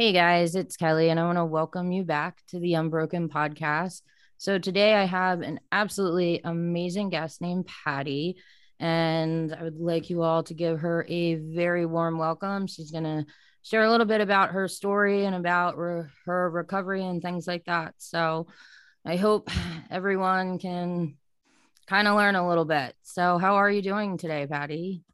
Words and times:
Hey 0.00 0.12
guys, 0.12 0.54
it's 0.54 0.78
Kelly, 0.78 1.10
and 1.10 1.20
I 1.20 1.24
want 1.24 1.36
to 1.36 1.44
welcome 1.44 1.92
you 1.92 2.04
back 2.04 2.40
to 2.48 2.58
the 2.58 2.72
Unbroken 2.72 3.28
podcast. 3.28 4.00
So, 4.38 4.56
today 4.56 4.94
I 4.94 5.04
have 5.04 5.42
an 5.42 5.60
absolutely 5.72 6.40
amazing 6.42 7.10
guest 7.10 7.42
named 7.42 7.66
Patty, 7.66 8.38
and 8.78 9.54
I 9.54 9.62
would 9.62 9.78
like 9.78 10.08
you 10.08 10.22
all 10.22 10.42
to 10.44 10.54
give 10.54 10.80
her 10.80 11.04
a 11.06 11.34
very 11.34 11.84
warm 11.84 12.16
welcome. 12.16 12.66
She's 12.66 12.90
going 12.90 13.04
to 13.04 13.26
share 13.62 13.84
a 13.84 13.90
little 13.90 14.06
bit 14.06 14.22
about 14.22 14.52
her 14.52 14.68
story 14.68 15.26
and 15.26 15.36
about 15.36 15.76
re- 15.76 16.08
her 16.24 16.48
recovery 16.48 17.04
and 17.04 17.20
things 17.20 17.46
like 17.46 17.66
that. 17.66 17.92
So, 17.98 18.46
I 19.04 19.16
hope 19.16 19.50
everyone 19.90 20.58
can 20.58 21.18
kind 21.86 22.08
of 22.08 22.16
learn 22.16 22.36
a 22.36 22.48
little 22.48 22.64
bit. 22.64 22.94
So, 23.02 23.36
how 23.36 23.56
are 23.56 23.70
you 23.70 23.82
doing 23.82 24.16
today, 24.16 24.46
Patty? 24.46 25.04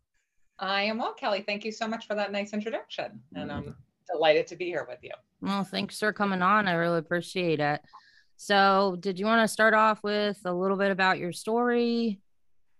I 0.60 0.82
am 0.82 0.98
well, 0.98 1.14
Kelly. 1.14 1.42
Thank 1.44 1.64
you 1.64 1.72
so 1.72 1.88
much 1.88 2.06
for 2.06 2.14
that 2.14 2.30
nice 2.30 2.52
introduction. 2.52 3.20
And 3.34 3.50
I'm 3.50 3.74
delighted 4.06 4.46
to 4.48 4.56
be 4.56 4.66
here 4.66 4.86
with 4.88 4.98
you. 5.02 5.12
Well, 5.40 5.64
thanks 5.64 5.98
for 5.98 6.12
coming 6.12 6.42
on. 6.42 6.68
I 6.68 6.74
really 6.74 6.98
appreciate 6.98 7.60
it. 7.60 7.80
So, 8.36 8.96
did 9.00 9.18
you 9.18 9.26
want 9.26 9.42
to 9.42 9.48
start 9.48 9.74
off 9.74 10.02
with 10.02 10.38
a 10.44 10.52
little 10.52 10.76
bit 10.76 10.90
about 10.90 11.18
your 11.18 11.32
story? 11.32 12.20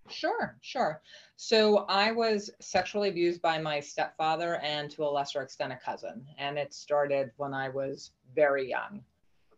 Sure, 0.09 0.57
sure. 0.61 1.01
So, 1.37 1.87
I 1.89 2.13
was 2.13 2.51
sexually 2.61 3.09
abused 3.09 3.41
by 3.41 3.59
my 3.59 3.81
stepfather 3.81 4.57
and 4.57 4.91
to 4.93 5.05
a 5.05 5.09
lesser 5.09 5.43
extent 5.43 5.73
a 5.73 5.77
cousin. 5.77 6.27
And 6.39 6.59
it 6.59 6.75
started 6.75 7.31
when 7.37 7.55
I 7.55 7.71
was 7.71 8.13
very 8.35 8.69
young. 8.69 9.03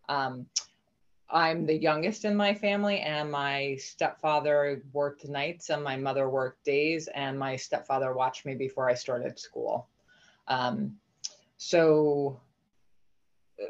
Um, 0.08 0.46
I'm 1.30 1.66
the 1.66 1.76
youngest 1.76 2.24
in 2.24 2.34
my 2.34 2.54
family, 2.54 3.00
and 3.00 3.30
my 3.30 3.76
stepfather 3.78 4.82
worked 4.92 5.28
nights 5.28 5.68
and 5.68 5.84
my 5.84 5.96
mother 5.96 6.28
worked 6.28 6.64
days, 6.64 7.06
and 7.08 7.38
my 7.38 7.54
stepfather 7.54 8.14
watched 8.14 8.46
me 8.46 8.54
before 8.54 8.88
I 8.88 8.94
started 8.94 9.38
school. 9.38 9.88
Um, 10.46 10.96
so 11.58 12.40
uh, 13.60 13.66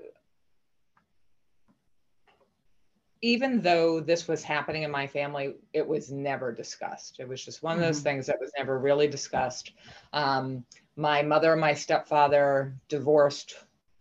even 3.20 3.60
though 3.60 3.98
this 4.00 4.28
was 4.28 4.44
happening 4.44 4.84
in 4.84 4.90
my 4.90 5.06
family, 5.06 5.56
it 5.72 5.86
was 5.86 6.12
never 6.12 6.52
discussed. 6.52 7.18
It 7.18 7.26
was 7.26 7.44
just 7.44 7.62
one 7.62 7.76
of 7.76 7.82
those 7.82 7.96
mm-hmm. 7.96 8.04
things 8.04 8.26
that 8.26 8.38
was 8.38 8.52
never 8.56 8.78
really 8.78 9.08
discussed. 9.08 9.72
Um, 10.12 10.64
my 10.96 11.22
mother 11.22 11.52
and 11.52 11.60
my 11.60 11.74
stepfather 11.74 12.74
divorced 12.88 13.56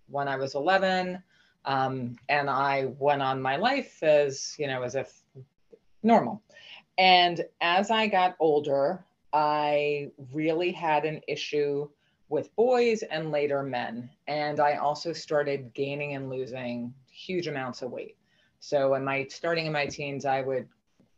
when 0.10 0.28
I 0.28 0.36
was 0.36 0.54
11. 0.54 1.24
Um, 1.66 2.18
and 2.30 2.50
I 2.50 2.86
went 3.00 3.22
on 3.22 3.42
my 3.42 3.56
life 3.56 4.04
as, 4.04 4.56
you 4.60 4.68
know, 4.68 4.84
as 4.84 4.96
if 4.96 5.22
normal. 6.04 6.42
And 6.98 7.44
as 7.62 7.92
I 7.92 8.08
got 8.08 8.36
older, 8.40 9.04
I 9.34 10.12
really 10.34 10.72
had 10.72 11.06
an 11.06 11.22
issue 11.28 11.90
with 12.30 12.54
boys 12.56 13.04
and 13.04 13.32
later 13.32 13.64
men. 13.64 14.10
And 14.28 14.60
I 14.60 14.76
also 14.76 15.14
started 15.14 15.74
gaining 15.74 16.16
and 16.16 16.30
losing 16.30 16.94
huge 17.10 17.48
amounts 17.48 17.82
of 17.82 17.92
weight. 17.92 18.18
So 18.60 18.96
in 18.96 19.04
my 19.04 19.26
starting 19.30 19.66
in 19.66 19.74
my 19.74 19.86
teens, 19.86 20.26
I 20.26 20.42
would 20.42 20.68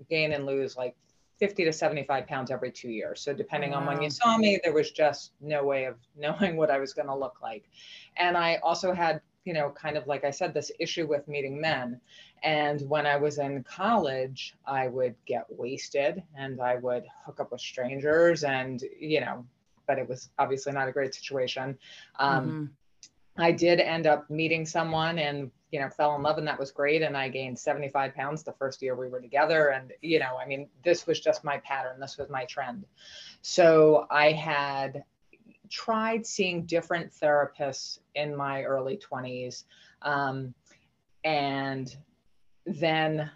gain 0.09 0.33
and 0.33 0.45
lose 0.45 0.77
like 0.77 0.95
50 1.39 1.65
to 1.65 1.73
75 1.73 2.27
pounds 2.27 2.51
every 2.51 2.71
two 2.71 2.89
years. 2.89 3.21
So 3.21 3.33
depending 3.33 3.71
wow. 3.71 3.77
on 3.77 3.85
when 3.85 4.01
you 4.01 4.09
saw 4.09 4.37
me, 4.37 4.59
there 4.63 4.73
was 4.73 4.91
just 4.91 5.31
no 5.41 5.63
way 5.63 5.85
of 5.85 5.95
knowing 6.17 6.57
what 6.57 6.69
I 6.69 6.79
was 6.79 6.93
going 6.93 7.07
to 7.07 7.15
look 7.15 7.41
like. 7.41 7.69
And 8.17 8.37
I 8.37 8.57
also 8.57 8.93
had, 8.93 9.21
you 9.45 9.53
know, 9.53 9.71
kind 9.71 9.97
of 9.97 10.05
like 10.05 10.25
I 10.25 10.31
said, 10.31 10.53
this 10.53 10.71
issue 10.79 11.07
with 11.07 11.27
meeting 11.27 11.59
men. 11.59 11.99
And 12.43 12.81
when 12.89 13.05
I 13.05 13.15
was 13.15 13.39
in 13.39 13.63
college, 13.63 14.55
I 14.65 14.87
would 14.89 15.15
get 15.25 15.45
wasted 15.49 16.21
and 16.37 16.61
I 16.61 16.75
would 16.75 17.05
hook 17.25 17.39
up 17.39 17.51
with 17.51 17.61
strangers 17.61 18.43
and, 18.43 18.83
you 18.99 19.21
know, 19.21 19.45
but 19.89 19.97
it 19.97 20.07
was 20.07 20.29
obviously 20.37 20.71
not 20.71 20.87
a 20.87 20.91
great 20.91 21.15
situation. 21.15 21.75
Um, 22.19 22.45
mm-hmm. 22.45 23.41
I 23.41 23.51
did 23.51 23.79
end 23.79 24.05
up 24.05 24.29
meeting 24.29 24.63
someone 24.63 25.17
and 25.17 25.49
you 25.71 25.79
know 25.79 25.89
fell 25.89 26.15
in 26.15 26.21
love 26.21 26.37
and 26.37 26.47
that 26.47 26.59
was 26.59 26.71
great. 26.71 27.01
And 27.01 27.17
i 27.17 27.27
gained 27.27 27.57
75 27.57 28.13
pounds 28.13 28.43
the 28.43 28.53
first 28.53 28.81
year 28.83 28.95
we 28.95 29.07
were 29.07 29.19
together. 29.19 29.69
And 29.69 29.91
you 30.01 30.19
know 30.19 30.37
i 30.39 30.45
mean 30.45 30.69
this 30.85 31.07
was 31.07 31.19
just 31.19 31.43
my 31.43 31.57
pattern. 31.57 31.99
This 31.99 32.17
was 32.17 32.29
my 32.29 32.45
trend. 32.45 32.85
So 33.41 34.05
i 34.11 34.31
had 34.31 35.03
tried 35.69 36.25
seeing 36.25 36.65
different 36.65 37.11
therapists 37.11 37.99
in 38.15 38.35
my 38.35 38.63
early 38.63 38.97
20s 38.97 39.65
um, 40.01 40.53
and 41.23 41.95
then 42.65 43.29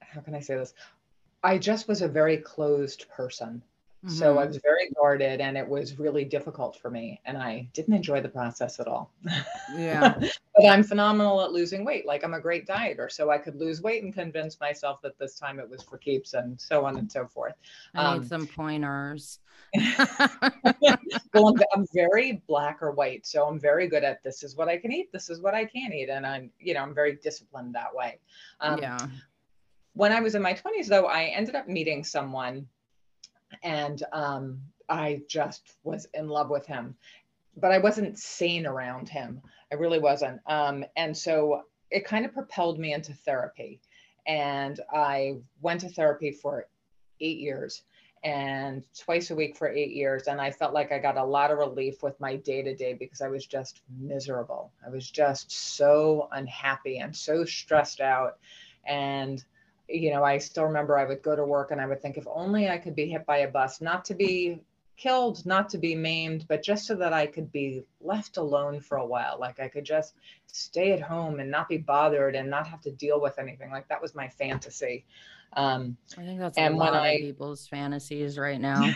how 0.00 0.20
can 0.20 0.34
i 0.34 0.40
say 0.40 0.54
this? 0.56 0.74
I 1.42 1.58
just 1.58 1.88
was 1.88 2.00
a 2.00 2.08
very 2.08 2.38
closed 2.38 3.06
person 3.10 3.62
Mm-hmm. 4.04 4.16
So 4.16 4.34
I 4.34 4.42
mm-hmm. 4.42 4.48
was 4.48 4.58
very 4.58 4.90
guarded 4.90 5.40
and 5.40 5.56
it 5.56 5.66
was 5.66 5.98
really 5.98 6.26
difficult 6.26 6.76
for 6.76 6.90
me. 6.90 7.22
And 7.24 7.38
I 7.38 7.70
didn't 7.72 7.94
enjoy 7.94 8.20
the 8.20 8.28
process 8.28 8.78
at 8.78 8.86
all. 8.86 9.10
Yeah. 9.74 10.18
but 10.54 10.66
I'm 10.66 10.82
phenomenal 10.82 11.40
at 11.40 11.52
losing 11.52 11.86
weight. 11.86 12.04
Like 12.04 12.22
I'm 12.22 12.34
a 12.34 12.40
great 12.40 12.66
dieter. 12.66 13.10
So 13.10 13.30
I 13.30 13.38
could 13.38 13.56
lose 13.56 13.80
weight 13.80 14.02
and 14.02 14.12
convince 14.12 14.60
myself 14.60 15.00
that 15.02 15.18
this 15.18 15.38
time 15.38 15.58
it 15.58 15.68
was 15.68 15.82
for 15.82 15.96
keeps 15.96 16.34
and 16.34 16.60
so 16.60 16.84
on 16.84 16.98
and 16.98 17.10
so 17.10 17.26
forth. 17.26 17.54
I 17.94 18.04
um, 18.04 18.20
need 18.20 18.28
some 18.28 18.46
pointers. 18.46 19.38
well, 19.74 21.48
I'm, 21.48 21.62
I'm, 21.74 21.86
very 21.94 22.42
black 22.46 22.82
or 22.82 22.90
white. 22.90 23.24
So 23.24 23.46
I'm 23.46 23.58
very 23.58 23.88
good 23.88 24.04
at 24.04 24.22
this 24.22 24.42
is 24.42 24.54
what 24.54 24.68
I 24.68 24.76
can 24.76 24.92
eat. 24.92 25.12
This 25.12 25.30
is 25.30 25.40
what 25.40 25.54
I 25.54 25.64
can't 25.64 25.94
eat. 25.94 26.10
And 26.10 26.26
I'm, 26.26 26.50
you 26.60 26.74
know, 26.74 26.82
I'm 26.82 26.94
very 26.94 27.16
disciplined 27.22 27.74
that 27.74 27.94
way. 27.94 28.18
Um, 28.60 28.78
yeah. 28.82 28.98
When 29.94 30.12
I 30.12 30.20
was 30.20 30.34
in 30.34 30.42
my 30.42 30.52
20s, 30.52 30.88
though, 30.88 31.06
I 31.06 31.24
ended 31.24 31.54
up 31.54 31.68
meeting 31.68 32.04
someone 32.04 32.66
and 33.62 34.02
um, 34.12 34.60
I 34.88 35.22
just 35.28 35.74
was 35.82 36.06
in 36.14 36.28
love 36.28 36.50
with 36.50 36.66
him. 36.66 36.96
But 37.56 37.70
I 37.70 37.78
wasn't 37.78 38.18
sane 38.18 38.66
around 38.66 39.08
him. 39.08 39.40
I 39.70 39.76
really 39.76 40.00
wasn't. 40.00 40.40
Um, 40.46 40.84
and 40.96 41.16
so 41.16 41.62
it 41.90 42.04
kind 42.04 42.24
of 42.24 42.32
propelled 42.32 42.78
me 42.78 42.92
into 42.92 43.12
therapy. 43.12 43.80
And 44.26 44.80
I 44.92 45.36
went 45.60 45.82
to 45.82 45.88
therapy 45.88 46.32
for 46.32 46.66
eight 47.20 47.38
years 47.38 47.82
and 48.24 48.82
twice 48.98 49.30
a 49.30 49.34
week 49.34 49.56
for 49.56 49.68
eight 49.68 49.92
years. 49.92 50.26
And 50.26 50.40
I 50.40 50.50
felt 50.50 50.72
like 50.72 50.90
I 50.90 50.98
got 50.98 51.18
a 51.18 51.24
lot 51.24 51.50
of 51.50 51.58
relief 51.58 52.02
with 52.02 52.18
my 52.18 52.36
day 52.36 52.62
to 52.62 52.74
day 52.74 52.94
because 52.94 53.20
I 53.20 53.28
was 53.28 53.46
just 53.46 53.82
miserable. 54.00 54.72
I 54.84 54.90
was 54.90 55.10
just 55.10 55.52
so 55.52 56.28
unhappy 56.32 56.98
and 56.98 57.14
so 57.14 57.44
stressed 57.44 58.00
out. 58.00 58.38
And 58.86 59.44
you 59.88 60.10
know, 60.12 60.24
I 60.24 60.38
still 60.38 60.64
remember 60.64 60.98
I 60.98 61.04
would 61.04 61.22
go 61.22 61.36
to 61.36 61.44
work 61.44 61.70
and 61.70 61.80
I 61.80 61.86
would 61.86 62.00
think 62.00 62.16
if 62.16 62.26
only 62.26 62.68
I 62.68 62.78
could 62.78 62.94
be 62.94 63.06
hit 63.06 63.26
by 63.26 63.38
a 63.38 63.48
bus, 63.48 63.80
not 63.80 64.04
to 64.06 64.14
be 64.14 64.60
killed, 64.96 65.44
not 65.44 65.68
to 65.70 65.78
be 65.78 65.94
maimed, 65.94 66.46
but 66.48 66.62
just 66.62 66.86
so 66.86 66.94
that 66.94 67.12
I 67.12 67.26
could 67.26 67.50
be 67.52 67.84
left 68.00 68.36
alone 68.36 68.80
for 68.80 68.98
a 68.98 69.06
while. 69.06 69.38
Like 69.38 69.60
I 69.60 69.68
could 69.68 69.84
just 69.84 70.14
stay 70.46 70.92
at 70.92 71.00
home 71.00 71.40
and 71.40 71.50
not 71.50 71.68
be 71.68 71.78
bothered 71.78 72.34
and 72.36 72.48
not 72.48 72.66
have 72.66 72.80
to 72.82 72.92
deal 72.92 73.20
with 73.20 73.38
anything. 73.38 73.70
Like 73.70 73.88
that 73.88 74.00
was 74.00 74.14
my 74.14 74.28
fantasy. 74.28 75.04
Um, 75.56 75.96
I 76.18 76.22
think 76.22 76.40
that's 76.40 76.58
and 76.58 76.74
a 76.74 76.76
lot 76.76 76.92
when 76.92 77.00
of 77.00 77.04
I, 77.04 77.18
people's 77.18 77.66
fantasies 77.66 78.38
right 78.38 78.60
now. 78.60 78.92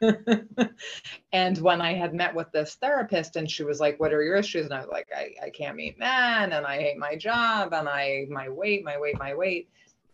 and 1.32 1.58
when 1.58 1.80
I 1.80 1.94
had 1.94 2.12
met 2.14 2.34
with 2.34 2.52
this 2.52 2.74
therapist 2.74 3.36
and 3.36 3.50
she 3.50 3.64
was 3.64 3.80
like, 3.80 3.98
What 3.98 4.12
are 4.12 4.22
your 4.22 4.36
issues? 4.36 4.66
And 4.66 4.74
I 4.74 4.80
was 4.80 4.90
like, 4.90 5.08
I, 5.16 5.34
I 5.42 5.50
can't 5.50 5.76
meet 5.76 5.98
men 5.98 6.52
and 6.52 6.66
I 6.66 6.78
hate 6.78 6.98
my 6.98 7.16
job 7.16 7.72
and 7.72 7.88
I 7.88 8.26
my 8.28 8.48
weight, 8.48 8.84
my 8.84 8.98
weight, 8.98 9.18
my 9.18 9.34
weight 9.34 9.68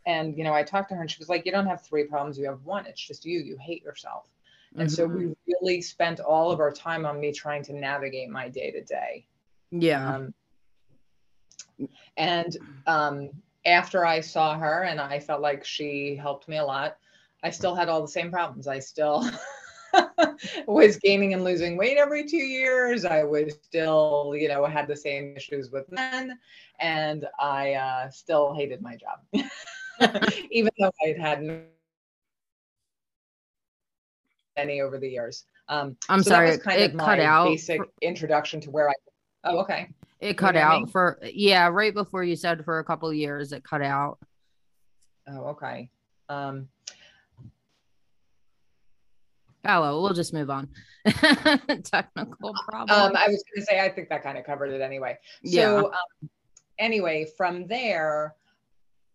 and 0.06 0.36
you 0.36 0.44
know 0.44 0.52
i 0.52 0.62
talked 0.62 0.88
to 0.88 0.94
her 0.94 1.00
and 1.00 1.10
she 1.10 1.18
was 1.18 1.28
like 1.28 1.46
you 1.46 1.52
don't 1.52 1.66
have 1.66 1.82
three 1.82 2.04
problems 2.04 2.38
you 2.38 2.46
have 2.46 2.62
one 2.64 2.86
it's 2.86 3.00
just 3.00 3.24
you 3.24 3.40
you 3.40 3.56
hate 3.58 3.82
yourself 3.82 4.26
and 4.76 4.88
mm-hmm. 4.88 4.94
so 4.94 5.06
we 5.06 5.24
mm-hmm. 5.24 5.32
really 5.46 5.80
spent 5.80 6.20
all 6.20 6.50
of 6.50 6.60
our 6.60 6.72
time 6.72 7.04
on 7.06 7.20
me 7.20 7.32
trying 7.32 7.62
to 7.62 7.72
navigate 7.72 8.28
my 8.28 8.48
day 8.48 8.70
to 8.70 8.82
day 8.82 9.24
yeah 9.70 10.16
um, 10.16 10.34
and 12.16 12.56
um, 12.86 13.30
after 13.64 14.04
i 14.04 14.20
saw 14.20 14.56
her 14.56 14.82
and 14.84 15.00
i 15.00 15.18
felt 15.18 15.40
like 15.40 15.64
she 15.64 16.16
helped 16.16 16.48
me 16.48 16.58
a 16.58 16.64
lot 16.64 16.96
i 17.42 17.50
still 17.50 17.74
had 17.74 17.88
all 17.88 18.00
the 18.00 18.08
same 18.08 18.30
problems 18.30 18.66
i 18.66 18.78
still 18.78 19.24
was 20.66 20.96
gaining 20.96 21.34
and 21.34 21.44
losing 21.44 21.76
weight 21.76 21.96
every 21.96 22.26
two 22.26 22.36
years. 22.36 23.04
I 23.04 23.24
was 23.24 23.54
still, 23.62 24.34
you 24.36 24.48
know, 24.48 24.64
had 24.64 24.88
the 24.88 24.96
same 24.96 25.36
issues 25.36 25.70
with 25.70 25.90
men, 25.90 26.38
and 26.80 27.26
I 27.38 27.74
uh, 27.74 28.10
still 28.10 28.54
hated 28.54 28.82
my 28.82 28.96
job. 28.96 29.20
even 30.50 30.70
though 30.78 30.90
I'd 31.04 31.18
had 31.18 31.66
many 34.56 34.80
over 34.80 34.98
the 34.98 35.08
years. 35.08 35.46
Um, 35.68 35.96
I'm 36.08 36.22
so 36.22 36.30
sorry, 36.30 36.50
that 36.50 36.56
was 36.56 36.64
kind 36.64 36.80
it 36.80 36.92
of 36.92 36.98
cut 36.98 37.20
out. 37.20 37.46
Basic 37.46 37.78
for... 37.78 37.86
introduction 38.00 38.60
to 38.62 38.70
where 38.70 38.90
I. 38.90 38.94
Oh, 39.44 39.58
okay. 39.60 39.88
It 40.20 40.38
cut 40.38 40.56
out 40.56 40.90
for 40.90 41.18
yeah, 41.22 41.68
right 41.68 41.92
before 41.92 42.22
you 42.22 42.36
said 42.36 42.64
for 42.64 42.78
a 42.78 42.84
couple 42.84 43.12
years. 43.12 43.52
It 43.52 43.64
cut 43.64 43.82
out. 43.82 44.18
Oh, 45.28 45.46
okay. 45.48 45.90
Um, 46.28 46.68
Hello, 49.64 50.02
we'll 50.02 50.12
just 50.12 50.32
move 50.32 50.50
on. 50.50 50.68
Technical 51.06 52.52
problem. 52.68 52.90
Um, 52.90 53.16
I 53.16 53.28
was 53.28 53.44
going 53.44 53.58
to 53.58 53.62
say, 53.62 53.80
I 53.80 53.88
think 53.88 54.08
that 54.08 54.24
kind 54.24 54.36
of 54.36 54.44
covered 54.44 54.72
it 54.72 54.80
anyway. 54.80 55.18
So, 55.44 55.50
yeah. 55.52 55.76
um, 55.76 56.30
anyway, 56.78 57.28
from 57.36 57.68
there, 57.68 58.34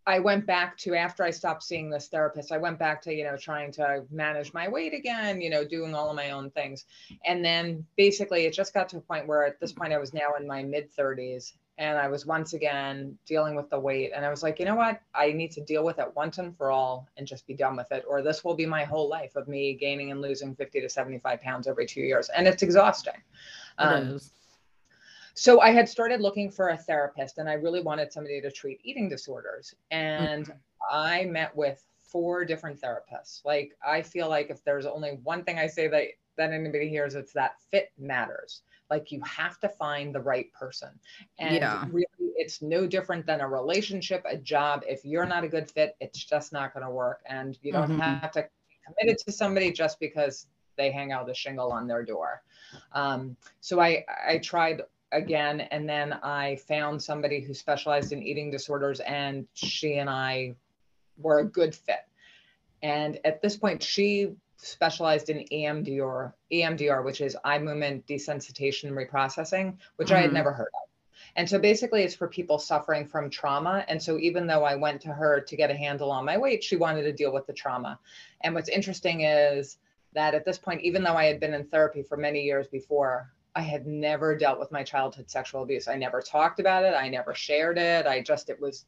I 0.07 0.19
went 0.19 0.45
back 0.45 0.77
to 0.77 0.95
after 0.95 1.23
I 1.23 1.31
stopped 1.31 1.63
seeing 1.63 1.89
this 1.89 2.07
therapist, 2.07 2.53
I 2.53 2.57
went 2.57 2.79
back 2.79 3.01
to, 3.01 3.13
you 3.13 3.25
know, 3.25 3.35
trying 3.35 3.73
to 3.73 4.05
manage 4.09 4.53
my 4.53 4.69
weight 4.69 4.93
again, 4.93 5.41
you 5.41 5.49
know, 5.49 5.65
doing 5.65 5.93
all 5.93 6.09
of 6.09 6.15
my 6.15 6.31
own 6.31 6.49
things. 6.51 6.85
And 7.25 7.43
then 7.43 7.85
basically 7.97 8.45
it 8.45 8.53
just 8.53 8.73
got 8.73 8.87
to 8.89 8.97
a 8.97 9.01
point 9.01 9.27
where 9.27 9.45
at 9.45 9.59
this 9.59 9.73
point 9.73 9.91
I 9.91 9.97
was 9.97 10.13
now 10.13 10.35
in 10.39 10.47
my 10.47 10.63
mid 10.63 10.95
30s 10.95 11.51
and 11.77 11.99
I 11.99 12.07
was 12.07 12.25
once 12.25 12.53
again 12.53 13.17
dealing 13.25 13.53
with 13.53 13.69
the 13.69 13.79
weight. 13.79 14.11
And 14.15 14.25
I 14.25 14.29
was 14.29 14.43
like, 14.43 14.59
you 14.59 14.65
know 14.65 14.75
what? 14.75 15.01
I 15.13 15.33
need 15.33 15.51
to 15.51 15.61
deal 15.61 15.83
with 15.83 15.99
it 15.99 16.15
once 16.15 16.37
and 16.37 16.55
for 16.55 16.71
all 16.71 17.09
and 17.17 17.27
just 17.27 17.45
be 17.45 17.53
done 17.53 17.75
with 17.75 17.91
it, 17.91 18.05
or 18.07 18.21
this 18.21 18.45
will 18.45 18.55
be 18.55 18.65
my 18.65 18.85
whole 18.85 19.09
life 19.09 19.35
of 19.35 19.49
me 19.49 19.73
gaining 19.73 20.11
and 20.11 20.21
losing 20.21 20.55
50 20.55 20.81
to 20.81 20.89
75 20.89 21.41
pounds 21.41 21.67
every 21.67 21.85
two 21.85 22.01
years. 22.01 22.29
And 22.29 22.47
it's 22.47 22.63
exhausting. 22.63 23.21
It 23.77 23.83
um, 23.83 24.07
is. 24.15 24.31
So 25.37 25.61
I 25.61 25.69
had 25.69 25.87
started 25.87 26.19
looking 26.19 26.49
for 26.49 26.69
a 26.69 26.77
therapist 26.77 27.37
and 27.37 27.47
I 27.47 27.53
really 27.53 27.81
wanted 27.81 28.11
somebody 28.11 28.41
to 28.41 28.51
treat 28.51 28.79
eating 28.83 29.07
disorders. 29.07 29.75
And 29.91 30.45
mm-hmm. 30.45 30.57
I 30.91 31.25
met 31.25 31.55
with 31.55 31.83
four 31.99 32.43
different 32.43 32.81
therapists. 32.81 33.45
Like 33.45 33.73
I 33.85 34.01
feel 34.01 34.29
like 34.29 34.49
if 34.49 34.63
there's 34.63 34.87
only 34.87 35.19
one 35.23 35.43
thing 35.43 35.59
I 35.59 35.67
say 35.67 35.87
that 35.89 36.05
that 36.37 36.51
anybody 36.51 36.89
hears, 36.89 37.15
it's 37.15 37.33
that 37.33 37.55
fit 37.71 37.91
matters 37.97 38.61
like 38.89 39.11
you 39.11 39.21
have 39.21 39.59
to 39.59 39.69
find 39.69 40.13
the 40.13 40.19
right 40.19 40.51
person 40.53 40.89
and 41.39 41.55
yeah. 41.55 41.85
really 41.91 42.05
it's 42.19 42.61
no 42.61 42.87
different 42.87 43.25
than 43.25 43.41
a 43.41 43.47
relationship 43.47 44.23
a 44.25 44.37
job 44.37 44.83
if 44.87 45.03
you're 45.03 45.25
not 45.25 45.43
a 45.43 45.47
good 45.47 45.69
fit 45.69 45.95
it's 45.99 46.23
just 46.23 46.53
not 46.53 46.73
going 46.73 46.85
to 46.85 46.91
work 46.91 47.21
and 47.27 47.57
you 47.61 47.71
don't 47.71 47.89
mm-hmm. 47.89 47.99
have 47.99 48.31
to 48.31 48.41
be 48.41 48.75
committed 48.85 49.17
to 49.17 49.31
somebody 49.31 49.71
just 49.71 49.99
because 49.99 50.47
they 50.77 50.91
hang 50.91 51.11
out 51.11 51.29
a 51.29 51.33
shingle 51.33 51.71
on 51.71 51.87
their 51.87 52.03
door 52.03 52.41
um, 52.93 53.35
so 53.59 53.79
i 53.79 54.05
i 54.27 54.37
tried 54.37 54.81
again 55.11 55.61
and 55.61 55.87
then 55.87 56.13
i 56.23 56.55
found 56.67 57.01
somebody 57.01 57.39
who 57.39 57.53
specialized 57.53 58.11
in 58.11 58.21
eating 58.21 58.51
disorders 58.51 58.99
and 59.01 59.47
she 59.53 59.97
and 59.97 60.09
i 60.09 60.53
were 61.17 61.39
a 61.39 61.45
good 61.45 61.73
fit 61.73 62.05
and 62.81 63.19
at 63.25 63.41
this 63.41 63.55
point 63.55 63.81
she 63.81 64.35
specialized 64.57 65.29
in 65.29 65.45
EMDR, 65.51 66.33
EMDR, 66.51 67.03
which 67.03 67.21
is 67.21 67.37
eye 67.43 67.59
movement 67.59 68.05
desensitization 68.07 68.85
and 68.85 68.97
reprocessing, 68.97 69.77
which 69.95 70.07
mm-hmm. 70.07 70.17
I 70.17 70.19
had 70.21 70.27
mm-hmm. 70.27 70.33
never 70.35 70.51
heard 70.51 70.69
of. 70.73 70.87
And 71.35 71.47
so 71.47 71.59
basically, 71.59 72.01
it's 72.01 72.15
for 72.15 72.27
people 72.27 72.57
suffering 72.57 73.05
from 73.05 73.29
trauma. 73.29 73.85
And 73.87 74.01
so 74.01 74.17
even 74.17 74.47
though 74.47 74.63
I 74.63 74.75
went 74.75 75.01
to 75.01 75.09
her 75.09 75.39
to 75.39 75.55
get 75.55 75.69
a 75.69 75.75
handle 75.75 76.11
on 76.11 76.25
my 76.25 76.37
weight, 76.37 76.63
she 76.63 76.75
wanted 76.75 77.03
to 77.03 77.13
deal 77.13 77.31
with 77.31 77.45
the 77.45 77.53
trauma. 77.53 77.99
And 78.41 78.55
what's 78.55 78.69
interesting 78.69 79.21
is 79.21 79.77
that 80.13 80.33
at 80.33 80.45
this 80.45 80.57
point, 80.57 80.81
even 80.81 81.03
though 81.03 81.15
I 81.15 81.25
had 81.25 81.39
been 81.39 81.53
in 81.53 81.65
therapy 81.65 82.01
for 82.01 82.17
many 82.17 82.41
years 82.41 82.67
before, 82.67 83.31
I 83.57 83.61
had 83.61 83.87
never 83.87 84.37
dealt 84.37 84.59
with 84.59 84.71
my 84.71 84.83
childhood 84.83 85.29
sexual 85.29 85.63
abuse. 85.63 85.87
I 85.87 85.95
never 85.95 86.21
talked 86.21 86.59
about 86.59 86.83
it. 86.83 86.93
I 86.93 87.09
never 87.09 87.33
shared 87.33 87.77
it. 87.77 88.05
I 88.05 88.21
just, 88.21 88.49
it 88.49 88.61
was 88.61 88.85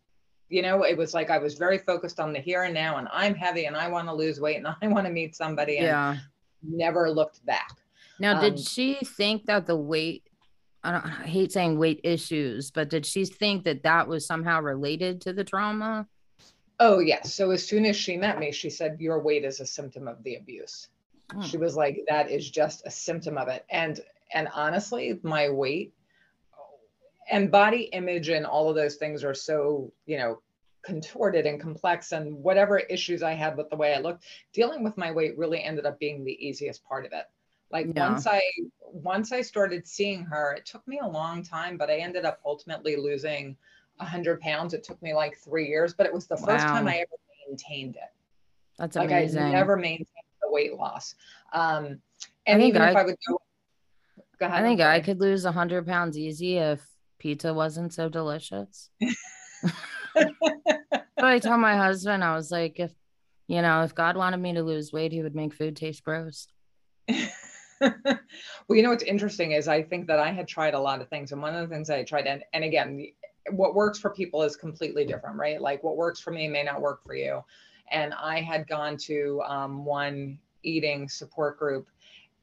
you 0.50 0.64
know 0.64 0.84
it 0.84 0.98
was 0.98 1.14
like 1.14 1.30
i 1.30 1.38
was 1.38 1.56
very 1.56 1.78
focused 1.78 2.20
on 2.20 2.34
the 2.34 2.40
here 2.40 2.64
and 2.64 2.74
now 2.74 2.98
and 2.98 3.08
i'm 3.12 3.36
heavy 3.36 3.66
and 3.66 3.78
i 3.78 3.88
want 3.88 4.08
to 4.08 4.14
lose 4.14 4.40
weight 4.40 4.58
and 4.58 4.68
i 4.82 4.88
want 4.88 5.06
to 5.06 5.14
meet 5.14 5.36
somebody 5.36 5.78
and 5.78 5.86
yeah 5.86 6.18
never 6.62 7.10
looked 7.10 7.46
back 7.46 7.78
now 8.20 8.36
um, 8.36 8.42
did 8.42 8.60
she 8.60 8.96
think 8.96 9.46
that 9.46 9.66
the 9.66 9.76
weight 9.76 10.24
I, 10.84 10.92
don't, 10.92 11.06
I 11.06 11.28
hate 11.28 11.52
saying 11.52 11.78
weight 11.78 12.02
issues 12.04 12.72
but 12.72 12.90
did 12.90 13.06
she 13.06 13.26
think 13.26 13.64
that 13.64 13.84
that 13.84 14.08
was 14.08 14.26
somehow 14.26 14.60
related 14.60 15.22
to 15.22 15.34
the 15.34 15.44
trauma 15.44 16.06
oh 16.80 17.00
yes 17.00 17.34
so 17.34 17.52
as 17.52 17.66
soon 17.66 17.86
as 17.86 17.96
she 17.96 18.18
met 18.18 18.40
me 18.40 18.52
she 18.52 18.70
said 18.70 18.98
your 19.00 19.20
weight 19.20 19.46
is 19.46 19.62
a 19.62 19.66
symptom 19.66 20.08
of 20.08 20.22
the 20.24 20.36
abuse 20.36 20.90
hmm. 21.32 21.42
she 21.42 21.58
was 21.58 21.76
like 21.76 22.04
that 22.10 22.30
is 22.30 22.50
just 22.50 22.86
a 22.86 22.92
symptom 22.92 23.38
of 23.38 23.48
it 23.48 23.66
and 23.70 24.02
and 24.34 24.48
honestly 24.54 25.20
my 25.24 25.50
weight 25.50 25.94
and 27.30 27.52
body 27.52 27.84
image 27.94 28.30
and 28.30 28.46
all 28.46 28.70
of 28.70 28.76
those 28.76 28.96
things 28.96 29.24
are 29.24 29.34
so 29.34 29.92
you 30.06 30.18
know 30.18 30.40
contorted 30.82 31.46
and 31.46 31.60
complex 31.60 32.12
and 32.12 32.34
whatever 32.34 32.80
issues 32.80 33.22
i 33.22 33.34
had 33.34 33.58
with 33.58 33.70
the 33.70 33.76
way 33.76 33.94
i 33.94 34.00
looked 34.00 34.24
dealing 34.54 34.84
with 34.84 34.98
my 34.98 35.12
weight 35.12 35.38
really 35.38 35.62
ended 35.62 35.86
up 35.86 36.00
being 36.00 36.24
the 36.24 36.46
easiest 36.46 36.84
part 36.86 37.06
of 37.06 37.12
it. 37.12 37.26
Like 37.72 37.88
yeah. 37.94 38.10
once 38.10 38.26
i 38.26 38.42
once 38.80 39.32
i 39.32 39.42
started 39.42 39.86
seeing 39.86 40.24
her 40.24 40.54
it 40.54 40.66
took 40.66 40.88
me 40.88 41.00
a 41.04 41.08
long 41.08 41.44
time 41.44 41.78
but 41.78 41.90
i 41.90 41.98
ended 41.98 42.26
up 42.26 42.40
ultimately 42.46 42.96
losing 42.96 43.56
100 43.98 44.40
pounds. 44.40 44.74
It 44.74 44.84
took 44.86 45.02
me 45.02 45.14
like 45.14 45.38
three 45.38 45.68
years 45.68 45.94
but 45.94 46.06
it 46.06 46.14
was 46.14 46.28
the 46.28 46.38
first 46.38 46.66
time 46.66 46.88
i 46.88 46.96
ever 46.96 47.18
maintained 47.48 47.98
it. 47.98 48.14
That's 48.78 48.96
amazing. 48.96 49.42
like 49.42 49.50
i 49.50 49.52
never 49.52 49.76
maintained 49.76 50.08
the 50.42 50.50
weight 50.50 50.76
loss. 50.76 51.16
Um 51.52 52.00
and 52.48 52.64
even 52.64 52.82
I, 52.82 52.92
if 52.92 52.96
i 52.96 53.04
would 53.04 53.18
go, 53.28 53.42
go 54.40 54.46
ahead, 54.46 54.60
i 54.60 54.62
think 54.62 54.82
i 54.82 55.00
could 55.00 55.20
lose 55.20 55.46
100 55.46 55.86
pounds 55.86 56.18
easy 56.18 56.58
if 56.58 56.82
pizza 57.20 57.54
wasn't 57.54 57.94
so 57.94 58.10
delicious. 58.10 58.90
but 60.16 60.34
I 61.18 61.40
told 61.40 61.60
my 61.60 61.78
husband, 61.78 62.24
I 62.24 62.36
was 62.36 62.50
like, 62.50 62.80
if 62.80 62.92
you 63.48 63.62
know, 63.62 63.84
if 63.84 63.94
God 63.94 64.16
wanted 64.16 64.38
me 64.38 64.54
to 64.54 64.64
lose 64.64 64.94
weight, 64.94 65.12
he 65.12 65.22
would 65.22 65.36
make 65.36 65.54
food 65.54 65.76
taste 65.76 66.04
gross. 66.04 66.48
well, 67.10 67.92
you 68.70 68.84
know 68.84 68.90
what's 68.90 69.04
interesting 69.04 69.52
is 69.52 69.68
I 69.68 69.84
think 69.84 70.08
that 70.08 70.20
I 70.20 70.32
had 70.32 70.48
tried 70.48 70.74
a 70.74 70.80
lot 70.80 71.02
of 71.02 71.10
things, 71.10 71.32
and 71.32 71.42
one 71.42 71.56
of 71.56 71.68
the 71.68 71.74
things 71.74 71.90
I 71.90 72.04
tried, 72.04 72.28
and, 72.28 72.44
and 72.54 72.64
again, 72.64 73.08
what 73.52 73.76
works 73.76 74.00
for 74.00 74.12
people 74.12 74.44
is 74.44 74.56
completely 74.56 75.06
different, 75.06 75.38
right? 75.38 75.62
Like 75.62 75.84
what 75.84 75.98
works 75.98 76.20
for 76.20 76.32
me 76.32 76.48
may 76.48 76.64
not 76.64 76.82
work 76.82 77.04
for 77.04 77.16
you. 77.16 77.44
And 77.92 78.14
I 78.14 78.42
had 78.42 78.68
gone 78.68 78.98
to 78.98 79.42
um, 79.48 79.84
one 79.84 80.38
eating 80.62 81.10
support 81.10 81.58
group 81.58 81.88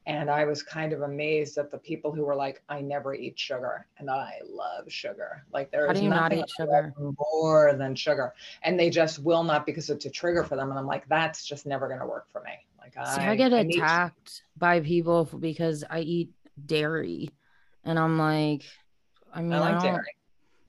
and 0.07 0.31
I 0.31 0.45
was 0.45 0.63
kind 0.63 0.93
of 0.93 1.01
amazed 1.01 1.57
at 1.57 1.69
the 1.69 1.77
people 1.77 2.13
who 2.13 2.23
were 2.23 2.35
like, 2.35 2.63
I 2.69 2.79
never 2.79 3.13
eat 3.13 3.37
sugar 3.37 3.85
and 3.99 4.09
I 4.09 4.39
love 4.49 4.89
sugar. 4.89 5.45
Like 5.51 5.69
there 5.69 5.91
is 5.91 6.01
nothing 6.01 6.45
sugar 6.57 6.93
more 6.97 7.75
than 7.77 7.93
sugar. 7.93 8.33
And 8.63 8.79
they 8.79 8.89
just 8.89 9.19
will 9.19 9.43
not 9.43 9.65
because 9.65 9.89
it's 9.89 10.05
a 10.05 10.09
trigger 10.09 10.45
for 10.45 10.55
them. 10.55 10.69
And 10.69 10.79
I'm 10.79 10.87
like, 10.87 11.07
that's 11.09 11.45
just 11.45 11.65
never 11.65 11.89
going 11.89 11.99
to 11.99 12.05
work 12.05 12.31
for 12.31 12.41
me. 12.41 12.51
Like 12.79 12.93
See, 12.93 13.21
I, 13.21 13.31
I 13.31 13.35
get 13.35 13.53
I 13.53 13.59
attacked 13.59 14.43
by 14.55 14.79
people 14.79 15.25
because 15.25 15.83
I 15.89 15.99
eat 15.99 16.29
dairy. 16.65 17.29
And 17.83 17.99
I'm 17.99 18.17
like, 18.17 18.63
I 19.33 19.41
mean, 19.41 19.51
I 19.51 19.59
like 19.59 19.75
I 19.75 19.81
dairy. 19.81 20.15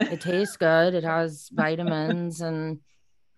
it 0.00 0.20
tastes 0.20 0.56
good. 0.56 0.94
It 0.94 1.04
has 1.04 1.48
vitamins. 1.52 2.40
and 2.40 2.80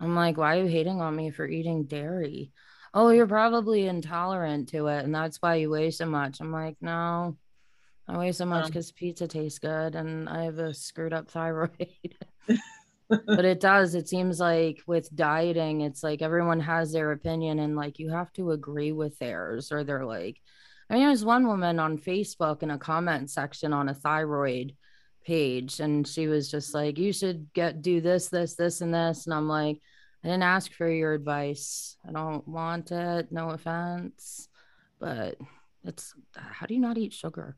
I'm 0.01 0.15
like, 0.15 0.39
why 0.39 0.57
are 0.57 0.63
you 0.63 0.67
hating 0.67 1.03
on 1.03 1.15
me 1.15 1.31
for 1.31 1.47
eating 1.47 1.85
dairy? 1.85 2.53
Oh, 2.93 3.11
you're 3.11 3.27
probably 3.27 3.87
intolerant 3.87 4.69
to 4.71 4.89
it. 4.89 5.05
And 5.05 5.15
that's 5.15 5.39
why 5.41 5.57
you 5.57 5.71
weigh 5.71 5.91
so 5.91 6.07
much. 6.07 6.41
I'm 6.41 6.53
like, 6.53 6.77
no, 6.81 7.37
I 8.09 8.19
weigh 8.19 8.33
so 8.33 8.47
much 8.47 8.67
because 8.67 8.91
pizza 8.93 9.29
tastes 9.29 9.59
good 9.59 9.95
and 9.95 10.29
I 10.29 10.45
have 10.45 10.59
a 10.59 10.75
screwed 10.75 11.13
up 11.13 11.29
thyroid. 11.31 12.17
but 13.09 13.45
it 13.45 13.61
does. 13.61 13.95
It 13.95 14.09
seems 14.09 14.41
like 14.41 14.81
with 14.87 15.15
dieting, 15.15 15.83
it's 15.83 16.03
like 16.03 16.23
everyone 16.23 16.61
has 16.61 16.93
their 16.93 17.13
opinion 17.13 17.59
and 17.59 17.77
like 17.77 17.99
you 17.99 18.11
have 18.11 18.33
to 18.35 18.53
agree 18.53 18.93
with 18.93 19.19
theirs, 19.19 19.73
or 19.73 19.85
they're 19.85 20.05
like, 20.05 20.41
I 20.89 20.95
mean, 20.95 21.05
there's 21.05 21.25
one 21.25 21.47
woman 21.47 21.79
on 21.79 21.99
Facebook 21.99 22.63
in 22.63 22.71
a 22.71 22.79
comment 22.79 23.31
section 23.31 23.73
on 23.73 23.89
a 23.89 23.95
thyroid 23.95 24.75
page, 25.25 25.81
and 25.81 26.07
she 26.07 26.27
was 26.27 26.51
just 26.51 26.75
like, 26.75 26.99
You 26.99 27.13
should 27.13 27.53
get 27.53 27.83
do 27.83 28.01
this, 28.01 28.29
this, 28.29 28.55
this, 28.55 28.81
and 28.81 28.93
this. 28.93 29.27
And 29.27 29.35
I'm 29.35 29.49
like, 29.49 29.81
I 30.23 30.29
didn't 30.29 30.43
ask 30.43 30.73
for 30.73 30.89
your 30.89 31.15
advice. 31.15 31.97
I 32.07 32.13
don't 32.13 32.47
want 32.47 32.93
it. 32.93 33.33
No 33.33 33.51
offense, 33.51 34.49
but 34.99 35.37
it's 35.85 36.15
how 36.37 36.67
do 36.67 36.75
you 36.75 36.81
not 36.81 36.99
eat 36.99 37.13
sugar? 37.13 37.57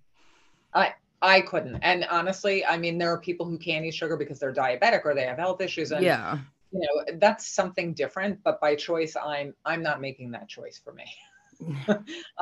I 0.75 0.95
I 1.21 1.41
couldn't. 1.41 1.77
And 1.83 2.05
honestly, 2.11 2.65
I 2.65 2.77
mean, 2.77 2.99
there 2.99 3.13
are 3.13 3.21
people 3.21 3.47
who 3.47 3.59
can't 3.59 3.85
eat 3.85 3.95
sugar 3.95 4.17
because 4.17 4.39
they're 4.39 4.55
diabetic 4.55 5.05
or 5.05 5.15
they 5.15 5.25
have 5.25 5.39
health 5.39 5.61
issues. 5.61 5.93
And 5.93 6.05
yeah, 6.05 6.39
you 6.73 6.81
know, 6.81 7.19
that's 7.19 7.47
something 7.47 7.95
different. 7.95 8.41
But 8.45 8.61
by 8.61 8.77
choice, 8.77 9.17
I'm 9.17 9.55
I'm 9.65 9.83
not 9.83 10.01
making 10.01 10.31
that 10.33 10.49
choice 10.49 10.81
for 10.83 10.93
me. 10.93 11.05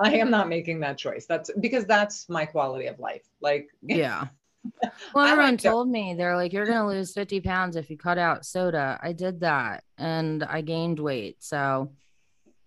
I 0.02 0.14
am 0.14 0.30
not 0.30 0.48
making 0.48 0.80
that 0.80 0.98
choice. 0.98 1.26
That's 1.26 1.50
because 1.60 1.84
that's 1.84 2.28
my 2.28 2.46
quality 2.46 2.86
of 2.86 2.98
life. 2.98 3.22
Like, 3.40 3.68
yeah. 3.82 4.26
well, 5.14 5.26
everyone 5.26 5.54
like 5.54 5.62
told 5.62 5.88
me 5.88 6.14
they're 6.14 6.36
like, 6.36 6.52
you're 6.52 6.66
gonna 6.66 6.86
lose 6.86 7.12
50 7.12 7.40
pounds 7.40 7.76
if 7.76 7.90
you 7.90 7.96
cut 7.96 8.18
out 8.18 8.44
soda. 8.44 8.98
I 9.02 9.12
did 9.12 9.40
that 9.40 9.84
and 9.98 10.42
I 10.44 10.60
gained 10.60 10.98
weight. 10.98 11.42
So 11.42 11.92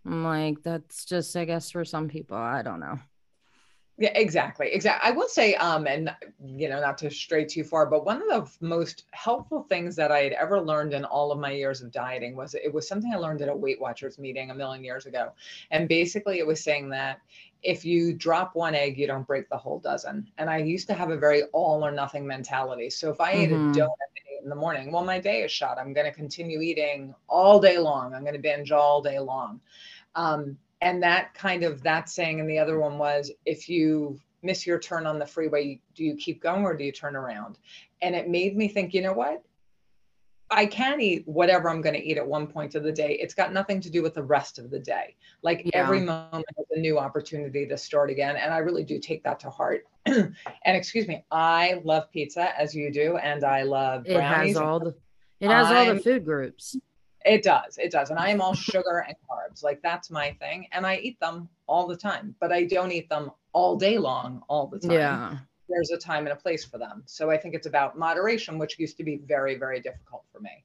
I'm 0.06 0.24
like, 0.24 0.64
that's 0.64 1.06
just, 1.06 1.36
I 1.36 1.46
guess, 1.46 1.72
for 1.72 1.86
some 1.86 2.08
people. 2.08 2.38
I 2.38 2.62
don't 2.62 2.80
know. 2.80 3.00
Yeah, 4.00 4.12
exactly. 4.16 4.70
Exactly. 4.74 5.08
I 5.08 5.16
will 5.16 5.28
say, 5.28 5.54
um, 5.56 5.86
and 5.86 6.14
you 6.44 6.68
know, 6.68 6.82
not 6.82 6.98
to 7.00 7.12
stray 7.12 7.46
too 7.46 7.64
far, 7.64 7.86
but 7.86 8.06
one 8.06 8.24
of 8.32 8.58
the 8.60 8.66
most 8.66 9.06
helpful 9.12 9.68
things 9.70 9.96
that 9.98 10.12
I 10.12 10.20
had 10.24 10.34
ever 10.34 10.60
learned 10.60 10.94
in 10.94 11.06
all 11.06 11.32
of 11.32 11.40
my 11.40 11.52
years 11.52 11.82
of 11.82 11.92
dieting 11.92 12.36
was 12.36 12.56
it 12.56 12.74
was 12.74 12.88
something 12.88 13.14
I 13.14 13.18
learned 13.18 13.42
at 13.44 13.50
a 13.50 13.56
Weight 13.56 13.80
Watchers 13.80 14.18
meeting 14.18 14.50
a 14.50 14.56
million 14.56 14.84
years 14.84 15.06
ago. 15.06 15.34
And 15.70 15.88
basically 15.88 16.40
it 16.40 16.48
was 16.48 16.64
saying 16.64 16.90
that 16.90 17.20
if 17.62 17.86
you 17.86 18.14
drop 18.14 18.56
one 18.56 18.74
egg, 18.74 18.98
you 18.98 19.06
don't 19.06 19.28
break 19.28 19.48
the 19.50 19.58
whole 19.58 19.80
dozen. 19.80 20.28
And 20.40 20.50
I 20.50 20.58
used 20.58 20.88
to 20.88 20.96
have 20.96 21.12
a 21.12 21.18
very 21.18 21.44
all 21.54 21.86
or 21.86 21.92
nothing 21.92 22.26
mentality. 22.26 22.90
So 22.90 23.12
if 23.12 23.22
I 23.22 23.34
mm-hmm. 23.34 23.42
ate 23.42 23.52
a 23.52 23.56
mm-hmm. 23.56 23.72
donut 23.74 24.42
in 24.44 24.50
the 24.50 24.56
morning, 24.56 24.92
well, 24.92 25.06
my 25.06 25.20
day 25.20 25.44
is 25.44 25.52
shot. 25.52 25.78
I'm 25.78 25.94
going 25.94 26.08
to 26.08 26.12
continue 26.12 26.62
eating 26.62 27.14
all 27.30 27.60
day 27.60 27.78
long. 27.78 28.16
I'm 28.16 28.24
going 28.24 28.34
to 28.34 28.40
binge 28.40 28.72
all 28.72 29.02
day 29.02 29.20
long. 29.20 29.62
Um, 30.16 30.58
and 30.84 31.02
that 31.02 31.34
kind 31.34 31.64
of 31.64 31.82
that 31.84 32.10
saying, 32.10 32.42
and 32.42 32.50
the 32.50 32.60
other 32.60 32.78
one 32.78 32.98
was, 32.98 33.32
if 33.46 33.70
you 33.70 34.20
miss 34.42 34.68
your 34.68 34.78
turn 34.78 35.08
on 35.08 35.18
the 35.18 35.26
freeway, 35.26 35.80
do 35.96 36.04
you 36.04 36.16
keep 36.18 36.44
going 36.44 36.64
or 36.64 36.76
do 36.76 36.84
you 36.84 36.92
turn 36.92 37.16
around? 37.16 37.58
And 38.02 38.14
it 38.14 38.30
made 38.30 38.58
me 38.58 38.68
think, 38.68 38.94
you 38.94 39.02
know 39.02 39.14
what? 39.14 39.42
I 40.52 40.66
can 40.66 41.00
eat 41.00 41.26
whatever 41.26 41.70
I'm 41.70 41.82
going 41.82 41.96
to 41.96 42.04
eat 42.04 42.18
at 42.18 42.28
one 42.28 42.48
point 42.48 42.76
of 42.76 42.84
the 42.84 42.92
day. 42.92 43.18
It's 43.22 43.34
got 43.34 43.54
nothing 43.54 43.80
to 43.80 43.90
do 43.90 44.04
with 44.04 44.14
the 44.14 44.24
rest 44.24 44.60
of 44.60 44.70
the 44.70 44.78
day. 44.78 45.16
Like 45.42 45.62
yeah. 45.64 45.72
every 45.82 46.02
moment 46.02 46.46
is 46.60 46.66
a 46.72 46.80
new 46.80 47.00
opportunity 47.00 47.66
to 47.66 47.78
start 47.78 48.10
again. 48.10 48.36
And 48.36 48.54
I 48.54 48.58
really 48.58 48.84
do 48.84 49.00
take 49.00 49.24
that 49.24 49.40
to 49.40 49.50
heart. 49.50 49.86
and 50.06 50.36
excuse 50.66 51.08
me, 51.08 51.24
I 51.32 51.82
love 51.86 52.12
pizza 52.12 52.60
as 52.60 52.76
you 52.76 52.92
do. 52.92 53.16
And 53.16 53.46
I 53.46 53.64
love 53.64 54.04
it 54.06 54.20
has 54.20 54.58
all 54.58 54.82
the 54.82 54.94
it 55.40 55.50
has 55.50 55.68
I'm, 55.68 55.78
all 55.78 55.96
the 55.96 56.02
food 56.02 56.26
groups. 56.26 56.76
It 57.26 57.44
does. 57.44 57.78
It 57.78 57.92
does. 57.92 58.10
And 58.10 58.20
I 58.20 58.30
am 58.30 58.42
all 58.42 58.54
sugar 58.54 59.06
and 59.08 59.16
carbs. 59.30 59.64
Like 59.64 59.82
that's 59.82 60.10
my 60.10 60.32
thing. 60.40 60.68
And 60.72 60.86
I 60.86 60.98
eat 60.98 61.20
them 61.20 61.48
all 61.68 61.88
the 61.88 61.96
time, 61.98 62.36
but 62.40 62.52
I 62.52 62.64
don't 62.64 62.92
eat 62.92 63.10
them 63.10 63.32
all 63.54 63.78
day 63.78 63.98
long 63.98 64.44
all 64.50 64.68
the 64.68 64.80
time. 64.80 64.92
Yeah 64.92 65.38
there's 65.70 65.92
a 65.92 65.98
time 65.98 66.26
and 66.26 66.34
a 66.34 66.36
place 66.36 66.64
for 66.64 66.78
them. 66.78 67.04
So 67.06 67.30
I 67.30 67.38
think 67.38 67.56
it's 67.56 67.68
about 67.68 67.98
moderation, 67.98 68.58
which 68.58 68.78
used 68.80 68.98
to 68.98 69.04
be 69.04 69.18
very, 69.26 69.56
very 69.56 69.80
difficult 69.80 70.24
for 70.32 70.40
me. 70.40 70.64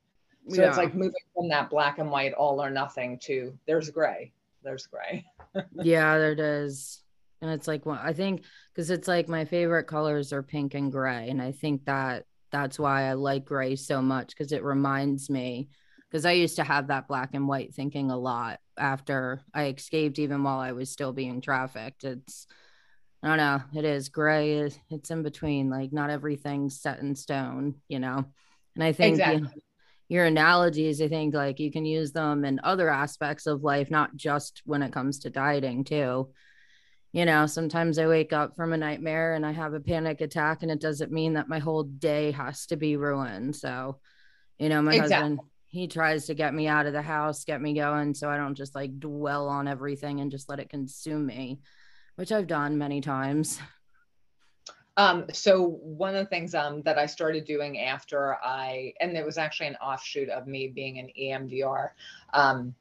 So 0.49 0.63
yeah. 0.63 0.69
it's 0.69 0.79
like 0.79 0.95
moving 0.95 1.13
from 1.35 1.49
that 1.51 1.71
black 1.71 1.99
and 1.99 2.11
white 2.11 2.33
all 2.33 2.63
or 2.63 2.71
nothing 2.71 3.19
to 3.25 3.57
there's 3.67 3.91
gray. 3.91 4.33
There's 4.63 4.87
gray. 4.87 5.25
yeah, 5.75 6.19
there 6.19 6.35
does. 6.35 7.03
And 7.41 7.51
it's 7.51 7.69
like, 7.69 7.87
well, 7.87 8.01
I 8.03 8.13
think 8.13 8.43
because 8.75 8.91
it's 8.91 9.07
like 9.07 9.29
my 9.29 9.45
favorite 9.45 9.85
colors 9.85 10.33
are 10.33 10.43
pink 10.43 10.75
and 10.75 10.91
gray. 10.91 11.29
And 11.29 11.41
I 11.41 11.53
think 11.53 11.85
that 11.85 12.25
that's 12.51 12.79
why 12.79 13.05
I 13.05 13.13
like 13.13 13.45
gray 13.45 13.77
so 13.77 14.01
much 14.01 14.29
because 14.29 14.53
it 14.53 14.65
reminds 14.65 15.29
me 15.29 15.69
because 16.11 16.25
I 16.25 16.33
used 16.33 16.57
to 16.57 16.65
have 16.65 16.89
that 16.89 17.09
black 17.09 17.31
and 17.35 17.49
white 17.49 17.75
thinking 17.75 18.11
a 18.11 18.17
lot 18.17 18.61
after 18.77 19.43
I 19.53 19.67
escaped, 19.67 20.19
even 20.19 20.43
while 20.43 20.59
I 20.59 20.73
was 20.73 20.91
still 20.91 21.13
being 21.13 21.41
trafficked. 21.41 22.05
It's 22.05 22.47
I 23.23 23.29
don't 23.29 23.37
know. 23.37 23.61
It 23.75 23.85
is 23.85 24.09
gray. 24.09 24.71
It's 24.91 25.11
in 25.11 25.23
between. 25.23 25.71
Like 25.71 25.93
not 25.93 26.11
everything's 26.11 26.81
set 26.81 27.01
in 27.01 27.15
stone, 27.15 27.77
you 27.89 27.99
know. 27.99 28.25
And 28.75 28.85
I 28.85 28.93
think 28.93 29.15
exactly. 29.15 29.37
you 29.37 29.43
know, 29.43 29.51
your 30.09 30.25
analogies, 30.25 31.03
I 31.03 31.09
think 31.09 31.35
like 31.35 31.59
you 31.59 31.71
can 31.71 31.85
use 31.85 32.13
them 32.13 32.45
in 32.45 32.61
other 32.63 32.89
aspects 32.89 33.47
of 33.47 33.63
life, 33.63 33.91
not 33.91 34.17
just 34.17 34.63
when 34.65 34.83
it 34.83 34.93
comes 34.93 35.21
to 35.21 35.31
dieting 35.31 35.85
too. 35.85 36.31
You 37.13 37.25
know, 37.25 37.47
sometimes 37.47 37.99
I 37.99 38.07
wake 38.07 38.33
up 38.33 38.55
from 38.55 38.73
a 38.73 38.77
nightmare 38.77 39.35
and 39.35 39.45
I 39.45 39.53
have 39.53 39.75
a 39.75 39.81
panic 39.81 40.21
attack, 40.21 40.63
and 40.63 40.71
it 40.71 40.81
doesn't 40.81 41.11
mean 41.13 41.35
that 41.35 41.49
my 41.49 41.59
whole 41.59 41.83
day 41.83 42.31
has 42.33 42.67
to 42.67 42.77
be 42.77 42.97
ruined. 42.97 43.57
So, 43.57 43.99
you 44.59 44.69
know, 44.69 44.81
my 44.81 44.95
exactly. 44.95 45.15
husband 45.15 45.41
he 45.69 45.87
tries 45.87 46.27
to 46.27 46.35
get 46.35 46.55
me 46.55 46.67
out 46.67 46.87
of 46.87 46.93
the 46.93 47.03
house, 47.03 47.45
get 47.45 47.61
me 47.61 47.75
going, 47.75 48.15
so 48.15 48.29
I 48.29 48.37
don't 48.37 48.55
just 48.55 48.75
like 48.75 48.99
dwell 48.99 49.49
on 49.49 49.69
everything 49.69 50.21
and 50.21 50.31
just 50.31 50.49
let 50.49 50.61
it 50.61 50.71
consume 50.71 51.27
me 51.27 51.61
which 52.19 52.33
I've 52.33 52.49
done 52.49 52.77
many 52.77 53.01
times. 53.01 53.61
Um, 54.97 55.27
so 55.33 55.79
one 55.83 56.17
of 56.17 56.25
the 56.25 56.29
things 56.29 56.53
um, 56.53 56.83
that 56.83 56.99
I 56.99 57.07
started 57.07 57.45
doing 57.45 57.79
after 57.79 58.35
I, 58.43 58.93
and 59.01 59.17
it 59.17 59.25
was 59.25 59.39
actually 59.39 59.69
an 59.69 59.77
offshoot 59.77 60.29
of 60.29 60.49
me 60.49 60.67
being 60.67 60.99
an 60.99 61.11
EMDR. 61.17 61.91
Um, 62.35 62.75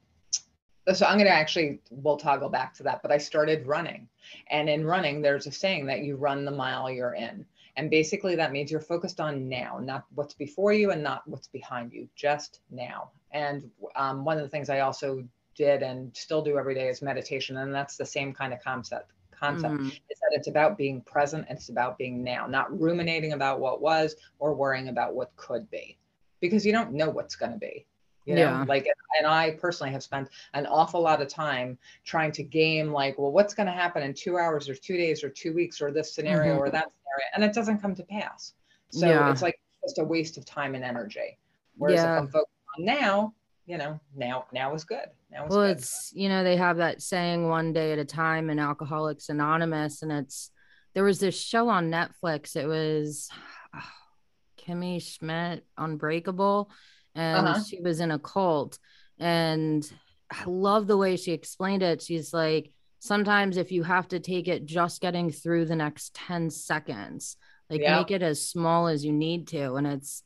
so 0.92 1.06
I'm 1.06 1.18
going 1.18 1.30
to 1.30 1.32
actually, 1.32 1.78
we'll 1.88 2.16
toggle 2.16 2.48
back 2.48 2.74
to 2.74 2.82
that, 2.82 3.00
but 3.00 3.12
I 3.12 3.18
started 3.18 3.64
running. 3.64 4.08
And 4.50 4.68
in 4.68 4.84
running, 4.84 5.22
there's 5.22 5.46
a 5.46 5.52
saying 5.52 5.86
that 5.86 6.00
you 6.00 6.16
run 6.16 6.44
the 6.44 6.50
mile 6.50 6.90
you're 6.90 7.14
in. 7.14 7.46
And 7.78 7.90
basically 7.90 8.34
that 8.34 8.50
means 8.50 8.72
you're 8.72 8.80
focused 8.80 9.20
on 9.20 9.48
now, 9.48 9.78
not 9.80 10.04
what's 10.16 10.34
before 10.34 10.72
you 10.72 10.90
and 10.90 11.00
not 11.00 11.22
what's 11.26 11.46
behind 11.46 11.92
you, 11.92 12.08
just 12.16 12.60
now. 12.72 13.12
And 13.30 13.70
um, 13.94 14.24
one 14.24 14.36
of 14.36 14.42
the 14.42 14.48
things 14.48 14.68
I 14.68 14.80
also 14.80 15.24
did 15.54 15.82
and 15.84 16.14
still 16.16 16.42
do 16.42 16.58
every 16.58 16.74
day 16.74 16.88
is 16.88 17.02
meditation. 17.02 17.56
And 17.58 17.72
that's 17.72 17.96
the 17.96 18.04
same 18.04 18.34
kind 18.34 18.52
of 18.52 18.60
concept 18.62 19.12
concept 19.38 19.74
mm-hmm. 19.74 19.86
is 19.86 20.18
that 20.18 20.32
it's 20.32 20.48
about 20.48 20.76
being 20.76 21.00
present 21.02 21.46
and 21.48 21.56
it's 21.56 21.68
about 21.68 21.96
being 21.96 22.24
now, 22.24 22.48
not 22.48 22.80
ruminating 22.80 23.32
about 23.32 23.60
what 23.60 23.80
was 23.80 24.16
or 24.40 24.54
worrying 24.54 24.88
about 24.88 25.14
what 25.14 25.34
could 25.36 25.70
be 25.70 25.96
because 26.40 26.66
you 26.66 26.72
don't 26.72 26.92
know 26.92 27.10
what's 27.10 27.36
going 27.36 27.52
to 27.52 27.58
be. 27.58 27.86
You 28.28 28.34
know, 28.34 28.42
yeah. 28.42 28.64
like, 28.68 28.86
and 29.16 29.26
I 29.26 29.52
personally 29.52 29.90
have 29.92 30.02
spent 30.02 30.28
an 30.52 30.66
awful 30.66 31.00
lot 31.00 31.22
of 31.22 31.28
time 31.28 31.78
trying 32.04 32.30
to 32.32 32.42
game, 32.42 32.92
like, 32.92 33.18
well, 33.18 33.32
what's 33.32 33.54
going 33.54 33.68
to 33.68 33.72
happen 33.72 34.02
in 34.02 34.12
two 34.12 34.36
hours 34.36 34.68
or 34.68 34.74
two 34.74 34.98
days 34.98 35.24
or 35.24 35.30
two 35.30 35.54
weeks 35.54 35.80
or 35.80 35.90
this 35.90 36.12
scenario 36.12 36.52
mm-hmm. 36.52 36.62
or 36.62 36.70
that 36.70 36.92
scenario, 36.92 37.26
and 37.34 37.42
it 37.42 37.54
doesn't 37.54 37.78
come 37.78 37.94
to 37.94 38.02
pass. 38.02 38.52
So 38.90 39.06
yeah. 39.06 39.30
it's 39.30 39.40
like 39.40 39.58
just 39.82 39.98
a 39.98 40.04
waste 40.04 40.36
of 40.36 40.44
time 40.44 40.74
and 40.74 40.84
energy. 40.84 41.38
Whereas 41.78 42.02
yeah. 42.02 42.16
if 42.16 42.20
I'm 42.20 42.28
focused 42.28 42.52
on 42.78 42.84
now, 42.84 43.32
you 43.64 43.78
know, 43.78 43.98
now 44.14 44.44
now 44.52 44.74
is 44.74 44.84
good. 44.84 45.06
Now 45.30 45.46
is 45.46 45.50
well, 45.50 45.66
good. 45.66 45.78
it's 45.78 46.12
you 46.14 46.28
know 46.28 46.44
they 46.44 46.56
have 46.56 46.76
that 46.78 47.00
saying 47.00 47.48
one 47.48 47.72
day 47.72 47.92
at 47.92 47.98
a 47.98 48.04
time 48.04 48.50
in 48.50 48.58
Alcoholics 48.58 49.30
Anonymous, 49.30 50.02
and 50.02 50.12
it's 50.12 50.50
there 50.94 51.04
was 51.04 51.18
this 51.18 51.40
show 51.40 51.70
on 51.70 51.90
Netflix. 51.90 52.56
It 52.56 52.66
was 52.66 53.30
oh, 53.74 53.80
Kimmy 54.60 55.02
Schmidt, 55.02 55.64
Unbreakable, 55.78 56.70
and 57.14 57.48
uh-huh. 57.48 57.62
she 57.62 57.80
was 57.80 58.00
in 58.00 58.10
a 58.10 58.18
cult, 58.18 58.78
and 59.18 59.90
I 60.30 60.44
love 60.46 60.86
the 60.86 60.96
way 60.96 61.16
she 61.16 61.32
explained 61.32 61.82
it. 61.82 62.02
She's 62.02 62.32
like, 62.32 62.72
sometimes 62.98 63.56
if 63.56 63.72
you 63.72 63.82
have 63.82 64.08
to 64.08 64.20
take 64.20 64.48
it 64.48 64.66
just 64.66 65.00
getting 65.00 65.30
through 65.30 65.66
the 65.66 65.76
next 65.76 66.14
10 66.14 66.50
seconds, 66.50 67.36
like 67.70 67.80
yeah. 67.80 67.98
make 67.98 68.10
it 68.10 68.22
as 68.22 68.46
small 68.46 68.88
as 68.88 69.04
you 69.04 69.12
need 69.12 69.48
to. 69.48 69.74
And 69.74 69.86
it's 69.86 70.22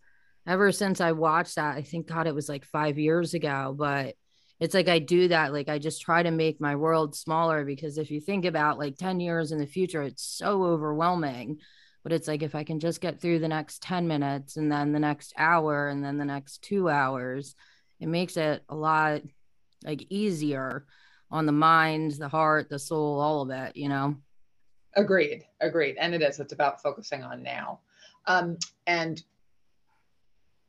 ever 0.46 0.72
since 0.72 1.00
I 1.00 1.12
watched 1.12 1.56
that, 1.56 1.76
I 1.76 1.82
think 1.82 2.06
God, 2.06 2.26
it 2.26 2.34
was 2.34 2.48
like 2.48 2.64
five 2.64 2.98
years 2.98 3.34
ago, 3.34 3.74
but 3.76 4.16
it's 4.60 4.74
like 4.74 4.88
I 4.88 4.98
do 4.98 5.28
that. 5.28 5.52
Like 5.52 5.68
I 5.68 5.78
just 5.78 6.02
try 6.02 6.22
to 6.22 6.30
make 6.30 6.60
my 6.60 6.76
world 6.76 7.16
smaller 7.16 7.64
because 7.64 7.98
if 7.98 8.10
you 8.10 8.20
think 8.20 8.44
about 8.44 8.78
like 8.78 8.96
10 8.96 9.20
years 9.20 9.52
in 9.52 9.58
the 9.58 9.66
future, 9.66 10.02
it's 10.02 10.24
so 10.24 10.64
overwhelming. 10.64 11.58
But 12.02 12.12
it's 12.12 12.26
like 12.28 12.42
if 12.42 12.54
I 12.54 12.64
can 12.64 12.80
just 12.80 13.00
get 13.00 13.20
through 13.20 13.38
the 13.38 13.48
next 13.48 13.82
10 13.82 14.08
minutes 14.08 14.56
and 14.56 14.70
then 14.70 14.92
the 14.92 14.98
next 14.98 15.32
hour 15.36 15.88
and 15.88 16.04
then 16.04 16.18
the 16.18 16.24
next 16.24 16.62
two 16.62 16.88
hours, 16.88 17.54
it 18.00 18.08
makes 18.08 18.36
it 18.36 18.62
a 18.68 18.74
lot 18.74 19.22
like 19.84 20.04
easier 20.10 20.86
on 21.30 21.46
the 21.46 21.52
mind, 21.52 22.12
the 22.12 22.28
heart, 22.28 22.68
the 22.68 22.78
soul, 22.78 23.20
all 23.20 23.42
of 23.42 23.50
it, 23.50 23.76
you 23.76 23.88
know? 23.88 24.16
Agreed. 24.94 25.44
Agreed. 25.60 25.96
And 25.98 26.14
it 26.14 26.22
is, 26.22 26.40
it's 26.40 26.52
about 26.52 26.82
focusing 26.82 27.22
on 27.22 27.42
now. 27.42 27.80
Um, 28.26 28.58
and 28.86 29.22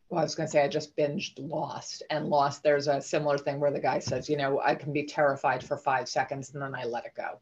well, 0.09 0.19
I 0.19 0.23
was 0.23 0.35
going 0.35 0.45
to 0.47 0.51
say 0.51 0.63
I 0.63 0.67
just 0.67 0.95
binged 0.95 1.33
Lost, 1.37 2.03
and 2.11 2.27
Lost. 2.27 2.61
There's 2.61 2.87
a 2.87 3.01
similar 3.01 3.37
thing 3.37 3.59
where 3.59 3.71
the 3.71 3.79
guy 3.79 3.97
says, 3.97 4.29
you 4.29 4.37
know, 4.37 4.61
I 4.63 4.75
can 4.75 4.93
be 4.93 5.05
terrified 5.05 5.63
for 5.63 5.75
five 5.75 6.07
seconds 6.07 6.53
and 6.53 6.61
then 6.61 6.75
I 6.75 6.85
let 6.85 7.05
it 7.05 7.13
go. 7.17 7.39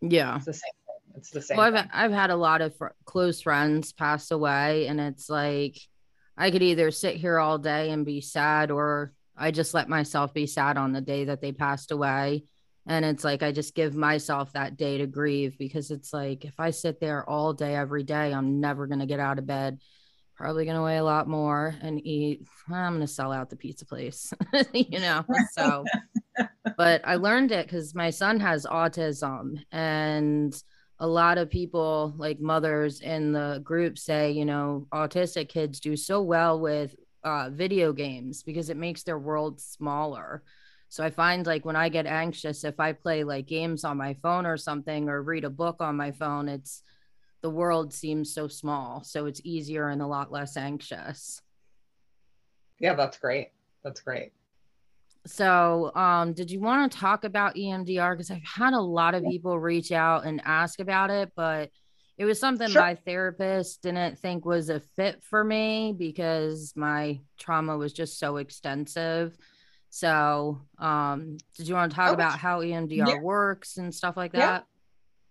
Yeah, 0.00 0.36
it's 0.36 0.46
the 0.46 0.52
same. 0.52 0.72
It's 1.16 1.30
the 1.30 1.42
same. 1.42 1.56
Well, 1.56 1.74
I've 1.74 1.88
I've 1.92 2.12
had 2.12 2.30
a 2.30 2.36
lot 2.36 2.60
of 2.60 2.76
fr- 2.76 2.88
close 3.04 3.42
friends 3.42 3.92
pass 3.92 4.30
away, 4.30 4.86
and 4.86 5.00
it's 5.00 5.28
like 5.28 5.78
I 6.36 6.50
could 6.50 6.62
either 6.62 6.90
sit 6.90 7.16
here 7.16 7.38
all 7.38 7.58
day 7.58 7.90
and 7.90 8.06
be 8.06 8.20
sad, 8.20 8.70
or 8.70 9.12
I 9.36 9.50
just 9.50 9.74
let 9.74 9.88
myself 9.88 10.34
be 10.34 10.46
sad 10.46 10.76
on 10.76 10.92
the 10.92 11.00
day 11.00 11.24
that 11.24 11.40
they 11.40 11.52
passed 11.52 11.90
away. 11.90 12.44
And 12.86 13.04
it's 13.04 13.22
like 13.22 13.44
I 13.44 13.52
just 13.52 13.76
give 13.76 13.94
myself 13.94 14.52
that 14.54 14.76
day 14.76 14.98
to 14.98 15.06
grieve 15.06 15.56
because 15.56 15.92
it's 15.92 16.12
like 16.12 16.44
if 16.44 16.58
I 16.58 16.70
sit 16.70 16.98
there 16.98 17.28
all 17.28 17.52
day 17.52 17.76
every 17.76 18.02
day, 18.02 18.34
I'm 18.34 18.60
never 18.60 18.88
gonna 18.88 19.06
get 19.06 19.20
out 19.20 19.38
of 19.38 19.46
bed 19.46 19.78
probably 20.42 20.64
going 20.64 20.76
to 20.76 20.82
weigh 20.82 20.96
a 20.96 21.04
lot 21.04 21.28
more 21.28 21.76
and 21.82 22.04
eat. 22.04 22.44
I'm 22.68 22.94
going 22.94 23.00
to 23.00 23.06
sell 23.06 23.32
out 23.32 23.48
the 23.48 23.56
pizza 23.56 23.86
place, 23.86 24.32
you 24.72 24.98
know? 24.98 25.24
So, 25.52 25.84
but 26.76 27.00
I 27.04 27.14
learned 27.14 27.52
it 27.52 27.66
because 27.66 27.94
my 27.94 28.10
son 28.10 28.40
has 28.40 28.66
autism 28.66 29.62
and 29.70 30.52
a 31.02 31.06
lot 31.06 31.36
of 31.36 31.50
people 31.50 32.14
like 32.16 32.40
mothers 32.40 33.00
in 33.00 33.32
the 33.32 33.60
group 33.64 33.98
say, 33.98 34.30
you 34.30 34.44
know, 34.44 34.86
autistic 34.94 35.48
kids 35.48 35.80
do 35.80 35.96
so 35.96 36.22
well 36.22 36.60
with 36.60 36.94
uh, 37.24 37.50
video 37.50 37.92
games 37.92 38.44
because 38.44 38.70
it 38.70 38.76
makes 38.76 39.02
their 39.02 39.18
world 39.18 39.60
smaller. 39.60 40.44
So 40.90 41.02
I 41.02 41.10
find 41.10 41.44
like 41.44 41.64
when 41.64 41.74
I 41.74 41.88
get 41.88 42.06
anxious, 42.06 42.62
if 42.62 42.78
I 42.78 42.92
play 42.92 43.24
like 43.24 43.48
games 43.48 43.82
on 43.82 43.96
my 43.96 44.14
phone 44.22 44.46
or 44.46 44.56
something 44.56 45.08
or 45.08 45.24
read 45.24 45.42
a 45.42 45.50
book 45.50 45.78
on 45.80 45.96
my 45.96 46.12
phone, 46.12 46.48
it's 46.48 46.84
the 47.42 47.50
world 47.50 47.92
seems 47.92 48.32
so 48.32 48.46
small. 48.46 49.02
So 49.02 49.26
it's 49.26 49.40
easier 49.42 49.88
and 49.88 50.02
a 50.02 50.06
lot 50.06 50.30
less 50.30 50.56
anxious. 50.56 51.42
Yeah, 52.78 52.94
that's 52.94 53.18
great. 53.18 53.50
That's 53.82 54.00
great. 54.00 54.30
So, 55.26 55.92
um, 55.94 56.32
did 56.32 56.50
you 56.50 56.60
want 56.60 56.90
to 56.90 56.98
talk 56.98 57.24
about 57.24 57.54
EMDR? 57.54 58.14
Because 58.14 58.30
I've 58.30 58.42
had 58.42 58.72
a 58.72 58.80
lot 58.80 59.14
of 59.14 59.24
people 59.24 59.58
reach 59.58 59.92
out 59.92 60.24
and 60.24 60.40
ask 60.44 60.80
about 60.80 61.10
it, 61.10 61.30
but 61.36 61.70
it 62.18 62.24
was 62.24 62.40
something 62.40 62.68
sure. 62.68 62.82
my 62.82 62.94
therapist 62.96 63.82
didn't 63.82 64.18
think 64.18 64.44
was 64.44 64.68
a 64.68 64.80
fit 64.80 65.22
for 65.22 65.44
me 65.44 65.94
because 65.96 66.72
my 66.76 67.20
trauma 67.38 67.76
was 67.76 67.92
just 67.92 68.18
so 68.18 68.36
extensive. 68.36 69.36
So, 69.90 70.60
um, 70.78 71.38
did 71.56 71.68
you 71.68 71.74
want 71.74 71.92
to 71.92 71.96
talk 71.96 72.10
oh, 72.10 72.14
about 72.14 72.38
how 72.38 72.60
EMDR 72.60 73.08
yeah. 73.08 73.20
works 73.20 73.76
and 73.76 73.94
stuff 73.94 74.16
like 74.16 74.32
that? 74.32 74.64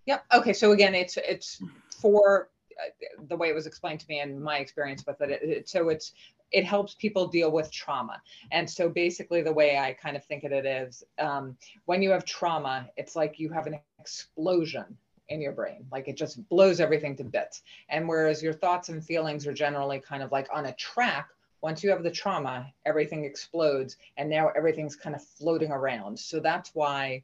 Yeah. 0.05 0.13
Yep. 0.13 0.25
Okay. 0.41 0.53
So 0.53 0.71
again, 0.71 0.95
it's 0.95 1.17
it's 1.17 1.62
for 2.00 2.50
uh, 2.79 3.24
the 3.27 3.36
way 3.36 3.50
it 3.50 3.55
was 3.55 3.67
explained 3.67 4.00
to 4.00 4.05
me 4.07 4.19
and 4.19 4.41
my 4.41 4.57
experience 4.57 5.03
with 5.05 5.19
it, 5.21 5.29
it, 5.29 5.43
it 5.43 5.69
so 5.69 5.89
it's 5.89 6.13
it 6.51 6.65
helps 6.65 6.96
people 6.96 7.27
deal 7.27 7.51
with 7.51 7.72
trauma. 7.72 8.22
And 8.51 8.70
so 8.70 8.89
basically, 8.89 9.41
the 9.41 9.53
way 9.53 9.77
I 9.77 9.93
kind 9.93 10.15
of 10.15 10.24
think 10.25 10.43
of 10.43 10.51
it 10.51 10.65
is 10.65 11.03
um, 11.20 11.58
when 11.86 12.01
you 12.01 12.10
have 12.12 12.25
trauma, 12.25 12.89
it's 12.98 13.15
like 13.15 13.39
you 13.39 13.50
have 13.50 13.67
an 13.67 13.79
explosion 14.00 14.98
in 15.29 15.41
your 15.41 15.53
brain, 15.53 15.86
like 15.91 16.10
it 16.10 16.17
just 16.17 16.48
blows 16.50 16.79
everything 16.81 17.15
to 17.15 17.24
bits. 17.24 17.62
And 17.89 18.08
whereas 18.08 18.43
your 18.43 18.53
thoughts 18.53 18.89
and 18.89 19.03
feelings 19.03 19.48
are 19.48 19.53
generally 19.53 20.00
kind 20.00 20.22
of 20.22 20.31
like 20.31 20.48
on 20.53 20.65
a 20.65 20.74
track, 20.74 21.29
once 21.62 21.84
you 21.84 21.89
have 21.89 22.03
the 22.03 22.12
trauma, 22.12 22.72
everything 22.86 23.24
explodes 23.24 23.98
and 24.17 24.29
now 24.29 24.50
everything's 24.50 24.96
kind 24.96 25.15
of 25.15 25.24
floating 25.24 25.72
around. 25.72 26.20
So 26.20 26.39
that's 26.39 26.75
why 26.75 27.24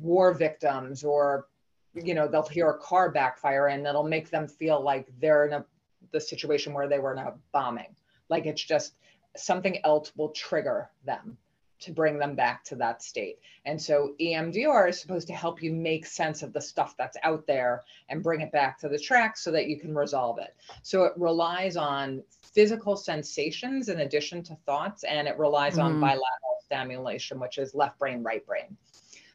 war 0.00 0.32
victims 0.32 1.04
or 1.04 1.46
you 1.94 2.14
know 2.14 2.26
they'll 2.26 2.42
hear 2.42 2.70
a 2.70 2.78
car 2.78 3.10
backfire 3.10 3.68
and 3.68 3.86
it'll 3.86 4.02
make 4.02 4.30
them 4.30 4.48
feel 4.48 4.82
like 4.82 5.06
they're 5.20 5.46
in 5.46 5.52
a 5.52 5.64
the 6.12 6.20
situation 6.20 6.72
where 6.72 6.88
they 6.88 6.98
were 6.98 7.12
in 7.12 7.18
a 7.18 7.34
bombing 7.52 7.94
like 8.34 8.46
it's 8.46 8.64
just 8.64 8.96
something 9.36 9.78
else 9.84 10.10
will 10.16 10.30
trigger 10.30 10.90
them 11.04 11.38
to 11.78 11.92
bring 11.92 12.18
them 12.18 12.34
back 12.34 12.64
to 12.64 12.74
that 12.74 13.00
state. 13.02 13.38
And 13.64 13.80
so 13.80 14.14
EMDR 14.20 14.88
is 14.88 15.00
supposed 15.00 15.28
to 15.28 15.34
help 15.34 15.62
you 15.62 15.72
make 15.72 16.04
sense 16.04 16.42
of 16.42 16.52
the 16.52 16.60
stuff 16.60 16.96
that's 16.98 17.16
out 17.22 17.46
there 17.46 17.82
and 18.08 18.22
bring 18.22 18.40
it 18.40 18.50
back 18.50 18.78
to 18.80 18.88
the 18.88 18.98
track 18.98 19.36
so 19.36 19.52
that 19.52 19.68
you 19.68 19.78
can 19.78 19.94
resolve 19.94 20.38
it. 20.38 20.56
So 20.82 21.04
it 21.04 21.12
relies 21.16 21.76
on 21.76 22.24
physical 22.42 22.96
sensations 22.96 23.88
in 23.88 24.00
addition 24.00 24.42
to 24.44 24.56
thoughts, 24.66 25.04
and 25.04 25.28
it 25.28 25.38
relies 25.38 25.76
mm. 25.76 25.84
on 25.84 26.00
bilateral 26.00 26.58
stimulation, 26.64 27.38
which 27.38 27.58
is 27.58 27.74
left 27.74 27.98
brain, 28.00 28.22
right 28.22 28.44
brain. 28.46 28.76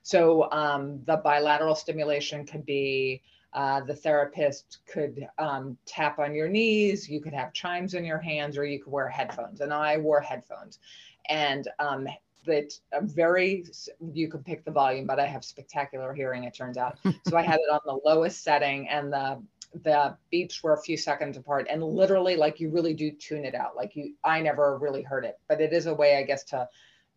So 0.02 0.52
um, 0.52 1.02
the 1.06 1.18
bilateral 1.18 1.76
stimulation 1.76 2.46
could 2.46 2.66
be 2.66 3.22
uh, 3.54 3.82
the 3.82 3.96
therapist 3.96 4.80
could 4.86 5.28
um, 5.38 5.78
tap 5.86 6.20
on 6.20 6.36
your 6.36 6.48
knees, 6.48 7.10
you 7.10 7.20
could 7.20 7.34
have 7.34 7.54
chimes 7.54 7.94
in 7.94 8.06
your 8.06 8.20
hands, 8.20 8.58
or 8.58 8.66
you 8.66 8.80
could 8.80 8.92
wear 8.92 9.08
headphones. 9.08 9.62
And 9.62 9.74
I 9.74 9.98
wore 9.98 10.22
headphones. 10.22 10.80
And 11.28 11.68
um, 11.80 12.08
that 12.46 12.74
I'm 12.94 13.08
very 13.08 13.66
you 14.14 14.30
can 14.30 14.44
pick 14.44 14.64
the 14.64 14.72
volume 14.72 15.06
but 15.06 15.20
i 15.20 15.26
have 15.26 15.44
spectacular 15.44 16.14
hearing 16.14 16.46
it 16.46 16.54
turns 16.56 16.78
out 16.78 16.98
so 17.28 17.38
i 17.38 17.42
had 17.42 17.60
it 17.60 17.72
on 17.72 17.80
the 17.86 18.00
lowest 18.06 18.44
setting 18.44 18.88
and 18.88 19.12
the 19.12 19.42
the 19.84 20.18
beeps 20.34 20.64
were 20.64 20.74
a 20.74 20.82
few 20.82 20.98
seconds 20.98 21.38
apart 21.38 21.68
and 21.70 21.84
literally 21.84 22.36
like 22.36 22.60
you 22.60 22.70
really 22.70 22.94
do 22.94 23.12
tune 23.12 23.46
it 23.46 23.56
out 23.56 23.76
like 23.76 23.96
you 23.96 24.14
i 24.24 24.42
never 24.42 24.78
really 24.78 25.04
heard 25.04 25.26
it 25.26 25.38
but 25.48 25.62
it 25.62 25.74
is 25.74 25.86
a 25.86 25.94
way 25.94 26.18
i 26.18 26.24
guess 26.24 26.44
to 26.44 26.68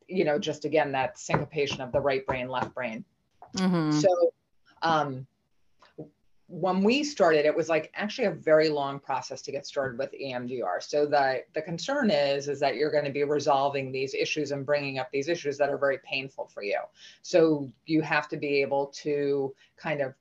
you 0.09 0.25
know 0.25 0.39
just 0.39 0.65
again 0.65 0.93
that 0.93 1.19
syncopation 1.19 1.81
of 1.81 1.93
the 1.93 2.01
right 2.01 2.27
brain 2.27 2.49
left 2.49 2.75
brain 2.75 3.05
mm-hmm. 3.57 3.99
so 3.99 4.09
um 4.83 5.27
when 6.53 6.83
we 6.83 7.03
started, 7.03 7.47
it 7.47 7.57
was 7.57 7.71
like 7.71 7.91
actually 7.95 8.27
a 8.27 8.31
very 8.31 8.69
long 8.69 9.01
process 9.01 9.41
to 9.41 9.51
get 9.51 9.65
started 9.65 9.99
with 9.99 10.13
EMDR. 10.13 10.83
So 10.83 11.07
the 11.07 11.45
the 11.55 11.63
concern 11.63 12.11
is 12.11 12.47
is 12.47 12.61
that 12.61 12.77
you're 12.77 12.91
going 12.91 13.07
to 13.07 13.11
be 13.11 13.25
resolving 13.25 13.91
these 13.91 14.13
issues 14.13 14.51
and 14.51 14.67
bringing 14.67 14.99
up 14.99 15.11
these 15.11 15.29
issues 15.29 15.57
that 15.57 15.71
are 15.71 15.79
very 15.79 15.99
painful 16.05 16.51
for 16.53 16.63
you. 16.63 16.79
So 17.23 17.73
you 17.87 18.03
have 18.03 18.29
to 18.29 18.37
be 18.37 18.61
able 18.61 18.89
to 19.03 19.55
kind 19.79 20.03
of 20.03 20.13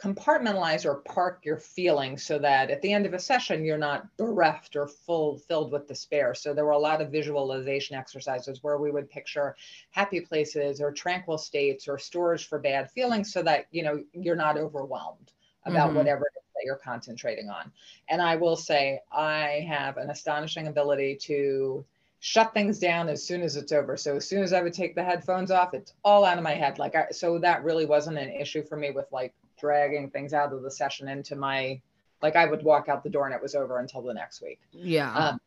compartmentalize 0.00 0.84
or 0.84 0.96
park 0.96 1.40
your 1.42 1.56
feelings 1.56 2.22
so 2.22 2.38
that 2.38 2.70
at 2.70 2.82
the 2.82 2.92
end 2.92 3.06
of 3.06 3.14
a 3.14 3.18
session 3.18 3.64
you're 3.64 3.78
not 3.78 4.14
bereft 4.18 4.76
or 4.76 4.86
full 4.86 5.38
filled 5.38 5.72
with 5.72 5.88
despair 5.88 6.34
so 6.34 6.52
there 6.52 6.66
were 6.66 6.72
a 6.72 6.78
lot 6.78 7.00
of 7.00 7.10
visualization 7.10 7.96
exercises 7.96 8.62
where 8.62 8.76
we 8.76 8.90
would 8.90 9.08
picture 9.08 9.56
happy 9.92 10.20
places 10.20 10.82
or 10.82 10.92
tranquil 10.92 11.38
states 11.38 11.88
or 11.88 11.98
storage 11.98 12.46
for 12.46 12.58
bad 12.58 12.90
feelings 12.90 13.32
so 13.32 13.42
that 13.42 13.66
you 13.70 13.82
know 13.82 14.02
you're 14.12 14.36
not 14.36 14.58
overwhelmed 14.58 15.32
about 15.64 15.88
mm-hmm. 15.88 15.98
whatever 15.98 16.24
it 16.26 16.38
is 16.38 16.44
that 16.54 16.64
you're 16.66 16.76
concentrating 16.76 17.48
on 17.48 17.72
and 18.10 18.20
i 18.20 18.36
will 18.36 18.56
say 18.56 19.00
i 19.12 19.64
have 19.66 19.96
an 19.96 20.10
astonishing 20.10 20.66
ability 20.66 21.16
to 21.16 21.82
shut 22.20 22.52
things 22.52 22.78
down 22.78 23.08
as 23.08 23.22
soon 23.22 23.42
as 23.42 23.56
it's 23.56 23.72
over. 23.72 23.96
So 23.96 24.16
as 24.16 24.26
soon 24.26 24.42
as 24.42 24.52
I 24.52 24.62
would 24.62 24.72
take 24.72 24.94
the 24.94 25.04
headphones 25.04 25.50
off, 25.50 25.74
it's 25.74 25.92
all 26.02 26.24
out 26.24 26.38
of 26.38 26.42
my 26.42 26.54
head. 26.54 26.78
Like 26.78 26.96
I, 26.96 27.10
so 27.10 27.38
that 27.38 27.62
really 27.62 27.86
wasn't 27.86 28.18
an 28.18 28.30
issue 28.30 28.64
for 28.64 28.76
me 28.76 28.90
with 28.90 29.06
like 29.12 29.34
dragging 29.58 30.10
things 30.10 30.32
out 30.32 30.52
of 30.52 30.62
the 30.62 30.70
session 30.70 31.08
into 31.08 31.36
my 31.36 31.80
like 32.22 32.36
I 32.36 32.46
would 32.46 32.62
walk 32.62 32.88
out 32.88 33.02
the 33.02 33.10
door 33.10 33.26
and 33.26 33.34
it 33.34 33.42
was 33.42 33.54
over 33.54 33.78
until 33.78 34.02
the 34.02 34.14
next 34.14 34.42
week. 34.42 34.60
Yeah. 34.72 35.12
Um, 35.14 35.40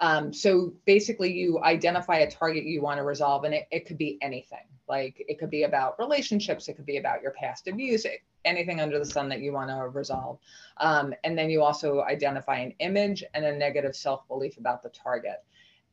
um, 0.00 0.32
so 0.32 0.74
basically, 0.86 1.32
you 1.32 1.62
identify 1.62 2.18
a 2.18 2.30
target 2.30 2.64
you 2.64 2.82
want 2.82 2.98
to 2.98 3.04
resolve, 3.04 3.44
and 3.44 3.54
it, 3.54 3.68
it 3.70 3.86
could 3.86 3.98
be 3.98 4.18
anything. 4.20 4.66
Like 4.88 5.24
it 5.28 5.38
could 5.38 5.50
be 5.50 5.62
about 5.62 5.98
relationships, 5.98 6.68
it 6.68 6.74
could 6.74 6.84
be 6.84 6.98
about 6.98 7.22
your 7.22 7.30
past 7.30 7.68
abuse, 7.68 8.04
anything 8.44 8.80
under 8.80 8.98
the 8.98 9.06
sun 9.06 9.28
that 9.30 9.40
you 9.40 9.52
want 9.52 9.70
to 9.70 9.88
resolve. 9.88 10.38
Um, 10.76 11.14
and 11.24 11.38
then 11.38 11.48
you 11.48 11.62
also 11.62 12.02
identify 12.02 12.58
an 12.58 12.74
image 12.80 13.24
and 13.32 13.44
a 13.44 13.56
negative 13.56 13.96
self 13.96 14.26
belief 14.28 14.58
about 14.58 14.82
the 14.82 14.90
target. 14.90 15.42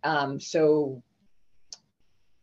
Um, 0.04 0.40
so 0.40 1.02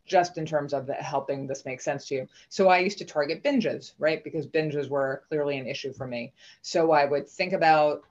just 0.09 0.39
in 0.39 0.47
terms 0.47 0.73
of 0.73 0.89
helping 0.89 1.47
this 1.47 1.65
make 1.65 1.81
sense 1.81 2.07
to 2.09 2.15
you. 2.15 2.29
So 2.49 2.69
I 2.69 2.79
used 2.79 2.99
to 2.99 3.05
target 3.05 3.45
binges, 3.45 3.93
right? 3.99 4.25
Because 4.25 4.47
binges 4.47 4.89
were 4.89 5.23
clearly 5.29 5.59
an 5.59 5.67
issue 5.67 5.93
for 5.93 6.07
me. 6.07 6.33
So 6.63 6.91
I 6.93 7.05
would 7.05 7.29
think 7.29 7.53
about 7.53 8.03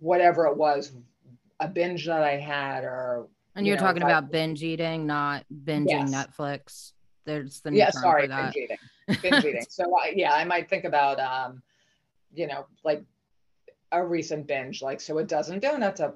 whatever 0.00 0.46
it 0.46 0.56
was, 0.56 0.92
a 1.60 1.68
binge 1.68 2.04
that 2.06 2.22
I 2.22 2.36
had, 2.36 2.84
or 2.84 3.28
and 3.54 3.66
you're 3.66 3.76
you 3.76 3.80
know, 3.80 3.86
talking 3.86 4.02
about 4.02 4.24
I, 4.24 4.26
binge 4.26 4.62
eating, 4.62 5.06
not 5.06 5.44
binging 5.64 6.10
yes. 6.10 6.14
Netflix. 6.14 6.92
There's 7.24 7.60
the 7.60 7.72
yeah, 7.72 7.90
sorry, 7.90 8.28
binge 8.28 8.56
eating, 8.56 8.76
binge 9.22 9.44
eating. 9.44 9.64
So 9.68 9.96
I, 9.96 10.12
yeah, 10.14 10.34
I 10.34 10.44
might 10.44 10.68
think 10.68 10.84
about, 10.84 11.20
um, 11.20 11.62
you 12.34 12.46
know, 12.46 12.66
like 12.84 13.02
a 13.92 14.04
recent 14.04 14.46
binge, 14.46 14.82
like 14.82 15.00
so 15.00 15.18
a 15.18 15.24
dozen 15.24 15.60
donuts, 15.60 16.00
a 16.00 16.14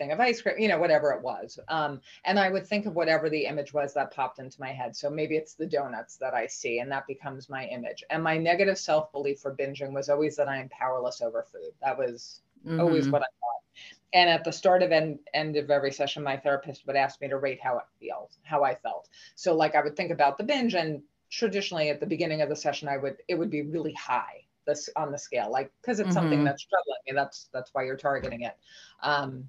thing 0.00 0.12
of 0.12 0.18
ice 0.18 0.40
cream, 0.40 0.56
you 0.58 0.68
know, 0.68 0.78
whatever 0.78 1.12
it 1.12 1.22
was. 1.22 1.58
Um, 1.68 2.00
and 2.24 2.38
I 2.38 2.48
would 2.48 2.66
think 2.66 2.86
of 2.86 2.94
whatever 2.94 3.28
the 3.28 3.44
image 3.44 3.74
was 3.74 3.92
that 3.94 4.12
popped 4.12 4.38
into 4.38 4.58
my 4.58 4.72
head. 4.72 4.96
So 4.96 5.10
maybe 5.10 5.36
it's 5.36 5.54
the 5.54 5.66
donuts 5.66 6.16
that 6.16 6.32
I 6.32 6.46
see, 6.46 6.78
and 6.78 6.90
that 6.90 7.06
becomes 7.06 7.50
my 7.50 7.66
image. 7.66 8.02
And 8.08 8.22
my 8.22 8.38
negative 8.38 8.78
self 8.78 9.12
belief 9.12 9.40
for 9.40 9.54
binging 9.54 9.92
was 9.92 10.08
always 10.08 10.36
that 10.36 10.48
I 10.48 10.58
am 10.58 10.70
powerless 10.70 11.20
over 11.20 11.46
food. 11.52 11.72
That 11.82 11.98
was 11.98 12.40
mm-hmm. 12.66 12.80
always 12.80 13.08
what 13.10 13.22
I 13.22 13.26
thought. 13.26 13.84
And 14.12 14.28
at 14.30 14.42
the 14.42 14.52
start 14.52 14.82
of 14.82 14.90
end, 14.90 15.18
end 15.34 15.56
of 15.56 15.70
every 15.70 15.92
session, 15.92 16.22
my 16.22 16.36
therapist 16.36 16.86
would 16.86 16.96
ask 16.96 17.20
me 17.20 17.28
to 17.28 17.36
rate 17.36 17.60
how 17.62 17.76
it 17.76 17.84
feels, 18.00 18.38
how 18.42 18.64
I 18.64 18.74
felt. 18.74 19.08
So 19.34 19.54
like 19.54 19.74
I 19.74 19.82
would 19.82 19.96
think 19.96 20.10
about 20.10 20.38
the 20.38 20.44
binge 20.44 20.74
and 20.74 21.02
traditionally 21.30 21.90
at 21.90 22.00
the 22.00 22.06
beginning 22.06 22.40
of 22.40 22.48
the 22.48 22.56
session, 22.56 22.88
I 22.88 22.96
would, 22.96 23.18
it 23.28 23.36
would 23.36 23.50
be 23.50 23.62
really 23.62 23.92
high 23.92 24.44
this 24.66 24.88
on 24.96 25.12
the 25.12 25.18
scale, 25.18 25.50
like, 25.50 25.70
cause 25.82 26.00
it's 26.00 26.08
mm-hmm. 26.08 26.14
something 26.14 26.44
that's 26.44 26.64
troubling 26.64 26.98
me. 27.06 27.12
That's, 27.14 27.48
that's 27.52 27.72
why 27.72 27.84
you're 27.84 27.96
targeting 27.96 28.42
it. 28.42 28.56
Um, 29.02 29.48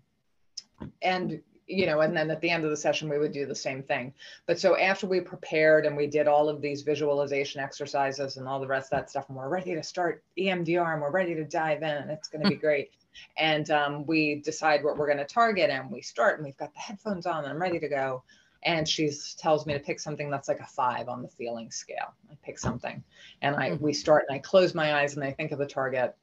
and 1.02 1.42
you 1.72 1.86
know 1.86 2.02
and 2.02 2.16
then 2.16 2.30
at 2.30 2.42
the 2.42 2.50
end 2.50 2.64
of 2.64 2.70
the 2.70 2.78
session 2.78 3.10
we 3.10 3.18
would 3.18 3.32
do 3.32 3.46
the 3.46 3.56
same 3.56 3.82
thing. 3.82 4.14
But 4.46 4.60
so 4.60 4.78
after 4.78 5.08
we 5.08 5.22
prepared 5.22 5.86
and 5.86 5.96
we 5.96 6.08
did 6.08 6.28
all 6.28 6.50
of 6.50 6.62
these 6.62 6.82
visualization 6.82 7.62
exercises 7.62 8.38
and 8.38 8.48
all 8.48 8.60
the 8.60 8.68
rest 8.68 8.92
of 8.92 9.00
that 9.00 9.10
stuff 9.10 9.30
and 9.30 9.38
we're 9.38 9.50
ready 9.50 9.74
to 9.76 9.84
start 9.84 10.24
emdr 10.38 10.94
and 10.94 11.02
we're 11.02 11.12
ready 11.12 11.34
to 11.36 11.46
dive 11.46 11.82
in 11.82 11.90
and 11.90 12.12
it's 12.12 12.28
going 12.28 12.44
to 12.44 12.50
be 12.50 12.56
great. 12.56 12.92
And 13.38 13.70
um, 13.72 14.06
we 14.06 14.36
decide 14.36 14.84
what 14.84 14.98
we're 14.98 15.08
going 15.08 15.18
to 15.18 15.26
target 15.26 15.70
and 15.70 15.92
we 15.92 16.02
start 16.02 16.38
and 16.38 16.46
we've 16.46 16.58
got 16.58 16.74
the 16.74 16.80
headphones 16.80 17.26
on 17.26 17.44
and 17.44 17.54
i'm 17.54 17.62
ready 17.62 17.80
to 17.80 17.90
go. 17.90 18.24
And 18.64 18.88
she 18.88 19.12
tells 19.40 19.66
me 19.66 19.74
to 19.74 19.80
pick 19.80 20.00
something 20.00 20.30
that's 20.30 20.48
like 20.48 20.60
a 20.60 20.68
five 20.68 21.10
on 21.10 21.24
the 21.24 21.28
feeling 21.28 21.72
scale. 21.72 22.14
I 22.30 22.36
pick 22.44 22.60
something 22.60 23.04
and 23.42 23.56
i 23.56 23.74
we 23.80 23.94
start 23.94 24.26
and 24.28 24.36
i 24.36 24.40
close 24.40 24.74
my 24.76 24.96
eyes 25.02 25.16
and 25.16 25.24
i 25.24 25.32
think 25.32 25.52
of 25.52 25.60
the 25.60 25.66
target 25.66 26.16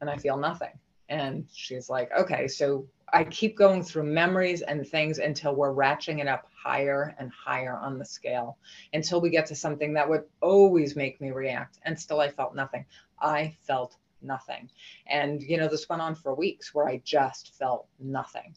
and 0.00 0.08
i 0.08 0.16
feel 0.16 0.36
nothing. 0.36 0.72
And 1.08 1.46
she's 1.52 1.90
like 1.90 2.10
okay 2.16 2.48
so 2.48 2.86
I 3.12 3.24
keep 3.24 3.56
going 3.56 3.82
through 3.82 4.04
memories 4.04 4.62
and 4.62 4.86
things 4.86 5.18
until 5.18 5.54
we're 5.54 5.74
ratcheting 5.74 6.20
it 6.20 6.28
up 6.28 6.46
higher 6.52 7.14
and 7.18 7.30
higher 7.32 7.76
on 7.76 7.98
the 7.98 8.04
scale 8.04 8.58
until 8.92 9.20
we 9.20 9.30
get 9.30 9.46
to 9.46 9.54
something 9.54 9.92
that 9.94 10.08
would 10.08 10.24
always 10.40 10.96
make 10.96 11.20
me 11.20 11.30
react. 11.30 11.78
And 11.84 11.98
still, 11.98 12.20
I 12.20 12.30
felt 12.30 12.54
nothing. 12.54 12.84
I 13.20 13.56
felt 13.66 13.96
nothing. 14.22 14.70
And, 15.06 15.42
you 15.42 15.56
know, 15.56 15.68
this 15.68 15.88
went 15.88 16.02
on 16.02 16.14
for 16.14 16.34
weeks 16.34 16.74
where 16.74 16.88
I 16.88 17.00
just 17.04 17.54
felt 17.54 17.86
nothing. 17.98 18.54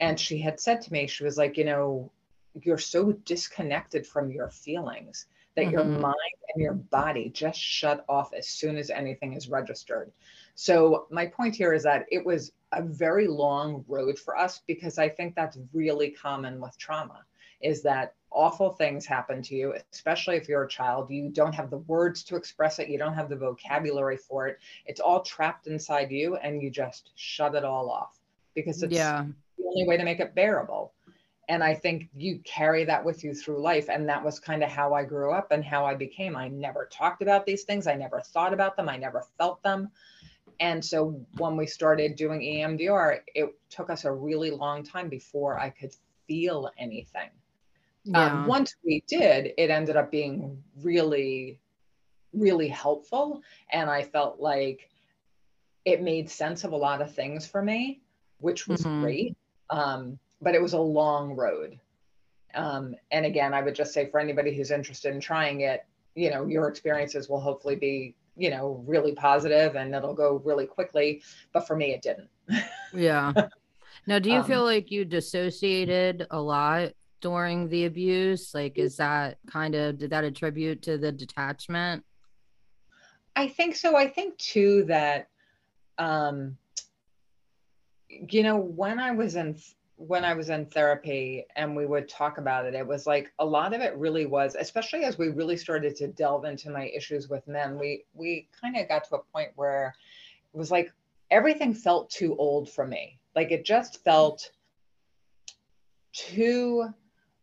And 0.00 0.18
she 0.18 0.38
had 0.38 0.58
said 0.58 0.80
to 0.82 0.92
me, 0.92 1.06
she 1.06 1.24
was 1.24 1.38
like, 1.38 1.56
you 1.56 1.64
know, 1.64 2.10
you're 2.62 2.78
so 2.78 3.12
disconnected 3.12 4.06
from 4.06 4.30
your 4.30 4.50
feelings 4.50 5.26
that 5.56 5.66
mm-hmm. 5.66 5.72
your 5.72 5.84
mind 5.84 6.14
and 6.54 6.62
your 6.62 6.74
body 6.74 7.30
just 7.30 7.58
shut 7.58 8.04
off 8.08 8.32
as 8.34 8.48
soon 8.48 8.76
as 8.76 8.90
anything 8.90 9.34
is 9.34 9.48
registered. 9.48 10.12
So, 10.54 11.06
my 11.10 11.26
point 11.26 11.56
here 11.56 11.72
is 11.72 11.82
that 11.82 12.06
it 12.10 12.24
was 12.24 12.52
a 12.78 12.82
very 12.82 13.26
long 13.26 13.84
road 13.88 14.18
for 14.18 14.36
us 14.36 14.60
because 14.66 14.98
I 14.98 15.08
think 15.08 15.34
that's 15.34 15.58
really 15.72 16.10
common 16.10 16.60
with 16.60 16.76
trauma 16.78 17.24
is 17.60 17.82
that 17.82 18.14
awful 18.30 18.70
things 18.70 19.06
happen 19.06 19.40
to 19.40 19.54
you, 19.54 19.74
especially 19.92 20.36
if 20.36 20.48
you're 20.48 20.64
a 20.64 20.68
child. 20.68 21.10
You 21.10 21.30
don't 21.30 21.54
have 21.54 21.70
the 21.70 21.78
words 21.78 22.22
to 22.24 22.36
express 22.36 22.78
it, 22.78 22.88
you 22.88 22.98
don't 22.98 23.14
have 23.14 23.28
the 23.28 23.36
vocabulary 23.36 24.16
for 24.16 24.46
it. 24.48 24.58
It's 24.86 25.00
all 25.00 25.22
trapped 25.22 25.66
inside 25.66 26.10
you, 26.10 26.36
and 26.36 26.62
you 26.62 26.70
just 26.70 27.10
shut 27.14 27.54
it 27.54 27.64
all 27.64 27.90
off 27.90 28.18
because 28.54 28.82
it's 28.82 28.94
yeah. 28.94 29.24
the 29.58 29.64
only 29.64 29.86
way 29.86 29.96
to 29.96 30.04
make 30.04 30.20
it 30.20 30.34
bearable. 30.34 30.92
And 31.48 31.62
I 31.62 31.74
think 31.74 32.08
you 32.14 32.38
carry 32.44 32.84
that 32.84 33.04
with 33.04 33.22
you 33.22 33.34
through 33.34 33.60
life. 33.60 33.90
And 33.90 34.08
that 34.08 34.24
was 34.24 34.40
kind 34.40 34.62
of 34.64 34.70
how 34.70 34.94
I 34.94 35.04
grew 35.04 35.32
up 35.32 35.52
and 35.52 35.62
how 35.62 35.84
I 35.84 35.94
became. 35.94 36.36
I 36.36 36.48
never 36.48 36.88
talked 36.90 37.20
about 37.20 37.44
these 37.44 37.64
things, 37.64 37.86
I 37.86 37.94
never 37.94 38.20
thought 38.20 38.54
about 38.54 38.76
them, 38.76 38.88
I 38.88 38.96
never 38.96 39.24
felt 39.38 39.62
them. 39.62 39.90
And 40.60 40.84
so 40.84 41.20
when 41.38 41.56
we 41.56 41.66
started 41.66 42.16
doing 42.16 42.40
EMDR, 42.40 43.20
it 43.34 43.54
took 43.70 43.90
us 43.90 44.04
a 44.04 44.12
really 44.12 44.50
long 44.50 44.82
time 44.82 45.08
before 45.08 45.58
I 45.58 45.70
could 45.70 45.94
feel 46.26 46.70
anything. 46.78 47.30
Um, 48.08 48.14
yeah. 48.14 48.26
Um, 48.26 48.46
once 48.46 48.74
we 48.84 49.02
did, 49.06 49.52
it 49.56 49.70
ended 49.70 49.96
up 49.96 50.10
being 50.10 50.62
really, 50.82 51.58
really 52.32 52.68
helpful. 52.68 53.42
And 53.72 53.88
I 53.88 54.02
felt 54.02 54.40
like 54.40 54.90
it 55.84 56.02
made 56.02 56.30
sense 56.30 56.64
of 56.64 56.72
a 56.72 56.76
lot 56.76 57.02
of 57.02 57.14
things 57.14 57.46
for 57.46 57.62
me, 57.62 58.02
which 58.38 58.66
was 58.66 58.82
mm-hmm. 58.82 59.02
great. 59.02 59.36
Um, 59.70 60.18
but 60.40 60.54
it 60.54 60.62
was 60.62 60.74
a 60.74 60.78
long 60.78 61.34
road. 61.34 61.78
Um, 62.54 62.94
and 63.10 63.26
again, 63.26 63.52
I 63.52 63.62
would 63.62 63.74
just 63.74 63.92
say 63.92 64.10
for 64.10 64.20
anybody 64.20 64.54
who's 64.54 64.70
interested 64.70 65.14
in 65.14 65.20
trying 65.20 65.62
it, 65.62 65.84
you 66.14 66.30
know, 66.30 66.46
your 66.46 66.68
experiences 66.68 67.28
will 67.28 67.40
hopefully 67.40 67.76
be, 67.76 68.14
you 68.36 68.50
know, 68.50 68.82
really 68.86 69.14
positive 69.14 69.76
and 69.76 69.94
it'll 69.94 70.14
go 70.14 70.42
really 70.44 70.66
quickly. 70.66 71.22
But 71.52 71.66
for 71.66 71.76
me, 71.76 71.94
it 71.94 72.02
didn't. 72.02 72.28
yeah. 72.94 73.32
Now, 74.06 74.18
do 74.18 74.30
you 74.30 74.40
um, 74.40 74.44
feel 74.44 74.64
like 74.64 74.90
you 74.90 75.04
dissociated 75.04 76.26
a 76.30 76.40
lot 76.40 76.92
during 77.20 77.68
the 77.68 77.86
abuse? 77.86 78.52
Like, 78.54 78.78
is 78.78 78.96
that 78.96 79.38
kind 79.50 79.74
of, 79.74 79.98
did 79.98 80.10
that 80.10 80.24
attribute 80.24 80.82
to 80.82 80.98
the 80.98 81.12
detachment? 81.12 82.04
I 83.36 83.48
think 83.48 83.76
so. 83.76 83.96
I 83.96 84.08
think 84.08 84.36
too 84.38 84.84
that, 84.88 85.28
um, 85.98 86.56
you 88.08 88.42
know, 88.42 88.56
when 88.56 88.98
I 88.98 89.12
was 89.12 89.36
in 89.36 89.56
when 89.96 90.24
I 90.24 90.34
was 90.34 90.50
in 90.50 90.66
therapy 90.66 91.46
and 91.54 91.76
we 91.76 91.86
would 91.86 92.08
talk 92.08 92.38
about 92.38 92.66
it, 92.66 92.74
it 92.74 92.86
was 92.86 93.06
like 93.06 93.32
a 93.38 93.44
lot 93.44 93.72
of 93.72 93.80
it 93.80 93.96
really 93.96 94.26
was, 94.26 94.56
especially 94.58 95.04
as 95.04 95.18
we 95.18 95.28
really 95.28 95.56
started 95.56 95.94
to 95.96 96.08
delve 96.08 96.44
into 96.44 96.70
my 96.70 96.86
issues 96.88 97.28
with 97.28 97.46
men. 97.46 97.78
We 97.78 98.04
we 98.12 98.48
kind 98.60 98.76
of 98.76 98.88
got 98.88 99.04
to 99.04 99.16
a 99.16 99.22
point 99.32 99.50
where 99.54 99.94
it 100.52 100.56
was 100.56 100.70
like 100.70 100.92
everything 101.30 101.74
felt 101.74 102.10
too 102.10 102.36
old 102.36 102.70
for 102.70 102.86
me. 102.86 103.18
Like 103.36 103.52
it 103.52 103.64
just 103.64 104.02
felt 104.02 104.50
too 106.12 106.92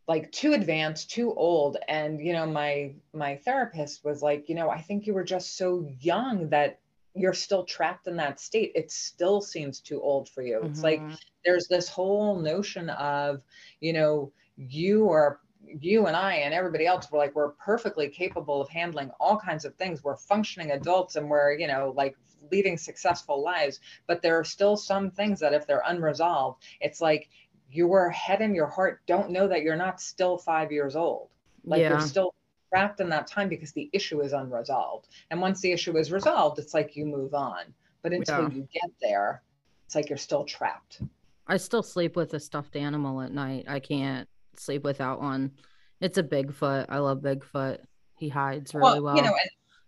like 0.08 0.30
too 0.32 0.52
advanced, 0.52 1.10
too 1.10 1.32
old. 1.34 1.78
And 1.88 2.20
you 2.20 2.34
know, 2.34 2.46
my 2.46 2.92
my 3.14 3.36
therapist 3.36 4.04
was 4.04 4.22
like, 4.22 4.48
you 4.48 4.54
know, 4.54 4.68
I 4.68 4.80
think 4.80 5.06
you 5.06 5.14
were 5.14 5.24
just 5.24 5.56
so 5.56 5.88
young 6.00 6.50
that 6.50 6.80
you're 7.14 7.34
still 7.34 7.64
trapped 7.64 8.06
in 8.06 8.16
that 8.16 8.40
state. 8.40 8.72
It 8.74 8.90
still 8.90 9.40
seems 9.40 9.80
too 9.80 10.00
old 10.00 10.28
for 10.28 10.42
you. 10.42 10.56
Mm-hmm. 10.56 10.66
It's 10.66 10.82
like 10.82 11.00
mm-hmm. 11.00 11.14
there's 11.44 11.68
this 11.68 11.88
whole 11.88 12.38
notion 12.38 12.90
of, 12.90 13.42
you 13.80 13.92
know, 13.92 14.32
you 14.56 15.10
are 15.10 15.40
you 15.64 16.06
and 16.06 16.16
I 16.16 16.34
and 16.34 16.52
everybody 16.52 16.86
else 16.86 17.10
were 17.10 17.18
like 17.18 17.34
we're 17.36 17.52
perfectly 17.52 18.08
capable 18.08 18.60
of 18.60 18.68
handling 18.68 19.10
all 19.20 19.38
kinds 19.38 19.64
of 19.64 19.74
things. 19.76 20.02
We're 20.02 20.16
functioning 20.16 20.72
adults 20.72 21.16
and 21.16 21.28
we're, 21.28 21.52
you 21.52 21.66
know, 21.66 21.92
like 21.96 22.16
leading 22.50 22.76
successful 22.76 23.42
lives, 23.42 23.80
but 24.06 24.22
there 24.22 24.38
are 24.38 24.44
still 24.44 24.76
some 24.76 25.10
things 25.10 25.38
that 25.40 25.54
if 25.54 25.66
they're 25.66 25.82
unresolved, 25.86 26.62
it's 26.80 27.00
like 27.00 27.28
your 27.70 28.10
head 28.10 28.40
and 28.40 28.54
your 28.54 28.66
heart 28.66 29.00
don't 29.06 29.30
know 29.30 29.48
that 29.48 29.62
you're 29.62 29.76
not 29.76 30.00
still 30.00 30.36
5 30.36 30.72
years 30.72 30.96
old. 30.96 31.28
Like 31.64 31.80
yeah. 31.80 31.90
you're 31.90 32.00
still 32.00 32.34
trapped 32.72 33.00
in 33.00 33.08
that 33.10 33.26
time 33.26 33.48
because 33.48 33.72
the 33.72 33.90
issue 33.92 34.20
is 34.22 34.32
unresolved. 34.32 35.08
And 35.30 35.40
once 35.40 35.60
the 35.60 35.72
issue 35.72 35.96
is 35.96 36.10
resolved, 36.10 36.58
it's 36.58 36.74
like 36.74 36.96
you 36.96 37.04
move 37.04 37.34
on. 37.34 37.64
But 38.02 38.12
until 38.12 38.42
yeah. 38.42 38.48
you 38.50 38.68
get 38.72 38.90
there, 39.00 39.42
it's 39.86 39.94
like 39.94 40.08
you're 40.08 40.18
still 40.18 40.44
trapped. 40.44 41.02
I 41.46 41.56
still 41.56 41.82
sleep 41.82 42.16
with 42.16 42.34
a 42.34 42.40
stuffed 42.40 42.76
animal 42.76 43.20
at 43.20 43.32
night. 43.32 43.66
I 43.68 43.80
can't 43.80 44.28
sleep 44.56 44.84
without 44.84 45.20
one. 45.20 45.52
It's 46.00 46.18
a 46.18 46.22
Bigfoot. 46.22 46.86
I 46.88 46.98
love 46.98 47.18
Bigfoot. 47.18 47.78
He 48.18 48.28
hides 48.28 48.74
really 48.74 49.00
well. 49.00 49.14
well. 49.14 49.16
You 49.16 49.22
know, 49.22 49.36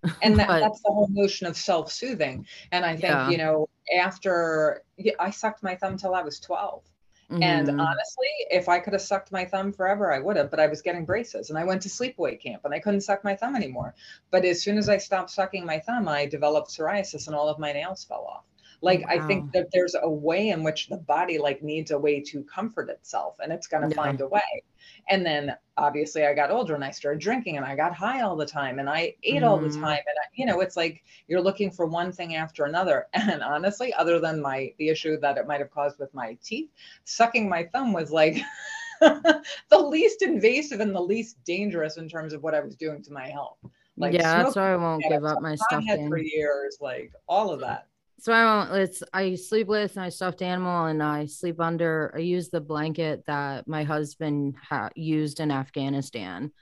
and, 0.03 0.15
and 0.23 0.39
that, 0.39 0.49
but, 0.49 0.61
that's 0.61 0.83
the 0.83 0.93
whole 0.93 1.09
notion 1.11 1.47
of 1.47 1.57
self-soothing. 1.57 2.47
And 2.71 2.85
I 2.85 2.93
think, 2.93 3.05
yeah. 3.05 3.31
you 3.31 3.39
know, 3.39 3.69
after 3.99 4.83
I 5.19 5.31
sucked 5.31 5.63
my 5.63 5.75
thumb 5.75 5.97
till 5.97 6.15
I 6.15 6.23
was 6.23 6.39
12 6.41 6.83
Mm-hmm. 7.31 7.43
And 7.43 7.69
honestly, 7.71 8.29
if 8.51 8.69
I 8.69 8.79
could 8.81 8.93
have 8.93 9.03
sucked 9.03 9.33
my 9.33 9.45
thumb 9.45 9.73
forever, 9.73 10.13
I 10.13 10.19
would 10.19 10.37
have, 10.37 10.51
but 10.51 10.61
I 10.61 10.67
was 10.67 10.83
getting 10.83 11.05
braces 11.05 11.51
and 11.51 11.59
I 11.59 11.65
went 11.65 11.83
to 11.83 11.89
sleepaway 11.89 12.41
camp 12.41 12.65
and 12.65 12.75
I 12.75 12.81
couldn't 12.81 13.01
suck 13.01 13.25
my 13.25 13.35
thumb 13.35 13.57
anymore. 13.57 13.95
But 14.31 14.45
as 14.45 14.63
soon 14.63 14.79
as 14.79 14.89
I 14.89 14.99
stopped 14.99 15.31
sucking 15.31 15.65
my 15.65 15.79
thumb, 15.81 16.07
I 16.09 16.27
developed 16.27 16.71
psoriasis 16.71 17.27
and 17.27 17.35
all 17.35 17.49
of 17.49 17.59
my 17.59 17.73
nails 17.73 18.05
fell 18.05 18.25
off 18.25 18.45
like 18.85 19.01
wow. 19.01 19.15
i 19.15 19.27
think 19.27 19.51
that 19.53 19.69
there's 19.73 19.97
a 20.01 20.09
way 20.09 20.51
in 20.51 20.63
which 20.63 20.89
the 20.89 20.97
body 20.99 21.39
like 21.39 21.63
needs 21.63 21.91
a 21.91 21.99
way 21.99 22.21
to 22.21 22.45
comfort 22.45 22.91
itself 22.91 23.37
and 23.43 23.53
it's 23.53 23.67
going 23.67 23.83
to 23.83 23.89
yeah. 23.89 24.03
find 24.03 24.21
a 24.21 24.29
way 24.29 24.63
and 25.09 25.25
then 25.25 25.57
obviously 25.77 26.25
i 26.25 26.35
got 26.35 26.51
older 26.51 26.75
and 26.75 26.85
i 26.85 26.91
started 26.91 27.21
drinking 27.21 27.57
and 27.57 27.65
i 27.65 27.75
got 27.75 27.95
high 27.95 28.21
all 28.21 28.37
the 28.37 28.47
time 28.47 28.79
and 28.79 28.89
i 28.89 29.15
ate 29.23 29.43
mm. 29.43 29.47
all 29.47 29.59
the 29.59 29.69
mm-hmm. 29.69 29.83
time 29.83 30.03
and 30.07 30.17
I, 30.23 30.27
you 30.35 30.47
know 30.47 30.61
it's 30.61 30.77
like 30.77 31.03
you're 31.27 31.41
looking 31.41 31.71
for 31.71 31.87
one 31.87 32.13
thing 32.13 32.37
after 32.37 32.65
another 32.65 33.07
and 33.15 33.43
honestly 33.43 33.93
other 33.95 34.21
than 34.21 34.41
my 34.41 34.73
the 34.79 34.89
issue 34.91 35.19
that 35.21 35.39
it 35.39 35.47
might 35.47 35.61
have 35.61 35.71
caused 35.71 35.99
with 35.99 36.13
my 36.15 36.37
teeth 36.45 36.71
sucking 37.05 37.49
my 37.49 37.65
thumb 37.65 37.93
was 37.93 38.11
like 38.11 38.37
the 39.01 39.43
least 39.79 40.23
invasive 40.23 40.81
and 40.81 40.95
the 40.95 41.01
least 41.01 41.43
dangerous 41.45 41.97
in 41.97 42.09
terms 42.09 42.33
of 42.33 42.43
what 42.43 42.55
i 42.55 42.61
was 42.61 42.77
doing 42.77 43.03
to 43.03 43.13
my 43.13 43.29
health 43.29 43.59
like 43.97 44.13
yeah 44.13 44.43
that's 44.43 44.57
why 44.57 44.73
i 44.73 44.77
won't 44.77 45.03
give 45.09 45.25
up 45.25 45.41
my 45.41 45.55
stuff 45.55 45.85
for 46.09 46.19
years 46.19 46.79
like 46.81 47.13
all 47.27 47.51
of 47.51 47.61
that 47.61 47.87
so 48.21 48.33
I 48.33 48.79
it's 48.79 49.03
I 49.13 49.35
sleep 49.35 49.67
with 49.67 49.97
my 49.97 50.09
stuffed 50.09 50.43
animal 50.43 50.87
and 50.87 51.03
I 51.03 51.27
sleep 51.27 51.61
under. 51.61 52.13
I 52.15 52.21
use 52.21 52.49
the 52.49 52.61
blanket 52.61 53.25
that 53.27 53.67
my 53.69 53.85
husband 53.85 54.57
ha- 54.69 54.91
used 54.95 55.41
in 55.41 55.51
Afghanistan, 55.51 56.53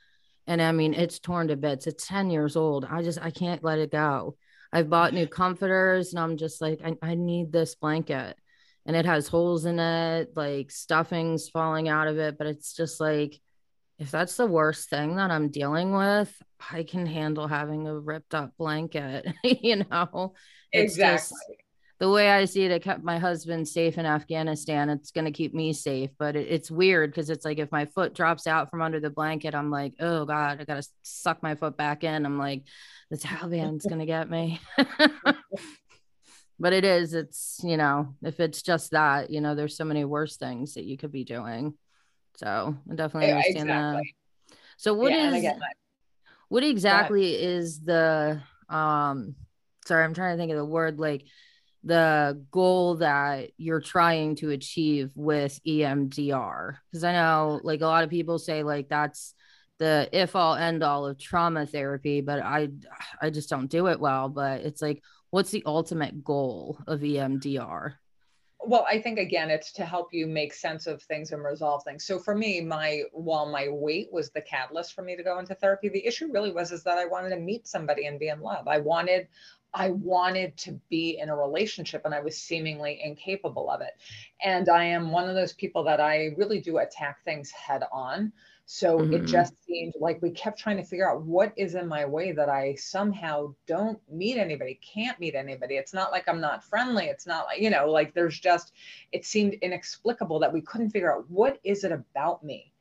and 0.47 0.63
I 0.63 0.73
mean 0.73 0.95
it's 0.95 1.19
torn 1.19 1.49
to 1.49 1.57
bits. 1.57 1.87
It's 1.87 2.07
ten 2.07 2.31
years 2.31 2.57
old. 2.57 2.85
I 2.85 3.03
just 3.03 3.21
I 3.21 3.31
can't 3.31 3.63
let 3.63 3.79
it 3.79 3.93
go. 3.93 4.37
I've 4.73 4.89
bought 4.89 5.13
new 5.13 5.27
comforters 5.27 6.13
and 6.15 6.21
I'm 6.21 6.37
just 6.39 6.61
like 6.61 6.81
I, 6.85 6.97
I 7.03 7.15
need 7.15 7.53
this 7.53 7.75
blanket, 7.75 8.37
and 8.87 8.97
it 8.97 9.07
has 9.07 9.29
holes 9.29 9.67
in 9.67 9.79
it, 9.79 10.31
like 10.35 10.71
stuffings 10.71 11.49
falling 11.51 11.89
out 11.89 12.09
of 12.09 12.19
it. 12.19 12.39
But 12.39 12.47
it's 12.47 12.75
just 12.75 12.99
like 12.99 13.39
if 13.99 14.11
that's 14.11 14.37
the 14.37 14.47
worst 14.47 14.89
thing 14.91 15.17
that 15.17 15.31
I'm 15.31 15.51
dealing 15.51 15.93
with, 15.93 16.35
I 16.73 16.83
can 16.83 17.07
handle 17.07 17.47
having 17.47 17.87
a 17.87 17.97
ripped 17.97 18.35
up 18.35 18.57
blanket, 18.57 19.27
you 19.45 19.85
know 19.91 20.35
it's 20.73 20.95
exactly. 20.95 21.17
Just, 21.17 21.63
the 22.03 22.11
way 22.11 22.29
I 22.33 22.47
see 22.47 22.65
it, 22.65 22.73
it 22.73 22.83
kept 22.83 23.05
my 23.05 23.21
husband 23.21 23.69
safe 23.69 23.97
in 23.97 24.07
Afghanistan. 24.07 24.91
It's 24.91 25.13
going 25.13 25.27
to 25.27 25.31
keep 25.31 25.55
me 25.55 25.73
safe. 25.73 26.11
But 26.19 26.35
it, 26.35 26.49
it's 26.49 26.69
weird 26.69 27.13
because 27.13 27.31
it's 27.31 27.45
like 27.45 27.61
if 27.61 27.71
my 27.71 27.85
foot 27.85 28.13
drops 28.13 28.49
out 28.49 28.71
from 28.71 28.83
under 28.83 28.99
the 28.99 29.09
blanket, 29.09 29.55
I'm 29.55 29.71
like, 29.71 29.95
oh 30.01 30.25
God, 30.25 30.61
I 30.61 30.65
got 30.65 30.83
to 30.83 30.89
suck 31.03 31.45
my 31.45 31.55
foot 31.55 31.77
back 31.77 32.03
in. 32.03 32.27
I'm 32.27 32.39
like, 32.39 32.65
the 33.13 33.19
Taliban's 33.19 33.87
going 33.87 34.01
to 34.01 34.07
get 34.07 34.29
me. 34.29 34.61
but 36.59 36.73
it 36.73 36.85
is, 36.85 37.15
it's, 37.15 37.61
you 37.63 37.77
know, 37.77 38.17
if 38.21 38.41
it's 38.41 38.63
just 38.63 38.91
that, 38.91 39.31
you 39.31 39.41
know, 39.41 39.55
there's 39.55 39.77
so 39.77 39.85
many 39.85 40.05
worse 40.05 40.37
things 40.37 40.75
that 40.75 40.85
you 40.85 40.99
could 40.99 41.13
be 41.13 41.23
doing. 41.23 41.75
So 42.35 42.77
I 42.91 42.95
definitely 42.97 43.29
yeah, 43.29 43.37
understand 43.37 43.71
exactly. 43.71 44.15
that. 44.49 44.57
So 44.77 44.95
what 44.95 45.13
yeah, 45.13 45.35
is, 45.37 45.61
what 46.49 46.65
exactly 46.65 47.35
is 47.37 47.79
the, 47.79 48.43
um, 48.69 49.37
sorry, 49.87 50.05
I'm 50.05 50.15
trying 50.15 50.37
to 50.37 50.41
think 50.41 50.53
of 50.53 50.59
the 50.59 50.65
word 50.65 50.99
like 50.99 51.25
the 51.85 52.45
goal 52.51 52.97
that 52.97 53.51
you're 53.57 53.81
trying 53.81 54.37
to 54.37 54.51
achieve 54.51 55.11
with 55.15 55.59
EMDR. 55.67 56.77
Because 56.91 57.05
I 57.05 57.13
know 57.13 57.61
like 57.63 57.81
a 57.81 57.87
lot 57.87 58.05
of 58.05 58.11
people 58.11 58.39
say 58.39 58.63
like 58.63 58.89
that's 58.89 59.35
the 59.79 60.09
if 60.13 60.37
all 60.37 60.55
end 60.55 60.83
all 60.83 61.07
of 61.07 61.19
trauma 61.19 61.67
therapy, 61.67 62.21
but 62.21 62.41
I 62.41 62.69
I 63.21 63.31
just 63.31 63.51
don't 63.51 63.71
do 63.71 63.89
it 63.89 64.01
well. 64.01 64.29
But 64.29 64.61
it's 64.61 64.83
like, 64.83 65.03
what's 65.31 65.51
the 65.51 65.65
ultimate 65.67 66.23
goal 66.23 66.79
of 66.87 67.01
EMDR? 67.01 67.95
well 68.65 68.87
i 68.89 69.01
think 69.01 69.19
again 69.19 69.51
it's 69.51 69.73
to 69.73 69.85
help 69.85 70.09
you 70.13 70.27
make 70.27 70.55
sense 70.55 70.87
of 70.87 71.03
things 71.03 71.33
and 71.33 71.43
resolve 71.43 71.83
things 71.85 72.05
so 72.05 72.19
for 72.19 72.35
me 72.35 72.61
my 72.61 73.03
while 73.13 73.51
my 73.51 73.69
weight 73.69 74.09
was 74.13 74.31
the 74.31 74.41
catalyst 74.41 74.95
for 74.95 75.03
me 75.03 75.17
to 75.17 75.23
go 75.23 75.39
into 75.39 75.55
therapy 75.55 75.89
the 75.89 76.07
issue 76.07 76.31
really 76.33 76.53
was 76.53 76.71
is 76.73 76.83
that 76.85 76.99
i 76.99 77.05
wanted 77.05 77.31
to 77.31 77.37
meet 77.37 77.67
somebody 77.67 78.07
and 78.07 78.21
be 78.21 78.29
in 78.29 78.41
love 78.41 78.69
i 78.69 78.79
wanted 78.79 79.27
I 79.75 79.91
wanted 79.91 80.57
to 80.59 80.79
be 80.91 81.19
in 81.19 81.31
a 81.31 81.37
relationship 81.37 82.03
and 82.05 82.15
I 82.15 82.21
was 82.21 82.37
seemingly 82.37 83.01
incapable 83.03 83.71
of 83.71 83.81
it. 83.81 83.93
And 84.45 84.69
I 84.69 84.85
am 84.85 85.11
one 85.11 85.29
of 85.29 85.35
those 85.35 85.55
people 85.55 85.83
that 85.85 86.01
I 86.01 86.31
really 86.37 86.61
do 86.61 86.79
attack 86.79 87.25
things 87.25 87.51
head 87.51 87.83
on. 87.91 88.33
So 88.67 88.99
mm-hmm. 88.99 89.15
it 89.15 89.27
just 89.27 89.55
seemed 89.67 89.95
like 89.99 90.23
we 90.23 90.31
kept 90.31 90.59
trying 90.59 90.77
to 90.77 90.85
figure 90.85 91.11
out 91.11 91.23
what 91.23 91.53
is 91.57 91.75
in 91.75 91.89
my 91.89 92.05
way 92.05 92.33
that 92.33 92.49
I 92.49 92.75
somehow 92.75 93.55
don't 93.67 93.99
meet 94.11 94.39
anybody, 94.39 94.79
can't 94.95 95.19
meet 95.19 95.35
anybody. 95.35 95.77
It's 95.77 95.95
not 95.95 96.13
like 96.13 96.29
I'm 96.29 96.41
not 96.41 96.65
friendly. 96.65 97.07
It's 97.07 97.27
not 97.27 97.47
like, 97.47 97.61
you 97.61 97.71
know, 97.71 97.91
like 97.91 98.15
there's 98.15 98.39
just, 98.39 98.73
it 99.11 99.25
seemed 99.25 99.55
inexplicable 99.55 100.39
that 100.41 100.53
we 100.53 100.61
couldn't 100.61 100.91
figure 100.91 101.13
out 101.13 101.29
what 101.29 101.59
is 101.65 101.85
it 101.85 101.93
about 101.93 102.45
me 102.45 102.72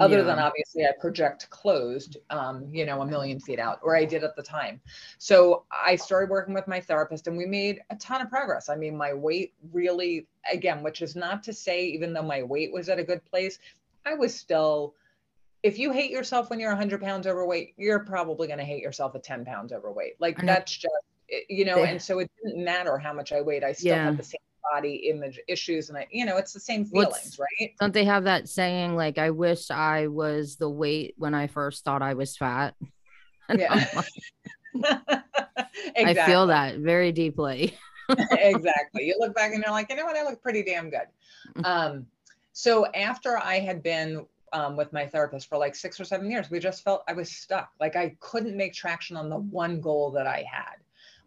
other 0.00 0.18
yeah. 0.18 0.22
than 0.24 0.38
obviously 0.38 0.84
I 0.84 0.92
project 1.00 1.48
closed, 1.50 2.18
um, 2.30 2.68
you 2.70 2.84
know, 2.84 3.02
a 3.02 3.06
million 3.06 3.40
feet 3.40 3.58
out, 3.58 3.80
or 3.82 3.96
I 3.96 4.04
did 4.04 4.24
at 4.24 4.36
the 4.36 4.42
time. 4.42 4.80
So 5.18 5.64
I 5.70 5.96
started 5.96 6.30
working 6.30 6.54
with 6.54 6.68
my 6.68 6.80
therapist 6.80 7.26
and 7.26 7.36
we 7.36 7.46
made 7.46 7.80
a 7.90 7.96
ton 7.96 8.20
of 8.20 8.28
progress. 8.28 8.68
I 8.68 8.76
mean, 8.76 8.96
my 8.96 9.14
weight 9.14 9.54
really, 9.72 10.26
again, 10.52 10.82
which 10.82 11.02
is 11.02 11.16
not 11.16 11.42
to 11.44 11.52
say, 11.52 11.86
even 11.86 12.12
though 12.12 12.22
my 12.22 12.42
weight 12.42 12.72
was 12.72 12.88
at 12.88 12.98
a 12.98 13.04
good 13.04 13.24
place, 13.24 13.58
I 14.04 14.14
was 14.14 14.34
still, 14.34 14.94
if 15.62 15.78
you 15.78 15.92
hate 15.92 16.10
yourself 16.10 16.50
when 16.50 16.60
you're 16.60 16.70
100 16.70 17.00
pounds 17.00 17.26
overweight, 17.26 17.74
you're 17.76 18.04
probably 18.04 18.46
going 18.46 18.58
to 18.58 18.64
hate 18.64 18.82
yourself 18.82 19.14
at 19.14 19.22
10 19.22 19.44
pounds 19.44 19.72
overweight. 19.72 20.14
Like 20.20 20.40
that's 20.42 20.76
just, 20.76 20.94
you 21.48 21.64
know, 21.64 21.82
and 21.82 22.00
so 22.00 22.18
it 22.20 22.30
didn't 22.44 22.64
matter 22.64 22.98
how 22.98 23.12
much 23.12 23.32
I 23.32 23.40
weighed, 23.40 23.64
I 23.64 23.72
still 23.72 23.96
yeah. 23.96 24.04
had 24.04 24.16
the 24.16 24.24
same 24.24 24.40
body 24.72 25.08
image 25.10 25.40
issues 25.48 25.88
and 25.88 25.98
I, 25.98 26.06
you 26.10 26.24
know 26.24 26.36
it's 26.36 26.52
the 26.52 26.60
same 26.60 26.84
feelings 26.84 27.12
What's, 27.12 27.38
right? 27.38 27.72
Don't 27.80 27.94
they 27.94 28.04
have 28.04 28.24
that 28.24 28.48
saying 28.48 28.96
like 28.96 29.18
i 29.18 29.30
wish 29.30 29.70
i 29.70 30.06
was 30.06 30.56
the 30.56 30.68
weight 30.70 31.14
when 31.16 31.34
i 31.34 31.46
first 31.46 31.84
thought 31.84 32.02
i 32.02 32.14
was 32.14 32.36
fat. 32.36 32.74
Yeah. 33.54 34.02
Exactly. 35.94 36.20
i 36.20 36.26
feel 36.26 36.48
that 36.48 36.78
very 36.78 37.12
deeply. 37.12 37.76
Exactly. 38.30 39.04
You 39.04 39.16
look 39.18 39.34
back 39.34 39.52
and 39.52 39.62
you're 39.62 39.72
like 39.72 39.88
you 39.90 39.96
know 39.96 40.04
what? 40.04 40.16
I 40.16 40.22
look 40.24 40.42
pretty 40.42 40.62
damn 40.62 40.90
good. 40.90 41.06
Mm-hmm. 41.56 41.64
um 41.64 42.06
So 42.52 42.86
after 42.86 43.38
I 43.38 43.58
had 43.60 43.82
been 43.82 44.26
um, 44.52 44.76
with 44.76 44.92
my 44.92 45.06
therapist 45.06 45.48
for 45.48 45.58
like 45.58 45.74
six 45.74 46.00
or 46.00 46.04
seven 46.04 46.30
years, 46.30 46.50
we 46.50 46.58
just 46.58 46.82
felt 46.84 47.02
I 47.08 47.12
was 47.12 47.30
stuck. 47.30 47.70
Like 47.80 47.96
I 47.96 48.16
couldn't 48.20 48.56
make 48.56 48.72
traction 48.72 49.16
on 49.16 49.28
the 49.28 49.38
one 49.38 49.80
goal 49.80 50.10
that 50.12 50.26
I 50.26 50.44
had, 50.50 50.76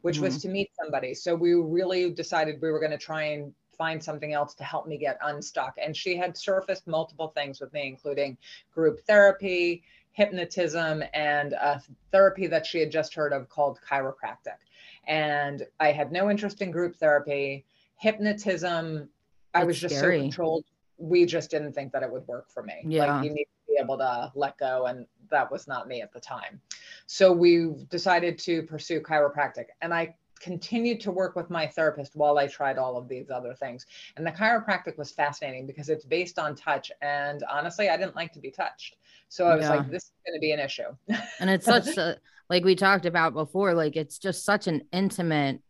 which 0.01 0.15
mm-hmm. 0.15 0.25
was 0.25 0.41
to 0.41 0.49
meet 0.49 0.69
somebody. 0.81 1.13
So 1.13 1.35
we 1.35 1.53
really 1.53 2.12
decided 2.12 2.62
we 2.62 2.71
were 2.71 2.79
going 2.79 2.91
to 2.91 2.97
try 2.97 3.23
and 3.23 3.53
find 3.77 4.03
something 4.03 4.33
else 4.33 4.53
to 4.55 4.63
help 4.63 4.88
me 4.88 4.97
get 4.97 5.17
unstuck. 5.23 5.75
And 5.83 5.95
she 5.95 6.17
had 6.17 6.38
surfaced 6.38 6.85
multiple 6.85 7.29
things 7.29 7.62
with 7.62 7.71
me, 7.73 7.88
including 7.88 8.38
group 8.73 8.99
therapy, 9.07 9.83
hypnotism, 10.12 11.01
and 11.13 11.53
a 11.53 11.81
therapy 12.12 12.45
that 12.47 12.65
she 12.65 12.79
had 12.79 12.91
just 12.91 13.13
heard 13.15 13.31
of 13.31 13.47
called 13.47 13.79
chiropractic. 13.89 14.59
And 15.07 15.65
I 15.79 15.91
had 15.91 16.12
no 16.12 16.29
interest 16.29 16.62
in 16.62 16.71
group 16.71 16.97
therapy. 16.97 17.65
Hypnotism, 17.95 18.95
That's 18.95 19.09
I 19.55 19.63
was 19.63 19.79
just 19.79 19.95
scary. 19.95 20.19
so 20.19 20.21
controlled. 20.23 20.65
We 20.97 21.25
just 21.25 21.49
didn't 21.49 21.71
think 21.71 21.93
that 21.93 22.03
it 22.03 22.12
would 22.12 22.27
work 22.27 22.49
for 22.51 22.63
me. 22.63 22.83
Yeah. 22.85 23.15
Like 23.15 23.23
you 23.23 23.29
need 23.31 23.45
to 23.45 23.73
be 23.73 23.77
able 23.81 23.97
to 23.97 24.31
let 24.35 24.57
go. 24.57 24.88
And 24.88 25.05
that 25.30 25.52
was 25.52 25.68
not 25.68 25.88
me 25.88 26.02
at 26.02 26.12
the 26.13 26.20
time. 26.20 26.62
So 27.08 27.32
we 27.32 27.72
decided 27.89 28.38
to 28.39 28.63
pursue 28.63 29.02
chiropractic. 29.02 29.65
And 29.82 29.94
I 29.94 30.15
continued 30.39 31.02
to 31.02 31.12
work 31.12 31.36
with 31.36 31.50
my 31.50 31.68
therapist 31.68 32.15
while 32.15 32.38
I 32.38 32.48
tried 32.48 32.78
all 32.78 32.98
of 32.98 33.08
these 33.08 33.30
other 33.30 33.54
things. 33.54 33.86
And 34.15 34.26
the 34.26 34.32
chiropractic 34.32 34.98
was 34.98 35.12
fascinating 35.12 35.68
because 35.68 35.89
it's 35.89 36.06
based 36.06 36.39
on 36.39 36.56
touch. 36.56 36.92
And 37.02 37.44
honestly, 37.50 37.89
I 37.89 37.98
didn't 37.98 38.15
like 38.15 38.34
to 38.34 38.39
be 38.39 38.52
touched. 38.52 38.98
So 39.28 39.48
I 39.48 39.56
was 39.56 39.65
yeah. 39.65 39.76
like, 39.76 39.92
this 39.92 40.04
is 40.04 40.12
going 40.26 40.38
to 40.38 40.42
be 40.42 40.52
an 40.52 40.60
issue. 40.60 40.96
and 41.39 41.50
it's 41.50 41.65
such 41.65 41.88
a, 41.98 42.18
like 42.50 42.63
we 42.63 42.76
talked 42.76 43.06
about 43.06 43.34
before, 43.34 43.74
like 43.74 43.96
it's 43.96 44.18
just 44.18 44.44
such 44.44 44.68
an 44.68 44.82
intimate 44.92 45.62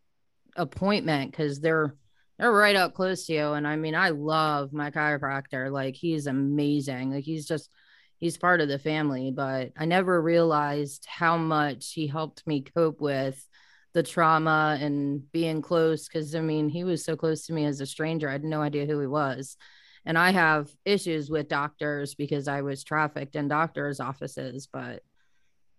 appointment 0.56 1.32
because 1.32 1.60
they're, 1.60 1.96
they're 2.38 2.52
right 2.52 2.76
up 2.76 2.94
close 2.94 3.26
to 3.26 3.34
you. 3.34 3.52
And 3.54 3.68
I 3.68 3.76
mean, 3.76 3.96
I 3.96 4.10
love 4.10 4.72
my 4.72 4.92
chiropractor. 4.92 5.72
Like 5.72 5.96
he's 5.96 6.28
amazing. 6.28 7.12
Like 7.12 7.26
he's 7.26 7.46
just, 7.46 7.70
he's 8.20 8.38
part 8.38 8.62
of 8.62 8.68
the 8.68 8.78
family, 8.80 9.32
but 9.32 9.72
I 9.78 9.86
never 9.86 10.22
realized 10.22 11.06
how 11.08 11.38
much 11.38 11.94
he 11.94 12.06
helped 12.06 12.46
me 12.46 12.62
cope 12.62 13.02
with 13.02 13.44
the 13.94 14.04
trauma 14.04 14.78
and 14.80 15.30
being 15.32 15.62
close 15.62 16.08
because 16.08 16.36
I 16.36 16.42
mean, 16.42 16.70
he 16.70 16.84
was 16.84 17.04
so 17.04 17.16
close 17.16 17.48
to 17.48 17.54
me 17.54 17.66
as 17.66 17.82
a 17.82 17.86
stranger. 17.86 18.30
I 18.30 18.34
had 18.34 18.44
no 18.44 18.62
idea 18.62 18.86
who 18.86 19.00
he 19.00 19.08
was. 19.08 19.58
And 20.06 20.18
I 20.18 20.32
have 20.32 20.70
issues 20.86 21.30
with 21.30 21.50
doctors 21.50 22.16
because 22.16 22.48
I 22.48 22.62
was 22.62 22.84
trafficked 22.84 23.36
in 23.36 23.48
doctors' 23.48 24.00
offices, 24.00 24.68
but 24.72 25.02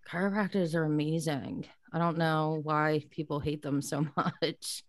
chiropractors 0.09 0.75
are 0.75 0.85
amazing. 0.85 1.67
I 1.93 1.99
don't 1.99 2.19
know 2.19 2.61
why 2.63 3.05
people 3.11 3.41
hate 3.41 3.63
them 3.63 3.83
so 3.83 4.07
much. 4.17 4.83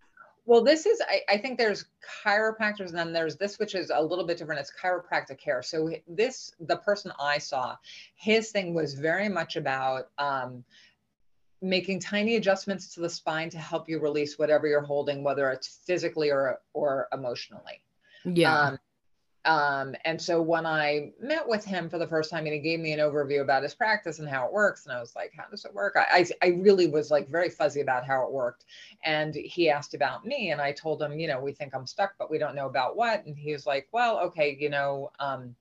Well, 0.45 0.63
this 0.63 0.85
is, 0.85 1.01
I, 1.07 1.21
I, 1.29 1.37
think 1.37 1.57
there's 1.57 1.85
chiropractors 2.25 2.89
and 2.89 2.97
then 2.97 3.13
there's 3.13 3.37
this, 3.37 3.59
which 3.59 3.75
is 3.75 3.91
a 3.93 4.01
little 4.01 4.25
bit 4.25 4.37
different. 4.37 4.59
It's 4.59 4.73
chiropractic 4.73 5.37
care. 5.37 5.61
So, 5.61 5.91
this, 6.07 6.53
the 6.59 6.77
person 6.77 7.11
I 7.19 7.37
saw, 7.37 7.77
his 8.15 8.51
thing 8.51 8.73
was 8.73 8.95
very 8.95 9.29
much 9.29 9.55
about 9.55 10.09
um, 10.17 10.63
making 11.61 11.99
tiny 11.99 12.37
adjustments 12.37 12.93
to 12.95 13.01
the 13.01 13.09
spine 13.09 13.49
to 13.51 13.59
help 13.59 13.87
you 13.87 13.99
release 13.99 14.39
whatever 14.39 14.67
you're 14.67 14.81
holding, 14.81 15.23
whether 15.23 15.49
it's 15.51 15.79
physically 15.85 16.31
or 16.31 16.59
or 16.73 17.07
emotionally. 17.13 17.81
Yeah. 18.25 18.59
Um, 18.59 18.79
um, 19.43 19.95
and 20.05 20.21
so 20.21 20.39
when 20.41 20.67
I 20.67 21.11
met 21.19 21.47
with 21.47 21.65
him 21.65 21.89
for 21.89 21.97
the 21.97 22.07
first 22.07 22.29
time 22.29 22.45
and 22.45 22.53
he 22.53 22.59
gave 22.59 22.79
me 22.79 22.91
an 22.91 22.99
overview 22.99 23.41
about 23.41 23.63
his 23.63 23.73
practice 23.73 24.19
and 24.19 24.29
how 24.29 24.45
it 24.45 24.53
works, 24.53 24.85
and 24.85 24.95
I 24.95 24.99
was 24.99 25.15
like, 25.15 25.33
how 25.35 25.45
does 25.49 25.65
it 25.65 25.73
work? 25.73 25.95
I, 25.95 26.27
I, 26.41 26.47
I 26.47 26.49
really 26.59 26.87
was 26.87 27.09
like 27.09 27.27
very 27.27 27.49
fuzzy 27.49 27.81
about 27.81 28.05
how 28.05 28.23
it 28.23 28.31
worked. 28.31 28.65
And 29.03 29.33
he 29.33 29.69
asked 29.69 29.95
about 29.95 30.25
me 30.25 30.51
and 30.51 30.61
I 30.61 30.71
told 30.71 31.01
him, 31.01 31.19
you 31.19 31.27
know, 31.27 31.39
we 31.39 31.53
think 31.53 31.73
I'm 31.73 31.87
stuck, 31.87 32.13
but 32.19 32.29
we 32.29 32.37
don't 32.37 32.55
know 32.55 32.67
about 32.67 32.95
what. 32.95 33.25
And 33.25 33.35
he 33.35 33.51
was 33.51 33.65
like, 33.65 33.87
well, 33.91 34.19
okay, 34.19 34.55
you 34.59 34.69
know, 34.69 35.11
um, 35.19 35.55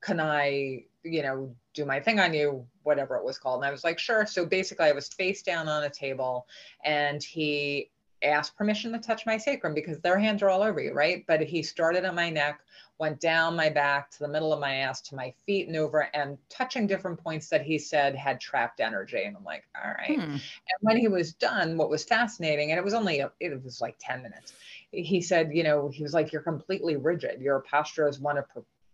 can 0.00 0.18
I, 0.18 0.84
you 1.04 1.22
know, 1.22 1.54
do 1.72 1.84
my 1.84 2.00
thing 2.00 2.18
on 2.18 2.34
you, 2.34 2.66
whatever 2.82 3.16
it 3.16 3.24
was 3.24 3.38
called. 3.38 3.60
And 3.60 3.68
I 3.68 3.70
was 3.70 3.84
like, 3.84 3.98
sure. 3.98 4.26
So 4.26 4.44
basically, 4.44 4.86
I 4.86 4.92
was 4.92 5.08
face 5.08 5.42
down 5.42 5.68
on 5.68 5.84
a 5.84 5.90
table 5.90 6.46
and 6.84 7.22
he 7.22 7.90
asked 8.22 8.56
permission 8.56 8.92
to 8.92 8.98
touch 8.98 9.24
my 9.24 9.36
sacrum 9.36 9.74
because 9.74 9.98
their 10.00 10.18
hands 10.18 10.42
are 10.42 10.50
all 10.50 10.62
over 10.62 10.80
you, 10.80 10.92
right? 10.92 11.24
But 11.26 11.40
he 11.42 11.62
started 11.62 12.04
on 12.04 12.14
my 12.14 12.30
neck, 12.30 12.60
went 13.00 13.18
down 13.18 13.56
my 13.56 13.70
back 13.70 14.10
to 14.10 14.18
the 14.18 14.28
middle 14.28 14.52
of 14.52 14.60
my 14.60 14.76
ass 14.76 15.00
to 15.00 15.14
my 15.14 15.32
feet 15.46 15.66
and 15.66 15.76
over 15.76 16.08
and 16.14 16.36
touching 16.50 16.86
different 16.86 17.18
points 17.18 17.48
that 17.48 17.62
he 17.62 17.78
said 17.78 18.14
had 18.14 18.38
trapped 18.38 18.78
energy. 18.78 19.24
And 19.24 19.34
I'm 19.36 19.42
like, 19.42 19.64
all 19.82 19.90
right. 19.90 20.20
Hmm. 20.20 20.32
And 20.32 20.78
when 20.82 20.98
he 20.98 21.08
was 21.08 21.32
done, 21.32 21.78
what 21.78 21.88
was 21.88 22.04
fascinating, 22.04 22.70
and 22.70 22.78
it 22.78 22.84
was 22.84 22.92
only, 22.92 23.24
it 23.40 23.64
was 23.64 23.80
like 23.80 23.96
10 24.00 24.22
minutes. 24.22 24.52
He 24.92 25.22
said, 25.22 25.50
you 25.52 25.62
know, 25.62 25.88
he 25.88 26.02
was 26.02 26.12
like, 26.12 26.30
you're 26.30 26.42
completely 26.42 26.96
rigid. 26.96 27.40
Your 27.40 27.60
posture 27.60 28.06
is 28.06 28.20
one 28.20 28.36
of 28.36 28.44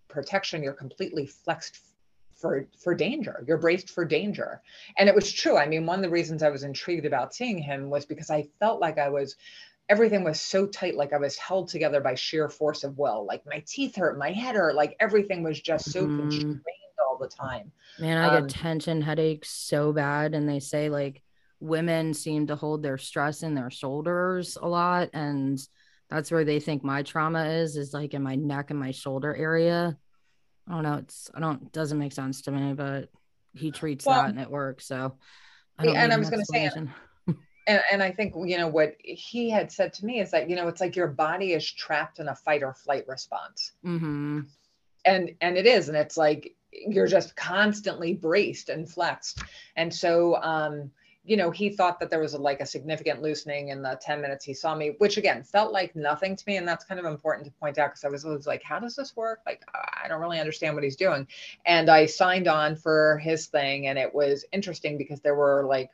protection. 0.08 0.62
You're 0.62 0.72
completely 0.72 1.26
flexed 1.26 1.80
for 2.36 2.68
for 2.78 2.94
danger 2.94 3.42
you're 3.48 3.56
braced 3.56 3.88
for 3.88 4.04
danger 4.04 4.60
and 4.98 5.08
it 5.08 5.14
was 5.14 5.32
true 5.32 5.56
i 5.56 5.66
mean 5.66 5.86
one 5.86 5.98
of 5.98 6.02
the 6.02 6.10
reasons 6.10 6.42
i 6.42 6.50
was 6.50 6.64
intrigued 6.64 7.06
about 7.06 7.34
seeing 7.34 7.56
him 7.56 7.88
was 7.88 8.04
because 8.04 8.28
i 8.28 8.46
felt 8.60 8.78
like 8.78 8.98
i 8.98 9.08
was 9.08 9.36
everything 9.88 10.24
was 10.24 10.40
so 10.40 10.66
tight 10.66 10.96
like 10.96 11.12
i 11.12 11.18
was 11.18 11.36
held 11.36 11.68
together 11.68 12.00
by 12.00 12.14
sheer 12.14 12.48
force 12.48 12.84
of 12.84 12.98
will 12.98 13.26
like 13.26 13.42
my 13.46 13.62
teeth 13.66 13.96
hurt 13.96 14.18
my 14.18 14.30
head 14.30 14.54
hurt 14.56 14.74
like 14.74 14.96
everything 15.00 15.42
was 15.42 15.60
just 15.60 15.90
so 15.90 16.06
mm. 16.06 16.18
constrained 16.18 16.60
all 17.08 17.18
the 17.18 17.28
time 17.28 17.70
man 17.98 18.18
i 18.18 18.28
um, 18.28 18.42
get 18.42 18.50
tension 18.50 19.00
headaches 19.00 19.50
so 19.50 19.92
bad 19.92 20.34
and 20.34 20.48
they 20.48 20.60
say 20.60 20.88
like 20.88 21.22
women 21.60 22.12
seem 22.12 22.46
to 22.46 22.56
hold 22.56 22.82
their 22.82 22.98
stress 22.98 23.42
in 23.42 23.54
their 23.54 23.70
shoulders 23.70 24.58
a 24.60 24.68
lot 24.68 25.08
and 25.14 25.58
that's 26.08 26.30
where 26.30 26.44
they 26.44 26.60
think 26.60 26.84
my 26.84 27.02
trauma 27.02 27.46
is 27.46 27.76
is 27.76 27.94
like 27.94 28.14
in 28.14 28.22
my 28.22 28.34
neck 28.34 28.70
and 28.70 28.78
my 28.78 28.90
shoulder 28.90 29.34
area 29.34 29.96
I 30.68 30.72
don't 30.72 30.82
know. 30.82 30.94
It's 30.94 31.30
I 31.34 31.40
don't 31.40 31.72
doesn't 31.72 31.98
make 31.98 32.12
sense 32.12 32.42
to 32.42 32.50
me, 32.50 32.72
but 32.72 33.08
he 33.54 33.70
treats 33.70 34.04
well, 34.04 34.22
that 34.22 34.30
and 34.30 34.40
it 34.40 34.50
works. 34.50 34.86
So 34.86 35.16
I 35.78 35.86
and 35.86 36.12
I 36.12 36.16
was 36.16 36.30
going 36.30 36.42
to 36.42 36.46
say, 36.46 36.70
and, 37.66 37.82
and 37.90 38.02
I 38.02 38.10
think 38.10 38.34
you 38.36 38.58
know 38.58 38.68
what 38.68 38.96
he 39.00 39.50
had 39.50 39.72
said 39.72 39.92
to 39.94 40.06
me 40.06 40.20
is 40.20 40.30
that 40.30 40.48
you 40.48 40.56
know 40.56 40.68
it's 40.68 40.80
like 40.80 40.96
your 40.96 41.08
body 41.08 41.52
is 41.52 41.70
trapped 41.70 42.18
in 42.18 42.28
a 42.28 42.34
fight 42.34 42.62
or 42.62 42.74
flight 42.74 43.06
response, 43.08 43.72
mm-hmm. 43.84 44.40
and 45.04 45.34
and 45.40 45.56
it 45.56 45.66
is, 45.66 45.88
and 45.88 45.96
it's 45.96 46.16
like 46.16 46.54
you're 46.72 47.06
just 47.06 47.36
constantly 47.36 48.14
braced 48.14 48.68
and 48.68 48.88
flexed, 48.88 49.42
and 49.76 49.92
so 49.92 50.36
um, 50.42 50.90
you 51.26 51.36
know, 51.36 51.50
he 51.50 51.70
thought 51.70 51.98
that 51.98 52.08
there 52.08 52.20
was 52.20 52.34
a, 52.34 52.38
like 52.38 52.60
a 52.60 52.66
significant 52.66 53.20
loosening 53.20 53.68
in 53.68 53.82
the 53.82 53.98
10 54.00 54.20
minutes 54.20 54.44
he 54.44 54.54
saw 54.54 54.76
me, 54.76 54.94
which 54.98 55.16
again 55.16 55.42
felt 55.42 55.72
like 55.72 55.94
nothing 55.96 56.36
to 56.36 56.44
me. 56.46 56.56
And 56.56 56.66
that's 56.66 56.84
kind 56.84 57.00
of 57.00 57.06
important 57.06 57.46
to 57.46 57.52
point 57.58 57.78
out 57.78 57.90
because 57.90 58.04
I 58.04 58.08
was, 58.08 58.24
was 58.24 58.46
like, 58.46 58.62
how 58.62 58.78
does 58.78 58.94
this 58.94 59.16
work? 59.16 59.40
Like, 59.44 59.62
I 59.74 60.06
don't 60.06 60.20
really 60.20 60.38
understand 60.38 60.76
what 60.76 60.84
he's 60.84 60.94
doing. 60.94 61.26
And 61.66 61.90
I 61.90 62.06
signed 62.06 62.46
on 62.46 62.76
for 62.76 63.18
his 63.18 63.46
thing. 63.46 63.88
And 63.88 63.98
it 63.98 64.14
was 64.14 64.44
interesting 64.52 64.96
because 64.96 65.20
there 65.20 65.34
were 65.34 65.64
like 65.64 65.90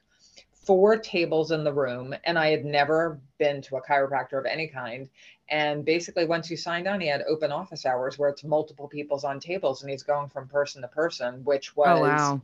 four 0.65 0.97
tables 0.97 1.51
in 1.51 1.65
the 1.65 1.73
room. 1.73 2.15
And 2.25 2.39
I 2.39 2.49
had 2.49 2.65
never 2.65 3.21
been 3.39 3.63
to 3.63 3.77
a 3.77 3.83
chiropractor 3.83 4.39
of 4.39 4.47
any 4.47 4.69
kind. 4.69 5.09
And 5.49 5.85
basically, 5.85 6.25
once 6.25 6.51
you 6.51 6.57
signed 6.57 6.89
on, 6.89 7.01
he 7.01 7.09
had 7.09 7.23
open 7.29 7.53
office 7.53 7.85
hours 7.85 8.19
where 8.19 8.31
it's 8.31 8.45
multiple 8.45 8.89
people's 8.89 9.25
on 9.25 9.41
tables 9.41 9.83
and 9.83 9.91
he's 9.91 10.03
going 10.03 10.29
from 10.29 10.49
person 10.49 10.83
to 10.83 10.89
person, 10.89 11.45
which 11.45 11.77
was. 11.77 11.99
Oh, 11.99 12.03
wow. 12.03 12.43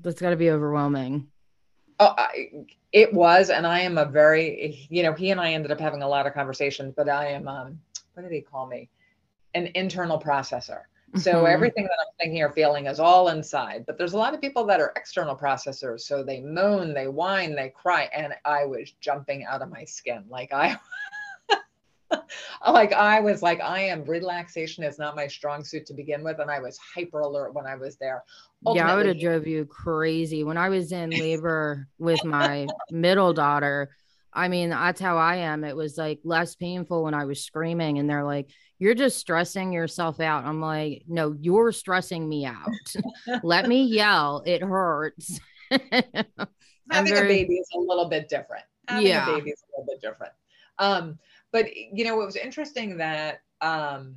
That's 0.00 0.20
got 0.20 0.30
to 0.30 0.36
be 0.36 0.50
overwhelming. 0.50 1.28
Oh, 2.00 2.14
I, 2.16 2.66
it 2.92 3.12
was, 3.12 3.50
and 3.50 3.66
I 3.66 3.80
am 3.80 3.98
a 3.98 4.04
very, 4.04 4.86
you 4.90 5.02
know, 5.02 5.12
he 5.12 5.30
and 5.30 5.40
I 5.40 5.52
ended 5.52 5.70
up 5.70 5.78
having 5.78 6.02
a 6.02 6.08
lot 6.08 6.26
of 6.26 6.34
conversations, 6.34 6.94
but 6.96 7.08
I 7.08 7.28
am, 7.28 7.46
um, 7.46 7.78
what 8.14 8.22
did 8.22 8.32
he 8.32 8.40
call 8.40 8.66
me? 8.66 8.88
An 9.54 9.70
internal 9.74 10.18
processor. 10.18 10.82
So 11.16 11.32
mm-hmm. 11.32 11.46
everything 11.46 11.84
that 11.84 11.98
I'm 12.00 12.14
thinking 12.18 12.42
or 12.42 12.50
feeling 12.50 12.86
is 12.86 12.98
all 12.98 13.28
inside. 13.28 13.84
But 13.86 13.98
there's 13.98 14.14
a 14.14 14.18
lot 14.18 14.32
of 14.32 14.40
people 14.40 14.64
that 14.66 14.80
are 14.80 14.92
external 14.96 15.36
processors. 15.36 16.00
So 16.00 16.22
they 16.22 16.40
moan, 16.40 16.94
they 16.94 17.06
whine, 17.06 17.54
they 17.54 17.68
cry, 17.68 18.08
and 18.14 18.32
I 18.46 18.64
was 18.64 18.92
jumping 19.00 19.44
out 19.44 19.60
of 19.60 19.70
my 19.70 19.84
skin. 19.84 20.24
Like 20.30 20.52
I 20.52 20.78
like 22.66 22.92
I 22.92 23.20
was 23.20 23.42
like, 23.42 23.60
I 23.60 23.80
am 23.80 24.04
relaxation 24.04 24.84
is 24.84 24.98
not 24.98 25.14
my 25.14 25.26
strong 25.26 25.64
suit 25.64 25.84
to 25.86 25.94
begin 25.94 26.24
with. 26.24 26.38
And 26.38 26.50
I 26.50 26.60
was 26.60 26.78
hyper 26.78 27.20
alert 27.20 27.52
when 27.52 27.66
I 27.66 27.74
was 27.74 27.96
there. 27.96 28.24
Ultimately, 28.64 28.88
yeah, 28.88 28.94
I 28.94 28.96
would 28.96 29.06
have 29.06 29.20
drove 29.20 29.46
you 29.46 29.66
crazy. 29.66 30.44
When 30.44 30.56
I 30.56 30.70
was 30.70 30.92
in 30.92 31.10
labor 31.10 31.88
with 31.98 32.24
my 32.24 32.66
middle 32.90 33.34
daughter, 33.34 33.90
I 34.32 34.48
mean, 34.48 34.70
that's 34.70 35.00
how 35.00 35.18
I 35.18 35.36
am. 35.36 35.64
It 35.64 35.76
was 35.76 35.98
like 35.98 36.20
less 36.24 36.54
painful 36.54 37.04
when 37.04 37.14
I 37.14 37.24
was 37.24 37.44
screaming, 37.44 37.98
and 37.98 38.08
they're 38.08 38.24
like, 38.24 38.48
You're 38.78 38.94
just 38.94 39.18
stressing 39.18 39.72
yourself 39.72 40.20
out. 40.20 40.44
I'm 40.44 40.60
like, 40.60 41.04
No, 41.06 41.34
you're 41.38 41.72
stressing 41.72 42.28
me 42.28 42.46
out. 42.46 42.68
Let 43.42 43.68
me 43.68 43.84
yell. 43.84 44.42
It 44.46 44.62
hurts. 44.62 45.38
Having 45.70 47.14
very... 47.14 47.26
a 47.26 47.28
baby 47.28 47.54
is 47.54 47.68
a 47.74 47.78
little 47.78 48.08
bit 48.08 48.28
different. 48.28 48.64
Having 48.88 49.06
yeah. 49.06 49.30
a 49.30 49.34
baby 49.34 49.50
is 49.50 49.62
a 49.62 49.80
little 49.80 49.92
bit 49.92 50.00
different. 50.00 50.32
Um, 50.78 51.18
but 51.52 51.74
you 51.76 52.04
know, 52.04 52.20
it 52.20 52.24
was 52.24 52.36
interesting 52.36 52.96
that 52.98 53.40
um, 53.60 54.16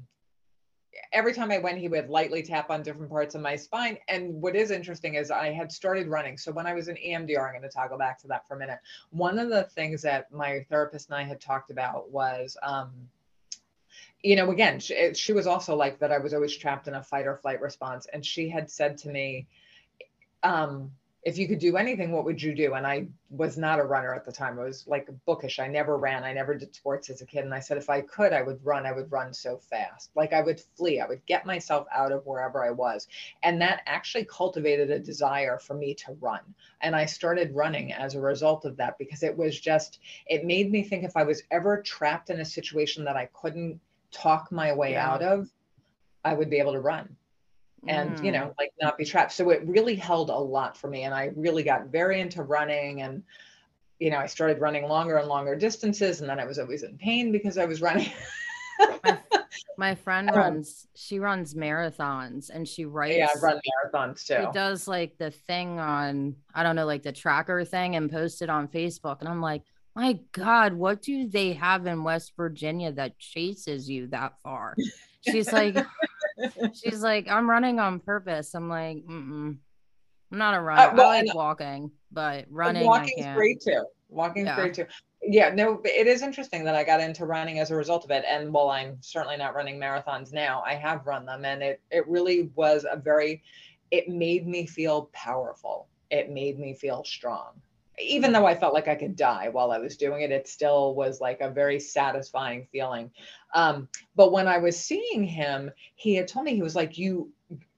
every 1.12 1.34
time 1.34 1.52
I 1.52 1.58
went, 1.58 1.78
he 1.78 1.88
would 1.88 2.10
lightly 2.10 2.44
tap 2.44 2.70
on 2.70 2.84
different 2.84 3.10
parts 3.10 3.36
of 3.36 3.42
my 3.42 3.56
spine. 3.56 3.98
And 4.08 4.42
what 4.42 4.56
is 4.56 4.72
interesting 4.72 5.16
is 5.16 5.32
I 5.32 5.52
had 5.52 5.72
started 5.72 6.08
running. 6.08 6.38
So 6.38 6.52
when 6.52 6.66
I 6.66 6.74
was 6.74 6.88
in 6.88 6.96
EMDR, 6.96 7.46
I'm 7.46 7.52
going 7.52 7.62
to 7.62 7.70
toggle 7.70 7.98
back 7.98 8.20
to 8.22 8.28
that 8.28 8.48
for 8.48 8.56
a 8.56 8.60
minute. 8.60 8.80
One 9.12 9.40
of 9.40 9.50
the 9.50 9.64
things 9.64 10.02
that 10.04 10.32
my 10.32 10.66
therapist 10.70 11.10
and 11.10 11.18
I 11.18 11.24
had 11.24 11.42
talked 11.42 11.72
about 11.72 12.12
was 12.12 12.58
um, 12.64 12.92
you 14.24 14.36
know, 14.36 14.50
again, 14.50 14.80
she, 14.80 15.14
she 15.14 15.34
was 15.34 15.46
also 15.46 15.76
like 15.76 16.00
that. 16.00 16.12
I 16.12 16.18
was 16.18 16.34
always 16.34 16.56
trapped 16.58 16.88
in 16.88 16.96
a 16.96 17.04
fight 17.04 17.28
or 17.28 17.38
flight 17.38 17.62
response. 17.62 18.08
And 18.12 18.26
she 18.26 18.50
had 18.50 18.72
said 18.72 18.98
to 19.00 19.10
me, 19.10 19.48
um, 20.42 20.92
if 21.26 21.40
you 21.40 21.48
could 21.48 21.58
do 21.58 21.76
anything, 21.76 22.12
what 22.12 22.24
would 22.24 22.40
you 22.40 22.54
do? 22.54 22.76
And 22.76 22.86
I 22.86 23.08
was 23.32 23.58
not 23.58 23.80
a 23.80 23.84
runner 23.84 24.14
at 24.14 24.26
the 24.26 24.32
time. 24.32 24.60
I 24.60 24.64
was 24.64 24.86
like 24.86 25.10
bookish. 25.26 25.58
I 25.58 25.68
never 25.68 25.98
ran. 25.98 26.24
I 26.24 26.32
never 26.34 26.54
did 26.54 26.76
sports 26.76 27.10
as 27.10 27.20
a 27.20 27.26
kid. 27.26 27.44
And 27.44 27.54
I 27.54 27.60
said, 27.60 27.78
if 27.78 27.90
I 27.90 28.02
could, 28.02 28.32
I 28.32 28.44
would 28.44 28.64
run. 28.64 28.86
I 28.86 28.92
would 28.92 29.12
run 29.12 29.34
so 29.34 29.58
fast. 29.58 30.12
Like 30.16 30.34
I 30.34 30.42
would 30.42 30.62
flee. 30.78 31.02
I 31.02 31.08
would 31.08 31.26
get 31.26 31.44
myself 31.44 31.88
out 31.92 32.12
of 32.12 32.24
wherever 32.28 32.64
I 32.64 32.70
was. 32.70 33.08
And 33.42 33.60
that 33.60 33.82
actually 33.88 34.26
cultivated 34.26 34.92
a 34.92 35.00
desire 35.00 35.58
for 35.58 35.74
me 35.74 35.96
to 35.96 36.16
run. 36.22 36.42
And 36.82 36.96
I 36.96 37.08
started 37.08 37.56
running 37.56 37.92
as 37.92 38.14
a 38.14 38.22
result 38.22 38.64
of 38.64 38.78
that 38.78 39.00
because 39.00 39.24
it 39.24 39.36
was 39.36 39.60
just, 39.60 39.98
it 40.28 40.46
made 40.46 40.72
me 40.72 40.84
think 40.84 41.04
if 41.04 41.18
I 41.18 41.24
was 41.24 41.42
ever 41.50 41.82
trapped 41.82 42.30
in 42.30 42.40
a 42.40 42.46
situation 42.46 43.04
that 43.06 43.18
I 43.18 43.30
couldn't 43.34 43.80
talk 44.12 44.52
my 44.52 44.74
way 44.74 44.92
yeah. 44.92 45.12
out 45.12 45.24
of, 45.24 45.50
I 46.24 46.36
would 46.36 46.52
be 46.52 46.60
able 46.60 46.74
to 46.74 46.82
run 46.82 47.18
and 47.88 48.12
mm. 48.18 48.24
you 48.26 48.32
know 48.32 48.54
like 48.60 48.72
not 48.82 48.98
be 48.98 49.06
trapped. 49.06 49.32
So 49.34 49.50
it 49.50 49.62
really 49.66 49.96
held 49.96 50.30
a 50.30 50.38
lot 50.38 50.78
for 50.78 50.88
me 50.88 51.04
and 51.04 51.14
i 51.14 51.32
really 51.36 51.64
got 51.64 51.88
very 51.88 52.22
into 52.22 52.44
running 52.44 53.02
and 53.02 53.24
you 54.00 54.10
know 54.10 54.18
i 54.18 54.26
started 54.26 54.60
running 54.60 54.88
longer 54.88 55.18
and 55.18 55.28
longer 55.28 55.56
distances 55.56 56.22
and 56.22 56.30
then 56.30 56.40
i 56.40 56.46
was 56.46 56.60
always 56.60 56.84
in 56.84 56.98
pain 56.98 57.32
because 57.32 57.58
i 57.58 57.66
was 57.66 57.82
running. 57.82 58.12
My, 59.04 59.20
my, 59.78 59.96
friend 59.96 60.30
um, 60.30 60.36
runs 60.36 60.88
she 60.96 61.20
runs 61.20 61.54
marathons 61.54 62.50
and 62.50 62.68
she 62.68 62.86
writes 62.86 63.18
yeah 63.18 63.30
i 63.34 63.40
run 63.40 63.60
marathons 63.60 64.26
too. 64.26 64.46
she 64.46 64.52
does 64.54 64.88
like 64.88 65.18
the 65.18 65.32
thing 65.32 65.80
on 65.80 66.36
i 66.54 66.62
don't 66.62 66.76
know 66.76 66.86
like 66.86 67.04
the 67.04 67.14
tracker 67.14 67.64
thing 67.64 67.96
and 67.96 68.12
post 68.12 68.42
it 68.42 68.50
on 68.50 68.68
facebook 68.68 69.22
and 69.22 69.30
i'm 69.30 69.42
like 69.42 69.64
my 69.96 70.20
god 70.34 70.74
what 70.74 71.02
do 71.02 71.30
they 71.30 71.54
have 71.54 71.88
in 71.88 72.04
west 72.04 72.34
virginia 72.36 72.92
that 72.92 73.18
chases 73.18 73.90
you 73.90 74.08
that 74.08 74.34
far? 74.42 74.76
She's 75.28 75.52
like 75.52 75.76
She's 76.74 77.02
like, 77.02 77.30
I'm 77.30 77.50
running 77.50 77.80
on 77.80 78.00
purpose. 78.00 78.54
I'm 78.54 78.70
like, 78.70 78.98
Mm-mm. 79.06 79.58
I'm 80.32 80.38
not 80.38 80.56
a 80.56 80.62
runner. 80.62 80.82
Uh, 80.82 80.96
well, 80.96 81.10
I 81.10 81.22
like 81.22 81.34
walking, 81.34 81.92
but 82.12 82.46
running. 82.50 82.86
Walking's 82.86 83.26
great 83.36 83.62
too. 83.62 83.86
Walking's 84.10 84.48
yeah. 84.48 84.56
great 84.56 84.74
too. 84.74 84.86
Yeah, 85.22 85.54
no, 85.54 85.82
it 85.84 86.08
is 86.08 86.22
interesting 86.22 86.64
that 86.66 86.76
I 86.76 86.84
got 86.84 87.00
into 87.00 87.26
running 87.26 87.60
as 87.60 87.72
a 87.72 87.76
result 87.76 88.04
of 88.04 88.12
it. 88.12 88.24
And 88.30 88.54
while 88.54 88.70
I'm 88.70 88.98
certainly 89.02 89.38
not 89.38 89.56
running 89.56 89.80
marathons 89.80 90.32
now, 90.32 90.62
I 90.66 90.76
have 90.76 91.06
run 91.08 91.26
them, 91.26 91.46
and 91.46 91.64
it 91.64 91.82
it 91.92 92.08
really 92.08 92.52
was 92.56 92.86
a 92.90 92.98
very. 92.98 93.44
It 93.92 94.10
made 94.10 94.48
me 94.48 94.66
feel 94.66 95.10
powerful. 95.14 95.88
It 96.10 96.32
made 96.32 96.60
me 96.60 96.74
feel 96.74 97.04
strong 97.04 97.62
even 98.00 98.32
though 98.32 98.46
I 98.46 98.56
felt 98.56 98.74
like 98.74 98.88
I 98.88 98.96
could 98.96 99.16
die 99.16 99.50
while 99.50 99.72
I 99.72 99.78
was 99.78 99.98
doing 99.98 100.22
it, 100.22 100.32
it 100.32 100.48
still 100.48 100.96
was 100.96 101.22
like 101.22 101.42
a 101.42 101.50
very 101.50 101.80
satisfying 101.80 102.68
feeling. 102.72 103.12
Um, 103.54 103.88
but 104.16 104.32
when 104.32 104.48
I 104.48 104.58
was 104.58 104.80
seeing 104.80 105.24
him, 105.24 105.72
he 105.96 106.16
had 106.16 106.28
told 106.28 106.46
me, 106.46 106.56
he 106.56 106.62
was 106.62 106.76
like, 106.76 106.98
You, 106.98 107.32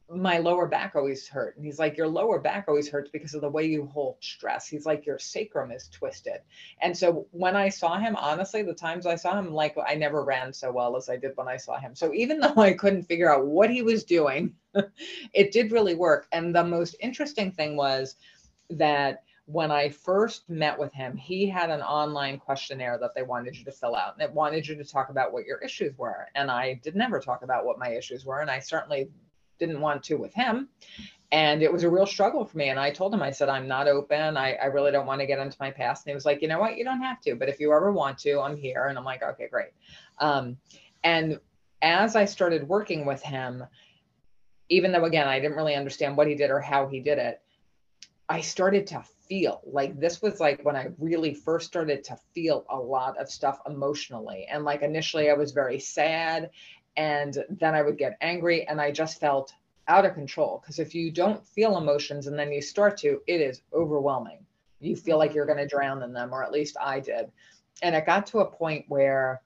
my 0.09 0.37
lower 0.39 0.67
back 0.67 0.95
always 0.95 1.27
hurt. 1.27 1.55
And 1.57 1.65
he's 1.65 1.77
like, 1.77 1.97
Your 1.97 2.07
lower 2.07 2.39
back 2.39 2.65
always 2.67 2.89
hurts 2.89 3.11
because 3.11 3.33
of 3.35 3.41
the 3.41 3.49
way 3.49 3.65
you 3.65 3.85
hold 3.85 4.17
stress. 4.21 4.67
He's 4.67 4.85
like, 4.85 5.05
Your 5.05 5.19
sacrum 5.19 5.71
is 5.71 5.87
twisted. 5.89 6.39
And 6.81 6.97
so 6.97 7.27
when 7.31 7.55
I 7.55 7.69
saw 7.69 7.99
him, 7.99 8.15
honestly, 8.15 8.63
the 8.63 8.73
times 8.73 9.05
I 9.05 9.15
saw 9.15 9.37
him, 9.37 9.51
like, 9.51 9.75
I 9.85 9.95
never 9.95 10.23
ran 10.23 10.51
so 10.51 10.71
well 10.71 10.97
as 10.97 11.09
I 11.09 11.17
did 11.17 11.33
when 11.35 11.47
I 11.47 11.57
saw 11.57 11.77
him. 11.79 11.95
So 11.95 12.13
even 12.13 12.39
though 12.41 12.57
I 12.57 12.73
couldn't 12.73 13.03
figure 13.03 13.31
out 13.31 13.45
what 13.45 13.69
he 13.69 13.83
was 13.83 14.03
doing, 14.03 14.55
it 15.33 15.51
did 15.51 15.71
really 15.71 15.95
work. 15.95 16.27
And 16.31 16.55
the 16.55 16.63
most 16.63 16.95
interesting 16.99 17.51
thing 17.51 17.75
was 17.75 18.15
that 18.71 19.23
when 19.47 19.71
I 19.71 19.87
first 19.87 20.49
met 20.49 20.77
with 20.77 20.93
him, 20.93 21.15
he 21.15 21.47
had 21.47 21.69
an 21.69 21.81
online 21.81 22.37
questionnaire 22.37 22.97
that 22.99 23.15
they 23.15 23.23
wanted 23.23 23.55
you 23.55 23.63
to 23.63 23.71
fill 23.71 23.95
out 23.95 24.13
and 24.13 24.21
it 24.21 24.33
wanted 24.33 24.67
you 24.67 24.75
to 24.75 24.83
talk 24.83 25.09
about 25.09 25.31
what 25.31 25.45
your 25.45 25.57
issues 25.59 25.97
were. 25.97 26.27
And 26.35 26.51
I 26.51 26.73
did 26.83 26.97
never 26.97 27.21
talk 27.21 27.43
about 27.43 27.65
what 27.65 27.79
my 27.79 27.91
issues 27.91 28.25
were. 28.25 28.41
And 28.41 28.51
I 28.51 28.59
certainly 28.59 29.09
didn't 29.57 29.79
want 29.79 30.03
to 30.03 30.15
with 30.15 30.33
him. 30.33 30.67
And 31.31 31.63
it 31.63 31.71
was 31.71 31.83
a 31.83 31.89
real 31.89 32.05
struggle 32.05 32.43
for 32.43 32.57
me. 32.57 32.67
And 32.67 32.79
I 32.79 32.91
told 32.91 33.13
him, 33.13 33.23
I 33.23 33.31
said, 33.31 33.47
I'm 33.47 33.69
not 33.69 33.87
open. 33.87 34.35
I, 34.35 34.55
I 34.55 34.65
really 34.65 34.91
don't 34.91 35.05
want 35.05 35.21
to 35.21 35.27
get 35.27 35.39
into 35.39 35.57
my 35.61 35.71
past. 35.71 36.05
And 36.05 36.11
he 36.11 36.15
was 36.15 36.25
like, 36.25 36.41
you 36.41 36.49
know 36.49 36.59
what? 36.59 36.75
You 36.75 36.83
don't 36.83 37.01
have 37.01 37.21
to. 37.21 37.35
But 37.35 37.47
if 37.47 37.61
you 37.61 37.71
ever 37.71 37.91
want 37.93 38.17
to, 38.19 38.41
I'm 38.41 38.57
here. 38.57 38.87
And 38.87 38.97
I'm 38.97 39.05
like, 39.05 39.23
okay, 39.23 39.47
great. 39.49 39.71
Um, 40.19 40.57
and 41.05 41.39
as 41.81 42.17
I 42.17 42.25
started 42.25 42.67
working 42.67 43.05
with 43.05 43.21
him, 43.21 43.63
even 44.67 44.91
though, 44.91 45.05
again, 45.05 45.29
I 45.29 45.39
didn't 45.39 45.55
really 45.55 45.75
understand 45.75 46.17
what 46.17 46.27
he 46.27 46.35
did 46.35 46.51
or 46.51 46.59
how 46.59 46.87
he 46.87 46.99
did 46.99 47.17
it, 47.17 47.41
I 48.27 48.41
started 48.41 48.87
to 48.87 49.03
feel 49.27 49.61
like 49.65 49.99
this 49.99 50.21
was 50.21 50.39
like 50.39 50.63
when 50.63 50.75
I 50.75 50.87
really 50.97 51.33
first 51.33 51.67
started 51.67 52.03
to 52.05 52.17
feel 52.33 52.65
a 52.69 52.77
lot 52.77 53.17
of 53.17 53.29
stuff 53.29 53.59
emotionally. 53.67 54.47
And 54.49 54.63
like 54.63 54.81
initially, 54.81 55.29
I 55.29 55.33
was 55.33 55.51
very 55.51 55.79
sad, 55.79 56.49
and 56.95 57.37
then 57.49 57.75
I 57.75 57.81
would 57.81 57.97
get 57.97 58.17
angry, 58.21 58.67
and 58.67 58.81
I 58.81 58.91
just 58.91 59.19
felt 59.19 59.53
out 59.87 60.05
of 60.05 60.13
control. 60.13 60.61
Because 60.61 60.79
if 60.79 60.93
you 60.95 61.11
don't 61.11 61.45
feel 61.45 61.77
emotions 61.77 62.27
and 62.27 62.37
then 62.37 62.51
you 62.51 62.61
start 62.61 62.97
to, 62.97 63.21
it 63.27 63.41
is 63.41 63.61
overwhelming. 63.73 64.39
You 64.79 64.95
feel 64.95 65.17
like 65.17 65.33
you're 65.33 65.45
mm-hmm. 65.45 65.55
going 65.55 65.67
to 65.67 65.75
drown 65.75 66.03
in 66.03 66.13
them, 66.13 66.33
or 66.33 66.43
at 66.43 66.51
least 66.51 66.77
I 66.81 66.99
did. 66.99 67.31
And 67.81 67.95
it 67.95 68.05
got 68.05 68.27
to 68.27 68.39
a 68.39 68.51
point 68.51 68.85
where 68.87 69.41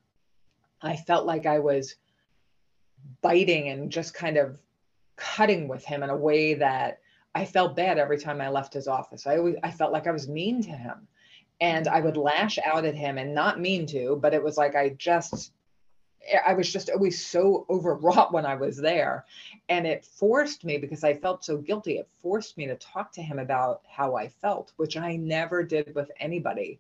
I 0.82 0.96
felt 0.96 1.26
like 1.26 1.46
I 1.46 1.60
was 1.60 1.96
biting 3.22 3.70
and 3.70 3.92
just 3.92 4.14
kind 4.14 4.38
of 4.38 4.58
cutting 5.16 5.68
with 5.68 5.86
him 5.86 6.02
in 6.02 6.10
a 6.10 6.16
way 6.16 6.56
that 6.56 7.01
I 7.34 7.46
felt 7.46 7.76
bad 7.76 7.98
every 7.98 8.18
time 8.18 8.42
I 8.42 8.50
left 8.50 8.74
his 8.74 8.88
office. 8.88 9.26
I 9.26 9.38
always 9.38 9.56
I 9.64 9.72
felt 9.72 9.94
like 9.94 10.08
I 10.08 10.12
was 10.12 10.28
mean 10.28 10.62
to 10.64 10.72
him. 10.72 11.08
And 11.60 11.88
I 11.88 12.02
would 12.02 12.18
lash 12.18 12.58
out 12.66 12.86
at 12.86 12.96
him 12.96 13.18
and 13.18 13.36
not 13.36 13.60
mean 13.60 13.86
to, 13.88 14.18
but 14.20 14.34
it 14.34 14.44
was 14.44 14.58
like 14.58 14.76
I 14.76 14.90
just 14.90 15.54
eh, 16.28 16.40
I 16.46 16.54
was 16.54 16.72
just 16.72 16.90
always 16.90 17.26
so 17.26 17.66
overwrought 17.70 18.34
when 18.34 18.46
I 18.46 18.56
was 18.56 18.78
there. 18.78 19.26
And 19.70 19.88
it 19.88 20.04
forced 20.04 20.66
me 20.66 20.78
because 20.78 21.04
I 21.04 21.14
felt 21.14 21.46
so 21.46 21.58
guilty. 21.58 21.98
It 21.98 22.10
forced 22.22 22.58
me 22.58 22.66
to 22.68 22.76
talk 22.76 23.14
to 23.14 23.22
him 23.22 23.40
about 23.40 23.82
how 23.88 24.16
I 24.16 24.28
felt, 24.28 24.74
which 24.78 24.98
I 24.98 25.16
never 25.16 25.64
did 25.64 25.96
with 25.96 26.12
anybody. 26.20 26.80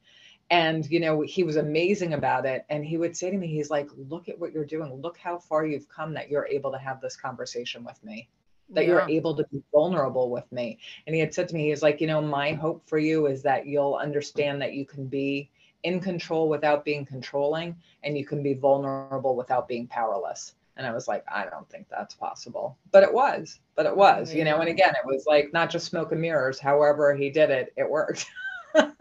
And, 0.49 0.85
you 0.91 0.99
know, 0.99 1.21
he 1.21 1.43
was 1.43 1.55
amazing 1.55 2.13
about 2.13 2.45
it. 2.45 2.65
And 2.69 2.83
he 2.83 2.97
would 2.97 3.15
say 3.15 3.31
to 3.31 3.37
me, 3.37 3.47
he's 3.47 3.69
like, 3.69 3.87
look 3.95 4.27
at 4.27 4.37
what 4.37 4.51
you're 4.51 4.65
doing. 4.65 4.93
Look 4.95 5.17
how 5.17 5.37
far 5.37 5.65
you've 5.65 5.87
come 5.87 6.13
that 6.15 6.29
you're 6.29 6.47
able 6.47 6.73
to 6.73 6.77
have 6.77 6.99
this 6.99 7.15
conversation 7.15 7.85
with 7.85 8.03
me 8.03 8.27
that 8.71 8.85
yeah. 8.85 8.89
you're 8.89 9.09
able 9.09 9.35
to 9.35 9.45
be 9.51 9.61
vulnerable 9.71 10.29
with 10.29 10.49
me. 10.51 10.79
And 11.05 11.13
he 11.15 11.19
had 11.19 11.33
said 11.33 11.47
to 11.49 11.55
me, 11.55 11.69
he's 11.69 11.83
like, 11.83 12.01
you 12.01 12.07
know, 12.07 12.21
my 12.21 12.53
hope 12.53 12.87
for 12.87 12.97
you 12.97 13.27
is 13.27 13.41
that 13.43 13.65
you'll 13.65 13.95
understand 13.95 14.61
that 14.61 14.73
you 14.73 14.85
can 14.85 15.07
be 15.07 15.49
in 15.83 15.99
control 15.99 16.47
without 16.47 16.85
being 16.85 17.05
controlling 17.05 17.75
and 18.03 18.17
you 18.17 18.25
can 18.25 18.43
be 18.43 18.53
vulnerable 18.53 19.35
without 19.35 19.67
being 19.67 19.87
powerless. 19.87 20.53
And 20.77 20.87
I 20.87 20.93
was 20.93 21.07
like, 21.07 21.23
I 21.27 21.45
don't 21.45 21.69
think 21.69 21.87
that's 21.89 22.15
possible. 22.15 22.77
But 22.91 23.03
it 23.03 23.13
was, 23.13 23.59
but 23.75 23.85
it 23.85 23.95
was, 23.95 24.33
you 24.33 24.45
know, 24.45 24.59
and 24.59 24.69
again, 24.69 24.91
it 24.91 25.05
was 25.05 25.25
like 25.27 25.51
not 25.53 25.69
just 25.69 25.87
smoke 25.87 26.11
and 26.11 26.21
mirrors. 26.21 26.59
However, 26.59 27.13
he 27.13 27.29
did 27.29 27.49
it, 27.49 27.73
it 27.75 27.89
worked. 27.89 28.25
yeah, 28.75 28.91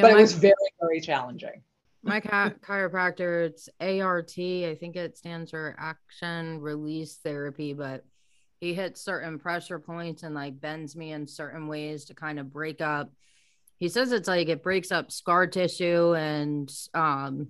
but 0.00 0.10
it 0.10 0.16
was 0.16 0.34
very, 0.34 0.54
very 0.80 1.00
challenging 1.00 1.62
my 2.02 2.20
chiropractor 2.20 3.46
it's 3.46 3.68
art 3.80 4.32
i 4.38 4.76
think 4.78 4.96
it 4.96 5.16
stands 5.16 5.50
for 5.50 5.76
action 5.78 6.60
release 6.60 7.18
therapy 7.22 7.72
but 7.72 8.04
he 8.62 8.74
hits 8.74 9.00
certain 9.00 9.40
pressure 9.40 9.80
points 9.80 10.22
and 10.22 10.36
like 10.36 10.60
bends 10.60 10.94
me 10.94 11.10
in 11.10 11.26
certain 11.26 11.66
ways 11.66 12.04
to 12.04 12.14
kind 12.14 12.38
of 12.38 12.52
break 12.52 12.80
up. 12.80 13.10
He 13.78 13.88
says 13.88 14.12
it's 14.12 14.28
like 14.28 14.48
it 14.48 14.62
breaks 14.62 14.92
up 14.92 15.10
scar 15.10 15.48
tissue 15.48 16.14
and 16.14 16.72
um 16.94 17.48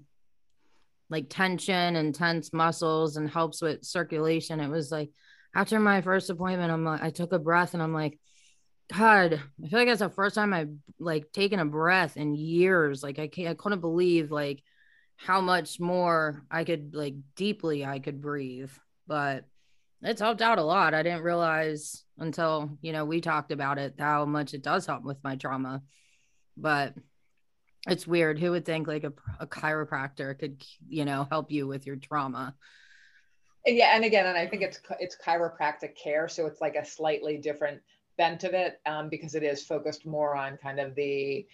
like 1.10 1.26
tension 1.28 1.96
and 1.96 2.14
tense 2.14 2.54
muscles 2.54 3.18
and 3.18 3.28
helps 3.28 3.60
with 3.60 3.84
circulation. 3.84 4.58
It 4.58 4.70
was 4.70 4.90
like 4.90 5.10
after 5.54 5.78
my 5.78 6.00
first 6.00 6.30
appointment 6.30 6.72
i'm 6.72 6.84
like 6.84 7.02
i 7.02 7.10
took 7.10 7.32
a 7.32 7.38
breath 7.38 7.74
and 7.74 7.82
i'm 7.82 7.92
like 7.92 8.18
God, 8.92 9.34
I 9.64 9.68
feel 9.68 9.78
like 9.78 9.88
that's 9.88 10.00
the 10.00 10.08
first 10.08 10.34
time 10.34 10.52
I've 10.52 10.74
like 10.98 11.32
taken 11.32 11.60
a 11.60 11.64
breath 11.64 12.16
in 12.16 12.34
years. 12.34 13.02
Like 13.02 13.18
I 13.18 13.28
can't, 13.28 13.48
I 13.48 13.54
couldn't 13.54 13.80
believe 13.80 14.30
like 14.30 14.62
how 15.16 15.40
much 15.40 15.80
more 15.80 16.44
I 16.50 16.64
could 16.64 16.94
like 16.94 17.14
deeply 17.36 17.84
I 17.84 18.00
could 18.00 18.20
breathe. 18.20 18.70
But 19.06 19.44
it's 20.02 20.20
helped 20.20 20.42
out 20.42 20.58
a 20.58 20.62
lot. 20.62 20.94
I 20.94 21.02
didn't 21.02 21.22
realize 21.22 22.04
until 22.18 22.70
you 22.82 22.92
know 22.92 23.04
we 23.04 23.20
talked 23.20 23.52
about 23.52 23.78
it 23.78 23.94
how 23.98 24.24
much 24.24 24.52
it 24.52 24.62
does 24.62 24.86
help 24.86 25.04
with 25.04 25.22
my 25.24 25.36
trauma. 25.36 25.82
But 26.56 26.94
it's 27.88 28.06
weird. 28.06 28.38
Who 28.38 28.50
would 28.50 28.64
think 28.64 28.88
like 28.88 29.04
a, 29.04 29.12
a 29.40 29.46
chiropractor 29.46 30.38
could 30.38 30.62
you 30.88 31.04
know 31.04 31.26
help 31.30 31.50
you 31.50 31.66
with 31.66 31.86
your 31.86 31.96
trauma? 31.96 32.54
Yeah, 33.64 33.94
and 33.94 34.04
again, 34.04 34.26
and 34.26 34.36
I 34.36 34.46
think 34.46 34.62
it's 34.62 34.80
it's 34.98 35.16
chiropractic 35.16 35.96
care, 35.96 36.28
so 36.28 36.46
it's 36.46 36.60
like 36.60 36.74
a 36.74 36.84
slightly 36.84 37.38
different 37.38 37.80
bent 38.16 38.44
of 38.44 38.54
it 38.54 38.80
um, 38.86 39.08
because 39.08 39.34
it 39.34 39.42
is 39.42 39.64
focused 39.64 40.06
more 40.06 40.34
on 40.34 40.56
kind 40.56 40.78
of 40.78 40.94
the 40.94 41.46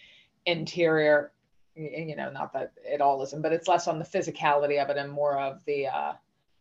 interior 0.45 1.31
you 1.75 2.15
know 2.15 2.29
not 2.31 2.51
that 2.51 2.73
it 2.83 2.99
all 2.99 3.21
isn't 3.21 3.41
but 3.41 3.53
it's 3.53 3.67
less 3.67 3.87
on 3.87 3.99
the 3.99 4.05
physicality 4.05 4.81
of 4.81 4.89
it 4.89 4.97
and 4.97 5.11
more 5.11 5.39
of 5.39 5.63
the 5.65 5.87
uh 5.87 6.13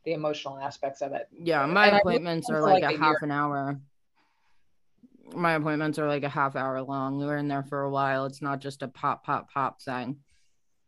the 0.05 0.15
emotional 0.15 0.59
aspects 0.59 1.03
of 1.03 1.13
it. 1.13 1.29
Yeah 1.33 1.67
my 1.67 1.89
and 1.89 1.97
appointments 1.99 2.49
are 2.51 2.63
like, 2.63 2.83
like, 2.83 2.95
a, 2.95 2.99
half 2.99 3.17
year. 3.17 3.19
an 3.23 3.31
hour. 3.31 3.81
My 5.35 5.55
appointments 5.55 5.99
are 5.99 6.09
like 6.09 6.23
a 6.23 6.29
half 6.29 6.57
hour 6.57 6.81
long. 6.81 7.19
We're 7.19 7.37
in 7.37 7.49
there 7.49 7.63
for 7.63 7.83
a 7.83 7.91
while. 7.91 8.25
It's 8.25 8.41
not 8.41 8.61
just 8.61 8.83
a 8.83 8.89
pop 8.89 9.25
pop 9.25 9.51
pop 9.53 9.83
thing. 9.83 10.17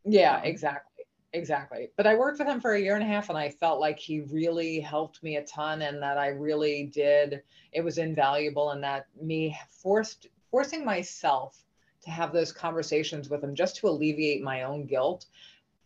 Yeah 0.05 0.41
exactly 0.43 0.90
Exactly. 1.33 1.91
But 1.97 2.07
I 2.07 2.17
worked 2.17 2.39
with 2.39 2.49
him 2.49 2.61
for 2.61 2.73
a 2.73 2.81
year 2.81 2.95
and 2.95 3.05
a 3.05 3.07
half 3.07 3.29
and 3.29 3.39
I 3.39 3.51
felt 3.51 3.81
like 3.81 3.99
he 3.99 4.21
really 4.21 4.81
helped 4.81 5.23
me 5.23 5.37
a 5.37 5.45
ton 5.45 5.83
and 5.83 6.03
that 6.03 6.19
I 6.19 6.29
really 6.29 6.85
did 6.85 7.43
it 7.73 7.83
was 7.83 7.99
invaluable 7.99 8.71
and 8.71 8.83
that 8.83 9.07
me 9.21 9.57
forced 9.69 10.27
forcing 10.51 10.85
myself 10.85 11.63
to 12.03 12.11
have 12.11 12.33
those 12.33 12.51
conversations 12.51 13.29
with 13.29 13.45
him 13.45 13.55
just 13.55 13.77
to 13.77 13.89
alleviate 13.89 14.43
my 14.43 14.63
own 14.65 14.87
guilt 14.87 15.27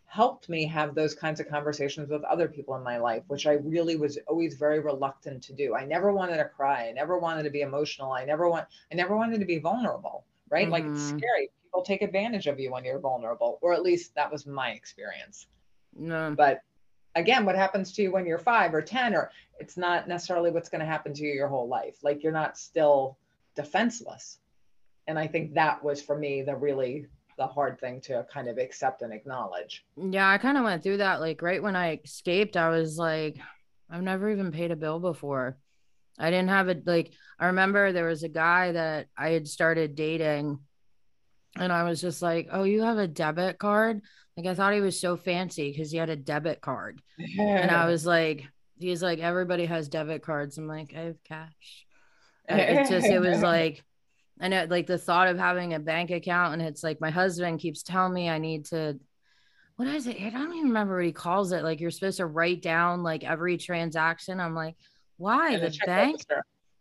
helped 0.07 0.49
me 0.49 0.65
have 0.65 0.95
those 0.95 1.13
kinds 1.13 1.41
of 1.41 1.49
conversations 1.49 2.09
with 2.09 2.23
other 2.23 2.47
people 2.47 2.77
in 2.77 2.85
my 2.85 2.99
life, 2.99 3.25
which 3.27 3.49
I 3.49 3.55
really 3.55 3.97
was 3.97 4.17
always 4.29 4.55
very 4.55 4.79
reluctant 4.79 5.43
to 5.43 5.53
do. 5.53 5.75
I 5.75 5.85
never 5.85 6.13
wanted 6.13 6.37
to 6.37 6.45
cry. 6.45 6.87
I 6.89 6.93
never 6.93 7.19
wanted 7.19 7.43
to 7.43 7.51
be 7.51 7.63
emotional. 7.63 8.13
I 8.13 8.25
never 8.25 8.49
want 8.49 8.67
I 8.93 8.95
never 8.95 9.17
wanted 9.17 9.41
to 9.41 9.45
be 9.45 9.59
vulnerable, 9.59 10.25
right? 10.49 10.63
Mm-hmm. 10.65 10.73
Like 10.73 10.85
it's 10.85 11.01
mm-hmm. 11.01 11.19
scary 11.19 11.51
people 11.75 11.83
take 11.85 12.03
advantage 12.03 12.47
of 12.47 12.61
you 12.61 12.71
when 12.71 12.85
you're 12.85 13.01
vulnerable, 13.01 13.59
or 13.61 13.73
at 13.73 13.83
least 13.83 14.15
that 14.15 14.31
was 14.31 14.47
my 14.47 14.71
experience. 14.71 15.49
No. 15.97 16.33
But 16.37 16.61
again, 17.17 17.45
what 17.45 17.57
happens 17.57 17.93
to 17.95 18.03
you 18.03 18.13
when 18.13 18.27
you're 18.27 18.39
five 18.39 18.73
or 18.75 18.81
10, 18.81 19.15
or 19.15 19.31
it's 19.59 19.77
not 19.77 20.07
necessarily 20.07 20.53
what's 20.53 20.69
going 20.69 20.81
to 20.81 20.87
happen 20.87 21.13
to 21.15 21.23
you 21.23 21.33
your 21.33 21.49
whole 21.49 21.67
life. 21.67 21.97
Like 22.05 22.23
you're 22.23 22.33
not 22.33 22.57
still 22.57 23.19
defenseless. 23.57 24.39
And 25.09 25.19
I 25.19 25.27
think 25.27 25.55
that 25.55 25.83
was 25.83 26.01
for 26.01 26.17
me 26.17 26.43
the 26.43 26.55
really 26.55 27.07
the 27.37 27.47
hard 27.49 27.81
thing 27.81 28.01
to 28.03 28.25
kind 28.33 28.49
of 28.49 28.59
accept 28.59 29.03
and 29.03 29.13
acknowledge. 29.13 29.85
Yeah, 29.97 30.31
I 30.31 30.39
kind 30.39 30.57
of 30.57 30.63
went 30.63 30.85
through 30.85 30.99
that. 30.99 31.21
Like 31.21 31.43
right 31.43 31.63
when 31.63 31.75
I 31.75 32.01
escaped, 32.05 32.57
I 32.57 32.69
was 32.69 32.97
like, 32.97 33.37
I've 33.91 34.03
never 34.03 34.31
even 34.31 34.53
paid 34.53 34.71
a 34.71 34.77
bill 34.77 35.01
before. 35.01 35.59
I 36.21 36.31
didn't 36.31 36.51
have 36.51 36.69
it. 36.69 36.87
Like 36.87 37.11
I 37.41 37.47
remember 37.47 37.91
there 37.91 38.07
was 38.07 38.23
a 38.23 38.29
guy 38.29 38.71
that 38.71 39.09
I 39.19 39.31
had 39.31 39.49
started 39.49 39.97
dating 39.97 40.61
and 41.57 41.73
I 41.73 41.85
was 41.85 42.01
just 42.01 42.23
like, 42.23 42.49
"Oh, 42.51 42.65
you 42.65 42.83
have 42.83 42.99
a 42.99 43.09
debit 43.09 43.59
card?" 43.59 44.03
Like 44.37 44.47
I 44.47 44.55
thought 44.55 44.75
he 44.75 44.81
was 44.81 44.99
so 44.99 45.17
fancy 45.17 45.71
because 45.71 45.91
he 45.91 45.99
had 45.99 46.11
a 46.11 46.17
debit 46.17 46.61
card, 46.61 47.01
and 47.39 47.71
I 47.71 47.87
was 47.91 48.05
like, 48.05 48.47
"He's 48.79 49.03
like 49.03 49.21
everybody 49.21 49.67
has 49.67 49.89
debit 49.89 50.23
cards." 50.23 50.59
I'm 50.59 50.67
like, 50.67 50.93
"I 50.97 51.01
have 51.03 51.23
cash." 51.25 51.87
And 52.47 52.61
it 52.61 52.89
just 52.89 53.07
it 53.07 53.21
was 53.21 53.43
like, 53.43 53.83
I 54.41 54.49
know 54.49 54.67
like 54.69 54.87
the 54.87 54.99
thought 54.99 55.29
of 55.29 55.39
having 55.39 55.75
a 55.75 55.81
bank 55.81 56.11
account, 56.11 56.55
and 56.55 56.63
it's 56.63 56.83
like 56.83 57.01
my 57.01 57.11
husband 57.11 57.61
keeps 57.61 57.83
telling 57.83 58.15
me 58.15 58.29
I 58.29 58.39
need 58.39 58.67
to. 58.67 58.99
What 59.77 59.89
is 59.89 60.07
it? 60.07 60.21
I 60.23 60.31
don't 60.31 60.55
even 60.55 60.69
remember 60.69 60.97
what 60.97 61.05
he 61.05 61.13
calls 61.13 61.51
it. 61.51 61.65
Like 61.65 61.81
you're 61.81 61.91
supposed 61.91 62.19
to 62.19 62.27
write 62.27 62.63
down 62.63 63.03
like 63.03 63.25
every 63.25 63.57
transaction. 63.57 64.39
I'm 64.39 64.55
like, 64.55 64.77
why 65.17 65.57
the 65.59 65.77
bank? 65.85 66.21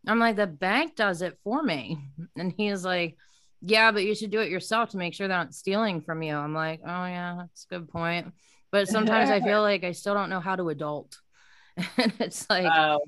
I'm 0.07 0.19
like 0.19 0.35
the 0.35 0.47
bank 0.47 0.95
does 0.95 1.21
it 1.21 1.37
for 1.43 1.61
me, 1.61 1.99
and 2.35 2.53
he's 2.55 2.83
like 2.83 3.17
yeah, 3.65 3.91
but 3.91 4.03
you 4.03 4.13
should 4.13 4.31
do 4.31 4.41
it 4.41 4.51
yourself 4.51 4.89
to 4.89 4.97
make 4.97 5.13
sure 5.13 5.27
they're 5.27 5.37
not 5.37 5.53
stealing 5.53 6.01
from 6.01 6.21
you. 6.21 6.35
I'm 6.35 6.53
like, 6.53 6.81
oh 6.83 7.05
yeah, 7.05 7.35
that's 7.39 7.65
a 7.69 7.73
good 7.73 7.87
point. 7.87 8.33
But 8.71 8.89
sometimes 8.89 9.29
I 9.29 9.39
feel 9.39 9.61
like 9.69 9.85
I 9.85 9.93
still 9.93 10.13
don't 10.13 10.29
know 10.29 10.41
how 10.41 10.57
to 10.57 10.67
adult. 10.69 11.17
and 11.77 12.13
it's 12.19 12.49
like, 12.49 12.65
wow. 12.65 13.01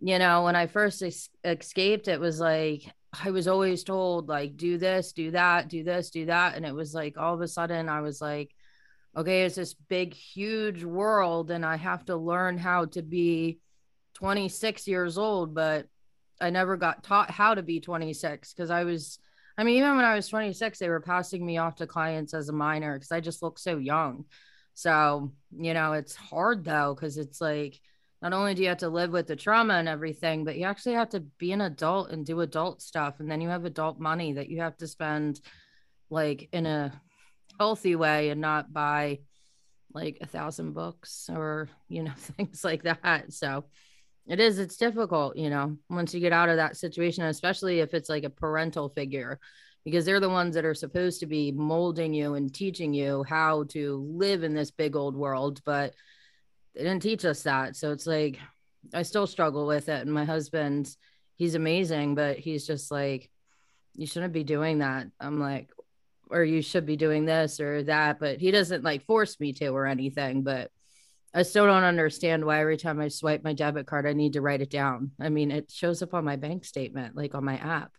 you 0.00 0.18
know, 0.18 0.44
when 0.44 0.54
I 0.54 0.66
first 0.66 1.02
es- 1.02 1.30
escaped, 1.42 2.08
it 2.08 2.20
was 2.20 2.38
like 2.38 2.82
I 3.24 3.30
was 3.30 3.48
always 3.48 3.84
told 3.84 4.28
like 4.28 4.56
do 4.56 4.76
this, 4.76 5.12
do 5.12 5.30
that, 5.30 5.68
do 5.68 5.82
this, 5.82 6.10
do 6.10 6.26
that, 6.26 6.56
and 6.56 6.66
it 6.66 6.74
was 6.74 6.92
like 6.92 7.16
all 7.16 7.34
of 7.34 7.40
a 7.40 7.48
sudden 7.48 7.88
I 7.88 8.02
was 8.02 8.20
like, 8.20 8.54
okay, 9.16 9.44
it's 9.44 9.56
this 9.56 9.72
big, 9.74 10.12
huge 10.12 10.84
world, 10.84 11.50
and 11.50 11.64
I 11.64 11.76
have 11.76 12.04
to 12.06 12.16
learn 12.16 12.58
how 12.58 12.84
to 12.86 13.02
be 13.02 13.60
26 14.14 14.86
years 14.86 15.16
old, 15.16 15.54
but 15.54 15.86
I 16.38 16.50
never 16.50 16.76
got 16.76 17.02
taught 17.02 17.30
how 17.30 17.54
to 17.54 17.62
be 17.62 17.80
26 17.80 18.52
because 18.52 18.70
I 18.70 18.84
was 18.84 19.18
I 19.58 19.64
mean, 19.64 19.76
even 19.78 19.96
when 19.96 20.04
I 20.04 20.14
was 20.14 20.28
26, 20.28 20.78
they 20.78 20.88
were 20.88 21.00
passing 21.00 21.44
me 21.44 21.58
off 21.58 21.76
to 21.76 21.86
clients 21.86 22.34
as 22.34 22.48
a 22.48 22.52
minor 22.52 22.94
because 22.94 23.12
I 23.12 23.20
just 23.20 23.42
look 23.42 23.58
so 23.58 23.78
young. 23.78 24.24
So, 24.74 25.32
you 25.50 25.74
know, 25.74 25.92
it's 25.92 26.14
hard 26.14 26.64
though, 26.64 26.94
because 26.94 27.18
it's 27.18 27.40
like 27.40 27.80
not 28.22 28.32
only 28.32 28.54
do 28.54 28.62
you 28.62 28.68
have 28.68 28.78
to 28.78 28.88
live 28.88 29.10
with 29.10 29.26
the 29.26 29.36
trauma 29.36 29.74
and 29.74 29.88
everything, 29.88 30.44
but 30.44 30.56
you 30.56 30.64
actually 30.64 30.94
have 30.94 31.10
to 31.10 31.20
be 31.20 31.52
an 31.52 31.60
adult 31.60 32.10
and 32.10 32.24
do 32.24 32.40
adult 32.40 32.80
stuff. 32.80 33.20
And 33.20 33.30
then 33.30 33.40
you 33.40 33.48
have 33.48 33.64
adult 33.64 33.98
money 33.98 34.34
that 34.34 34.48
you 34.48 34.60
have 34.60 34.76
to 34.78 34.86
spend 34.86 35.40
like 36.08 36.48
in 36.52 36.66
a 36.66 36.92
healthy 37.58 37.96
way 37.96 38.30
and 38.30 38.40
not 38.40 38.72
buy 38.72 39.18
like 39.92 40.18
a 40.20 40.26
thousand 40.26 40.72
books 40.72 41.28
or, 41.28 41.68
you 41.88 42.04
know, 42.04 42.12
things 42.16 42.64
like 42.64 42.84
that. 42.84 43.32
So, 43.32 43.64
it 44.28 44.38
is 44.38 44.58
it's 44.58 44.76
difficult 44.76 45.36
you 45.36 45.50
know 45.50 45.76
once 45.90 46.14
you 46.14 46.20
get 46.20 46.32
out 46.32 46.48
of 46.48 46.56
that 46.56 46.76
situation 46.76 47.24
especially 47.24 47.80
if 47.80 47.92
it's 47.94 48.08
like 48.08 48.24
a 48.24 48.30
parental 48.30 48.88
figure 48.88 49.38
because 49.84 50.04
they're 50.04 50.20
the 50.20 50.28
ones 50.28 50.54
that 50.54 50.64
are 50.64 50.74
supposed 50.74 51.20
to 51.20 51.26
be 51.26 51.50
molding 51.50 52.14
you 52.14 52.34
and 52.34 52.54
teaching 52.54 52.94
you 52.94 53.24
how 53.28 53.64
to 53.64 54.06
live 54.12 54.44
in 54.44 54.54
this 54.54 54.70
big 54.70 54.94
old 54.94 55.16
world 55.16 55.60
but 55.64 55.94
they 56.74 56.82
didn't 56.82 57.02
teach 57.02 57.24
us 57.24 57.42
that. 57.42 57.76
So 57.76 57.92
it's 57.92 58.06
like 58.06 58.38
i 58.92 59.02
still 59.02 59.28
struggle 59.28 59.66
with 59.66 59.88
it 59.88 60.02
and 60.02 60.12
my 60.12 60.24
husband 60.24 60.88
he's 61.36 61.54
amazing 61.54 62.16
but 62.16 62.36
he's 62.36 62.66
just 62.66 62.90
like 62.90 63.30
you 63.94 64.06
shouldn't 64.06 64.32
be 64.32 64.44
doing 64.44 64.78
that. 64.78 65.06
I'm 65.20 65.38
like 65.38 65.70
or 66.30 66.42
you 66.42 66.62
should 66.62 66.86
be 66.86 66.96
doing 66.96 67.24
this 67.24 67.60
or 67.60 67.82
that 67.84 68.18
but 68.18 68.38
he 68.38 68.50
doesn't 68.50 68.84
like 68.84 69.04
force 69.04 69.38
me 69.38 69.52
to 69.54 69.68
or 69.68 69.86
anything 69.86 70.42
but 70.42 70.70
I 71.34 71.42
still 71.42 71.66
don't 71.66 71.84
understand 71.84 72.44
why 72.44 72.60
every 72.60 72.76
time 72.76 73.00
I 73.00 73.08
swipe 73.08 73.42
my 73.42 73.54
debit 73.54 73.86
card, 73.86 74.06
I 74.06 74.12
need 74.12 74.34
to 74.34 74.42
write 74.42 74.60
it 74.60 74.70
down. 74.70 75.12
I 75.18 75.30
mean, 75.30 75.50
it 75.50 75.70
shows 75.70 76.02
up 76.02 76.14
on 76.14 76.24
my 76.24 76.36
bank 76.36 76.64
statement, 76.64 77.16
like 77.16 77.34
on 77.34 77.44
my 77.44 77.56
app. 77.56 77.92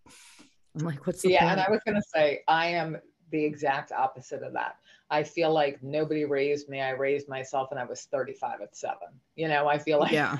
I'm 0.77 0.85
like, 0.85 1.05
what's 1.07 1.21
the 1.21 1.31
yeah? 1.31 1.39
Point? 1.39 1.51
And 1.51 1.61
I 1.61 1.71
was 1.71 1.81
gonna 1.85 2.01
say, 2.13 2.41
I 2.47 2.67
am 2.67 2.97
the 3.31 3.43
exact 3.43 3.91
opposite 3.91 4.43
of 4.43 4.53
that. 4.53 4.75
I 5.09 5.23
feel 5.23 5.51
like 5.51 5.81
nobody 5.83 6.25
raised 6.25 6.69
me. 6.69 6.81
I 6.81 6.91
raised 6.91 7.27
myself, 7.27 7.69
and 7.71 7.79
I 7.79 7.85
was 7.85 8.03
35 8.11 8.61
at 8.61 8.75
seven. 8.75 9.09
You 9.35 9.47
know, 9.47 9.67
I 9.67 9.77
feel 9.77 9.99
like 9.99 10.11
yeah, 10.11 10.37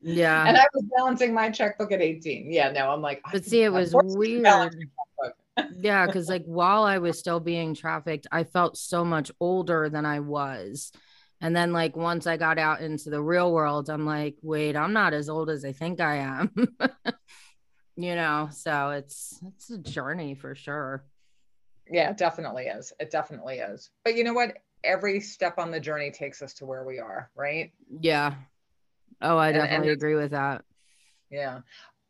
yeah. 0.00 0.46
And 0.46 0.56
I 0.56 0.66
was 0.74 0.84
balancing 0.96 1.34
my 1.34 1.50
checkbook 1.50 1.92
at 1.92 2.00
18. 2.00 2.50
Yeah, 2.50 2.70
no, 2.70 2.90
I'm 2.90 3.02
like, 3.02 3.20
but 3.30 3.44
see, 3.44 3.62
it 3.62 3.72
was 3.72 3.94
weird. 3.94 4.74
yeah, 5.76 6.06
because 6.06 6.28
like 6.28 6.44
while 6.44 6.84
I 6.84 6.98
was 6.98 7.18
still 7.18 7.40
being 7.40 7.74
trafficked, 7.74 8.26
I 8.30 8.44
felt 8.44 8.76
so 8.76 9.04
much 9.04 9.30
older 9.40 9.88
than 9.88 10.06
I 10.06 10.20
was. 10.20 10.92
And 11.40 11.54
then 11.54 11.72
like 11.72 11.96
once 11.96 12.26
I 12.26 12.36
got 12.36 12.58
out 12.58 12.80
into 12.80 13.10
the 13.10 13.22
real 13.22 13.52
world, 13.52 13.88
I'm 13.88 14.04
like, 14.04 14.36
wait, 14.42 14.76
I'm 14.76 14.92
not 14.92 15.14
as 15.14 15.28
old 15.28 15.50
as 15.50 15.64
I 15.64 15.72
think 15.72 16.00
I 16.00 16.16
am. 16.16 16.50
you 17.96 18.14
know, 18.14 18.48
so 18.52 18.90
it's 18.90 19.38
it's 19.46 19.70
a 19.70 19.78
journey 19.78 20.34
for 20.34 20.54
sure. 20.54 21.04
Yeah, 21.90 22.10
it 22.10 22.18
definitely 22.18 22.66
is. 22.66 22.92
It 22.98 23.10
definitely 23.10 23.58
is. 23.58 23.90
But 24.04 24.16
you 24.16 24.24
know 24.24 24.34
what? 24.34 24.58
Every 24.84 25.20
step 25.20 25.58
on 25.58 25.70
the 25.70 25.80
journey 25.80 26.10
takes 26.10 26.42
us 26.42 26.54
to 26.54 26.66
where 26.66 26.84
we 26.84 26.98
are, 26.98 27.30
right? 27.36 27.72
Yeah. 28.00 28.34
Oh, 29.20 29.36
I 29.38 29.52
definitely 29.52 29.76
and, 29.76 29.84
and 29.84 29.92
agree 29.92 30.14
with 30.16 30.32
that. 30.32 30.64
Yeah. 31.30 31.60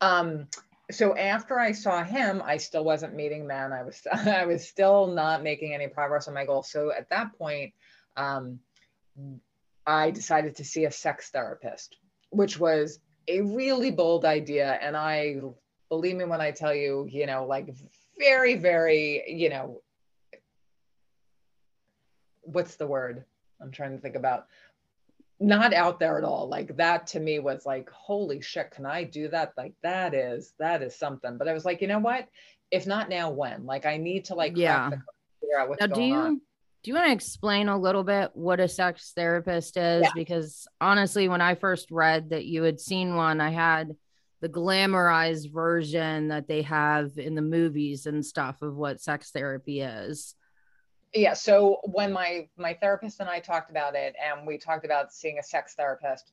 Um 0.01 0.49
so 0.91 1.15
after 1.17 1.59
I 1.59 1.73
saw 1.73 2.03
him, 2.03 2.43
I 2.43 2.57
still 2.57 2.83
wasn't 2.83 3.15
meeting 3.15 3.47
men. 3.47 3.75
I 3.75 3.83
was 3.83 4.07
I 4.13 4.47
was 4.47 4.67
still 4.67 5.07
not 5.07 5.43
making 5.43 5.75
any 5.75 5.89
progress 5.89 6.29
on 6.29 6.35
my 6.35 6.47
goal. 6.47 6.63
So 6.63 6.93
at 6.93 7.11
that 7.11 7.37
point, 7.39 7.75
um, 8.17 8.59
I 9.87 10.11
decided 10.11 10.57
to 10.57 10.65
see 10.65 10.85
a 10.85 10.91
sex 10.91 11.31
therapist, 11.31 11.97
which 12.31 12.59
was 12.59 13.01
a 13.27 13.41
really 13.41 13.91
bold 13.91 14.25
idea. 14.25 14.79
And 14.83 14.97
I 14.97 15.41
believe 15.89 16.17
me 16.17 16.25
when 16.25 16.41
I 16.41 16.51
tell 16.51 16.75
you, 16.75 17.07
you 17.11 17.27
know, 17.27 17.47
like 17.47 17.75
very, 18.19 18.55
very, 18.55 19.25
you 19.29 19.49
know, 19.49 19.81
what's 22.43 22.77
the 22.77 22.87
word 22.87 23.25
I'm 23.61 23.71
trying 23.71 23.93
to 23.93 23.99
think 23.99 24.17
about? 24.17 24.47
Not 25.41 25.73
out 25.73 26.01
there 26.01 26.19
at 26.19 26.25
all. 26.25 26.49
Like 26.49 26.77
that 26.77 27.07
to 27.09 27.21
me 27.21 27.39
was 27.39 27.65
like, 27.65 27.89
holy 27.91 28.41
shit, 28.41 28.73
can 28.73 28.87
I 28.87 29.05
do 29.05 29.29
that? 29.29 29.53
Like 29.57 29.75
that 29.83 30.13
is 30.15 30.53
that 30.59 30.83
is 30.83 30.97
something. 30.97 31.39
But 31.39 31.49
I 31.49 31.53
was 31.53 31.65
like, 31.65 31.81
you 31.81 31.87
know 31.87 32.01
what? 32.01 32.29
If 32.71 32.87
not 32.87 33.09
now, 33.09 33.31
when? 33.31 33.65
Like 33.65 33.87
I 33.87 33.97
need 33.97 34.27
to 34.27 34.35
like 34.35 34.57
yeah. 34.57 34.91
figure 35.41 35.59
out 35.59 35.69
what's 35.69 35.81
now, 35.81 35.87
going 35.87 36.01
do 36.01 36.07
you, 36.07 36.15
on 36.15 36.41
do 36.83 36.91
you 36.91 36.95
want 36.95 37.09
to 37.09 37.13
explain 37.13 37.69
a 37.69 37.79
little 37.79 38.05
bit 38.05 38.31
what 38.35 38.61
a 38.61 38.69
sex 38.69 39.13
therapist 39.15 39.77
is? 39.77 40.03
Yeah. 40.03 40.11
Because 40.15 40.67
honestly, 40.81 41.29
when 41.29 41.41
I 41.41 41.55
first 41.55 41.91
read 41.91 42.31
that 42.31 42.45
you 42.45 42.63
had 42.63 42.81
seen 42.81 43.17
one, 43.17 43.41
I 43.41 43.51
had 43.51 43.97
the 44.41 44.49
glamorized 44.49 45.53
version 45.53 46.29
that 46.29 46.47
they 46.47 46.63
have 46.63 47.19
in 47.19 47.35
the 47.35 47.43
movies 47.43 48.07
and 48.07 48.25
stuff 48.25 48.63
of 48.63 48.77
what 48.77 49.01
sex 49.01 49.31
therapy 49.33 49.81
is. 49.81 50.35
Yeah. 51.13 51.35
So 51.35 51.79
when 51.85 52.13
my 52.13 52.49
my 52.57 52.75
therapist 52.75 53.19
and 53.19 53.29
I 53.29 53.41
talked 53.41 53.71
about 53.71 53.95
it, 53.97 54.15
and 54.23 54.47
we 54.47 54.59
talked 54.59 54.85
about 54.85 55.13
seeing 55.13 55.39
a 55.39 55.43
sex 55.43 55.75
therapist, 55.75 56.31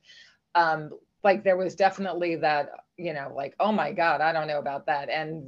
um, 0.54 0.90
like 1.24 1.42
there 1.42 1.56
was 1.56 1.74
definitely 1.74 2.36
that, 2.36 2.70
you 2.96 3.12
know, 3.12 3.32
like, 3.34 3.54
oh 3.58 3.72
my 3.72 3.92
God, 3.92 4.20
I 4.20 4.32
don't 4.32 4.46
know 4.46 4.58
about 4.58 4.86
that. 4.86 5.08
And 5.08 5.44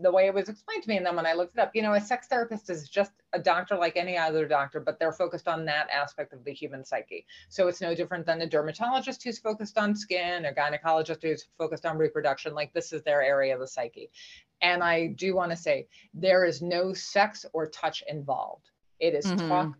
the 0.00 0.10
way 0.10 0.26
it 0.26 0.34
was 0.34 0.48
explained 0.48 0.82
to 0.82 0.88
me. 0.88 0.96
And 0.96 1.06
then 1.06 1.16
when 1.16 1.26
I 1.26 1.32
looked 1.32 1.56
it 1.56 1.60
up, 1.60 1.70
you 1.74 1.82
know, 1.82 1.94
a 1.94 2.00
sex 2.00 2.26
therapist 2.26 2.68
is 2.70 2.88
just 2.88 3.12
a 3.32 3.38
doctor 3.38 3.76
like 3.76 3.96
any 3.96 4.16
other 4.16 4.46
doctor, 4.46 4.80
but 4.80 4.98
they're 4.98 5.12
focused 5.12 5.48
on 5.48 5.64
that 5.66 5.88
aspect 5.90 6.32
of 6.32 6.44
the 6.44 6.52
human 6.52 6.84
psyche. 6.84 7.26
So 7.48 7.68
it's 7.68 7.80
no 7.80 7.94
different 7.94 8.26
than 8.26 8.42
a 8.42 8.46
dermatologist 8.46 9.22
who's 9.22 9.38
focused 9.38 9.78
on 9.78 9.94
skin 9.94 10.44
a 10.44 10.52
gynecologist 10.52 11.22
who's 11.22 11.46
focused 11.56 11.86
on 11.86 11.96
reproduction. 11.96 12.54
Like 12.54 12.72
this 12.72 12.92
is 12.92 13.02
their 13.02 13.22
area 13.22 13.54
of 13.54 13.60
the 13.60 13.66
psyche. 13.66 14.10
And 14.60 14.82
I 14.82 15.08
do 15.08 15.34
want 15.34 15.50
to 15.50 15.56
say 15.56 15.86
there 16.14 16.44
is 16.44 16.62
no 16.62 16.92
sex 16.92 17.46
or 17.52 17.66
touch 17.66 18.02
involved. 18.08 18.70
It 18.98 19.14
is 19.14 19.26
mm-hmm. 19.26 19.48
talk 19.48 19.76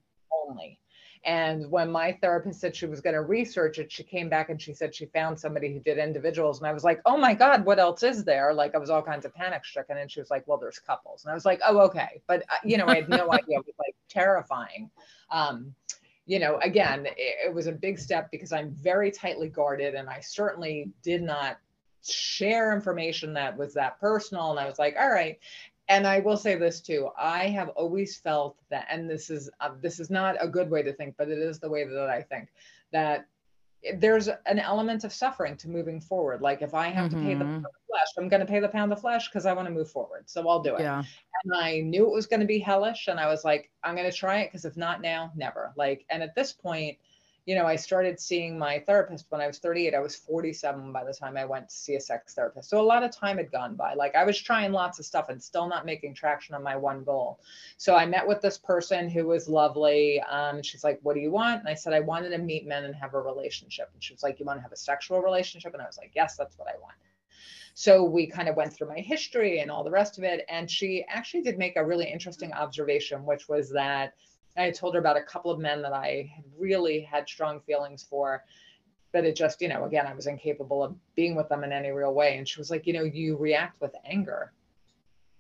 only. 0.49 0.79
And 1.27 1.69
when 1.73 1.91
my 1.91 2.17
therapist 2.23 2.61
said 2.61 2.77
she 2.77 2.87
was 2.87 3.01
going 3.01 3.15
to 3.15 3.23
research 3.23 3.81
it, 3.81 3.91
she 3.91 4.05
came 4.05 4.29
back 4.29 4.49
and 4.49 4.63
she 4.63 4.73
said 4.73 4.95
she 4.95 5.07
found 5.07 5.39
somebody 5.39 5.73
who 5.73 5.81
did 5.81 5.99
individuals. 5.99 6.59
And 6.61 6.69
I 6.69 6.73
was 6.73 6.85
like, 6.85 7.01
oh 7.05 7.17
my 7.17 7.35
God, 7.35 7.65
what 7.65 7.81
else 7.81 8.05
is 8.05 8.23
there? 8.25 8.55
Like 8.55 8.77
I 8.77 8.79
was 8.79 8.91
all 8.91 9.03
kinds 9.03 9.27
of 9.27 9.35
panic 9.35 9.65
stricken. 9.65 9.99
And 9.99 10.09
she 10.09 10.21
was 10.21 10.31
like, 10.31 10.47
well, 10.47 10.57
there's 10.57 10.79
couples. 10.79 11.25
And 11.25 11.33
I 11.33 11.35
was 11.35 11.45
like, 11.45 11.61
oh, 11.67 11.81
okay. 11.81 12.23
But, 12.29 12.43
uh, 12.43 12.55
you 12.65 12.79
know, 12.79 12.87
I 12.87 12.95
had 12.95 13.09
no 13.09 13.29
idea. 13.33 13.59
It 13.59 13.67
was 13.67 13.75
like 13.77 13.97
terrifying. 14.09 14.89
Um, 15.33 15.75
you 16.27 16.39
know, 16.39 16.59
again, 16.63 17.07
it, 17.07 17.49
it 17.49 17.55
was 17.55 17.67
a 17.67 17.73
big 17.73 17.99
step 17.99 18.31
because 18.31 18.53
I'm 18.53 18.71
very 18.71 19.11
tightly 19.11 19.49
guarded 19.49 19.97
and 19.97 20.09
I 20.09 20.21
certainly 20.21 20.93
did 21.03 21.23
not 21.23 21.59
share 22.09 22.73
information 22.73 23.35
that 23.35 23.57
was 23.59 23.75
that 23.75 23.99
personal. 23.99 24.53
And 24.53 24.61
I 24.61 24.67
was 24.67 24.79
like, 24.79 24.95
all 24.97 25.11
right 25.11 25.41
and 25.89 26.07
I 26.07 26.21
will 26.21 26.37
say 26.37 26.57
this 26.57 26.81
too. 26.81 27.11
I 27.17 27.49
have 27.49 27.69
always 27.71 28.17
felt 28.17 28.57
that, 28.71 28.87
and 28.91 29.09
this 29.09 29.31
is 29.31 29.51
uh, 29.61 29.71
this 29.81 30.01
is 30.01 30.11
not 30.11 30.37
a 30.41 30.49
good 30.49 30.71
way 30.71 30.83
to 30.83 30.93
think, 30.93 31.15
but 31.17 31.29
it 31.29 31.39
is 31.39 31.59
the 31.59 31.71
way 31.71 31.85
that 31.85 32.11
I 32.11 32.23
think 32.23 32.49
that 32.93 33.27
there's 33.95 34.29
an 34.29 34.59
element 34.59 35.05
of 35.05 35.13
suffering 35.13 35.57
to 35.59 35.69
moving 35.69 36.01
forward. 36.01 36.41
Like 36.41 36.63
if 36.63 36.75
I 36.75 36.89
have 36.89 37.11
mm-hmm. 37.11 37.21
to 37.21 37.27
pay 37.27 37.35
the 37.35 37.45
mm-hmm. 37.45 37.53
pound 37.53 37.67
of 37.67 37.73
flesh, 37.89 38.09
I'm 38.19 38.29
going 38.29 38.41
to 38.41 38.47
pay 38.47 38.59
the 38.59 38.69
pound 38.69 38.93
of 38.93 39.01
flesh 39.01 39.29
because 39.29 39.47
I 39.47 39.53
want 39.53 39.69
to 39.69 39.75
move 39.75 39.91
forward. 39.91 40.25
So 40.27 40.49
I'll 40.49 40.63
do 40.63 40.75
it. 40.75 40.81
Yeah. 40.81 41.05
And 41.45 41.55
I 41.55 41.81
knew 41.81 42.07
it 42.07 42.13
was 42.13 42.27
going 42.27 42.41
to 42.41 42.47
be 42.47 42.59
hellish, 42.59 43.09
and 43.09 43.21
I 43.21 43.29
was 43.29 43.45
like, 43.45 43.71
I'm 43.85 43.95
going 43.95 44.11
to 44.11 44.17
try 44.17 44.41
it 44.41 44.49
because 44.49 44.65
if 44.65 44.77
not 44.77 45.03
now, 45.03 45.33
never. 45.37 45.73
Like, 45.77 46.05
and 46.11 46.23
at 46.23 46.35
this 46.35 46.53
point, 46.53 46.99
you 47.47 47.55
know, 47.55 47.65
I 47.65 47.77
started 47.77 48.19
seeing 48.19 48.59
my 48.59 48.81
therapist 48.81 49.27
when 49.29 49.41
I 49.41 49.47
was 49.47 49.59
38. 49.59 49.95
I 49.95 50.01
was 50.01 50.17
47 50.17 50.93
by 50.93 51.05
the 51.05 51.15
time 51.15 51.37
I 51.37 51.45
went 51.45 51.69
to 51.69 51.75
see 51.77 51.95
a 51.95 52.01
sex 52.01 52.35
therapist. 52.35 52.69
So 52.69 52.81
a 52.81 52.83
lot 52.83 53.05
of 53.05 53.13
time 53.13 53.37
had 53.37 53.53
gone 53.53 53.77
by. 53.77 53.95
Like 53.95 54.17
I 54.17 54.25
was 54.25 54.41
trying 54.41 54.73
lots 54.73 54.99
of 54.99 55.07
stuff 55.07 55.29
and 55.29 55.41
still 55.41 55.69
not 55.69 55.87
making 55.87 56.15
traction 56.15 56.57
on 56.57 56.65
my 56.65 56.75
one 56.75 57.05
goal. 57.05 57.39
So 57.77 57.95
I 57.95 58.05
met 58.05 58.27
with 58.27 58.43
this 58.43 58.59
person 58.59 59.09
who 59.09 59.27
was 59.27 59.49
lovely. 59.49 60.21
Um, 60.23 60.61
she's 60.61 60.83
like, 60.83 60.99
What 61.05 61.15
do 61.15 61.21
you 61.21 61.31
want? 61.31 61.61
And 61.61 61.69
I 61.69 61.75
said, 61.75 61.93
I 61.93 62.01
wanted 62.01 62.31
to 62.31 62.39
meet 62.39 62.67
men 62.67 62.85
and 62.85 62.95
have 62.97 63.15
a 63.15 63.21
relationship. 63.21 63.91
And 63.95 64.03
she 64.03 64.13
was 64.13 64.25
like, 64.25 64.41
You 64.41 64.45
want 64.45 64.59
to 64.59 64.63
have 64.63 64.73
a 64.73 64.77
sexual 64.77 65.23
relationship? 65.23 65.73
And 65.73 65.81
I 65.81 65.87
was 65.87 65.99
like, 65.99 66.11
Yes, 66.17 66.37
that's 66.37 66.59
what 66.59 66.69
I 66.69 66.77
want. 66.81 66.97
So 67.75 68.03
we 68.03 68.27
kind 68.27 68.49
of 68.49 68.57
went 68.57 68.73
through 68.73 68.89
my 68.89 69.01
history 69.01 69.61
and 69.61 69.71
all 69.71 69.85
the 69.85 69.91
rest 69.91 70.19
of 70.19 70.25
it. 70.25 70.45
And 70.49 70.69
she 70.69 71.05
actually 71.09 71.43
did 71.43 71.59
make 71.59 71.77
a 71.77 71.85
really 71.85 72.11
interesting 72.11 72.53
observation, 72.55 73.25
which 73.25 73.49
was 73.49 73.71
that 73.71 74.15
I 74.57 74.65
had 74.65 74.75
told 74.75 74.95
her 74.95 75.01
about 75.01 75.17
a 75.17 75.23
couple 75.23 75.51
of 75.51 75.59
men 75.59 75.83
that 75.83 75.93
I 75.93 76.33
really 76.59 77.01
had 77.01 77.29
strong 77.29 77.61
feelings 77.61 78.03
for, 78.03 78.45
but 79.13 79.25
it 79.25 79.37
just, 79.37 79.61
you 79.61 79.69
know, 79.69 79.85
again, 79.85 80.07
I 80.07 80.15
was 80.15 80.27
incapable 80.27 80.83
of 80.83 80.95
being 81.15 81.35
with 81.37 81.49
them 81.49 81.65
in 81.65 81.73
any 81.73 81.91
real 81.91 82.15
way. 82.15 82.39
And 82.39 82.49
she 82.49 82.61
was 82.61 82.71
like, 82.71 82.87
you 82.87 82.93
know, 82.93 83.05
you 83.05 83.37
react 83.37 83.81
with 83.81 83.95
anger 84.05 84.53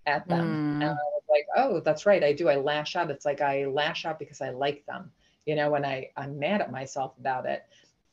at 0.06 0.26
them. 0.28 0.46
Mm. 0.46 0.74
And 0.74 0.84
I 0.84 0.88
was 0.88 1.22
like, 1.28 1.46
oh, 1.56 1.80
that's 1.80 2.06
right. 2.06 2.22
I 2.22 2.32
do. 2.32 2.48
I 2.48 2.56
lash 2.56 2.96
out. 2.96 3.10
It's 3.10 3.24
like 3.24 3.40
I 3.40 3.66
lash 3.66 4.04
out 4.04 4.18
because 4.18 4.40
I 4.40 4.50
like 4.50 4.84
them, 4.86 5.10
you 5.44 5.54
know, 5.56 5.74
and 5.74 5.84
I, 5.84 6.10
I'm 6.16 6.38
mad 6.38 6.60
at 6.60 6.70
myself 6.70 7.14
about 7.18 7.46
it. 7.46 7.64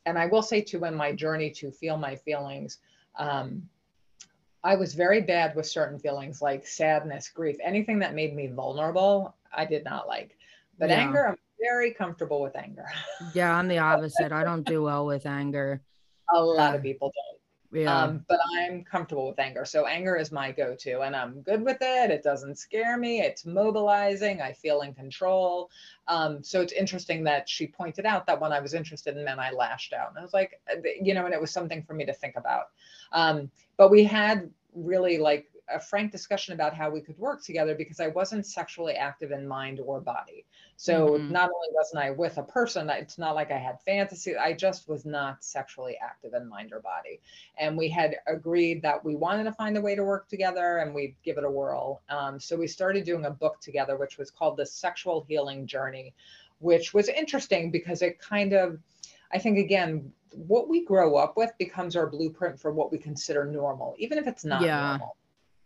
And 0.06 0.18
I 0.18 0.26
will 0.26 0.42
say 0.42 0.62
too, 0.62 0.84
in 0.86 0.96
my 0.96 1.14
journey 1.14 1.50
to 1.52 1.72
feel 1.72 1.98
my 1.98 2.16
feelings, 2.16 2.80
um, 3.18 3.70
I 4.64 4.76
was 4.76 4.94
very 4.94 5.22
bad 5.22 5.56
with 5.56 5.66
certain 5.66 6.00
feelings 6.00 6.42
like 6.42 6.66
sadness, 6.66 7.30
grief, 7.30 7.58
anything 7.62 8.00
that 8.00 8.16
made 8.16 8.34
me 8.36 8.48
vulnerable, 8.48 9.36
I 9.52 9.66
did 9.66 9.84
not 9.84 10.08
like. 10.08 10.38
But 10.80 10.90
yeah. 10.90 11.00
anger, 11.00 11.28
I'm 11.28 11.38
very 11.60 11.92
comfortable 11.92 12.42
with 12.42 12.56
anger. 12.56 12.86
yeah, 13.34 13.56
I'm 13.56 13.68
the 13.68 13.80
opposite. 13.80 14.32
I 14.32 14.44
don't 14.44 14.64
do 14.64 14.84
well 14.84 15.06
with 15.06 15.26
anger. 15.26 15.82
A 16.34 16.44
lot 16.44 16.76
of 16.76 16.82
people 16.82 17.12
don't. 17.14 17.34
Yeah. 17.74 18.04
Um, 18.04 18.24
but 18.30 18.40
I'm 18.56 18.84
comfortable 18.84 19.28
with 19.28 19.40
anger. 19.40 19.66
So 19.66 19.88
anger 19.88 20.16
is 20.16 20.32
my 20.32 20.52
go-to 20.52 21.02
and 21.02 21.16
I'm 21.16 21.42
good 21.42 21.64
with 21.64 21.78
it. 21.82 22.12
It 22.12 22.22
doesn't 22.22 22.60
scare 22.60 22.98
me. 22.98 23.22
It's 23.22 23.46
mobilizing. 23.46 24.42
I 24.42 24.54
feel 24.54 24.82
in 24.82 24.94
control. 24.94 25.72
Um, 26.08 26.44
so 26.44 26.62
it's 26.62 26.74
interesting 26.74 27.24
that 27.24 27.50
she 27.50 27.66
pointed 27.66 28.06
out 28.06 28.28
that 28.28 28.40
when 28.40 28.52
I 28.52 28.60
was 28.60 28.76
interested 28.76 29.18
in 29.18 29.26
men, 29.26 29.40
I 29.40 29.50
lashed 29.50 29.92
out. 29.92 30.10
And 30.10 30.20
I 30.20 30.22
was 30.22 30.34
like, 30.34 30.62
uh, 30.72 30.82
you 31.02 31.16
know, 31.16 31.26
and 31.26 31.34
it 31.34 31.42
was 31.42 31.52
something 31.52 31.82
for 31.82 31.96
me 31.96 32.06
to 32.06 32.14
think 32.14 32.36
about. 32.38 32.66
Um, 33.12 33.50
but 33.78 33.90
we 33.90 34.04
had 34.04 34.52
really 34.76 35.18
like 35.18 35.48
a 35.70 35.80
frank 35.80 36.12
discussion 36.12 36.54
about 36.54 36.74
how 36.74 36.90
we 36.90 37.02
could 37.02 37.18
work 37.18 37.44
together 37.44 37.76
because 37.76 38.00
I 38.00 38.08
wasn't 38.08 38.46
sexually 38.46 38.94
active 38.94 39.32
in 39.32 39.48
mind 39.48 39.80
or 39.80 40.02
body. 40.02 40.46
So 40.76 41.10
mm-hmm. 41.10 41.32
not 41.32 41.50
only 41.54 41.68
wasn't 41.72 42.04
I 42.04 42.12
with 42.12 42.38
a 42.38 42.44
person, 42.44 42.90
it's 42.90 43.18
not 43.18 43.36
like 43.36 43.52
I 43.52 43.58
had 43.58 43.80
fantasy. 43.82 44.36
I 44.36 44.54
just 44.54 44.90
was 44.90 45.06
not 45.06 45.44
sexually 45.44 45.98
active 46.02 46.34
in 46.34 46.50
mind 46.50 46.74
or 46.74 46.80
body. 46.80 47.22
And 47.58 47.78
we 47.78 47.90
had 47.90 48.16
agreed 48.28 48.82
that 48.82 49.04
we 49.04 49.16
wanted 49.16 49.46
to 49.46 49.54
find 49.54 49.78
a 49.78 49.82
way 49.82 49.96
to 49.96 50.04
work 50.04 50.28
together 50.28 50.78
and 50.78 50.94
we'd 50.94 51.16
give 51.24 51.38
it 51.38 51.46
a 51.46 51.50
whirl. 51.50 52.02
Um, 52.10 52.40
so 52.40 52.58
we 52.58 52.68
started 52.68 53.06
doing 53.06 53.26
a 53.26 53.32
book 53.32 53.60
together, 53.62 53.98
which 53.98 54.18
was 54.18 54.32
called 54.32 54.58
The 54.58 54.66
Sexual 54.66 55.26
Healing 55.28 55.68
Journey, 55.68 56.14
which 56.60 56.94
was 56.94 57.08
interesting 57.08 57.72
because 57.72 58.02
it 58.02 58.20
kind 58.20 58.54
of, 58.54 58.80
I 59.32 59.40
think, 59.40 59.58
again, 59.58 60.12
what 60.32 60.68
we 60.68 60.84
grow 60.84 61.16
up 61.16 61.38
with 61.38 61.52
becomes 61.58 61.96
our 61.96 62.08
blueprint 62.08 62.60
for 62.60 62.72
what 62.72 62.92
we 62.92 62.98
consider 62.98 63.46
normal, 63.46 63.96
even 64.00 64.18
if 64.18 64.28
it's 64.28 64.44
not 64.44 64.62
yeah. 64.62 64.98
normal. 64.98 65.16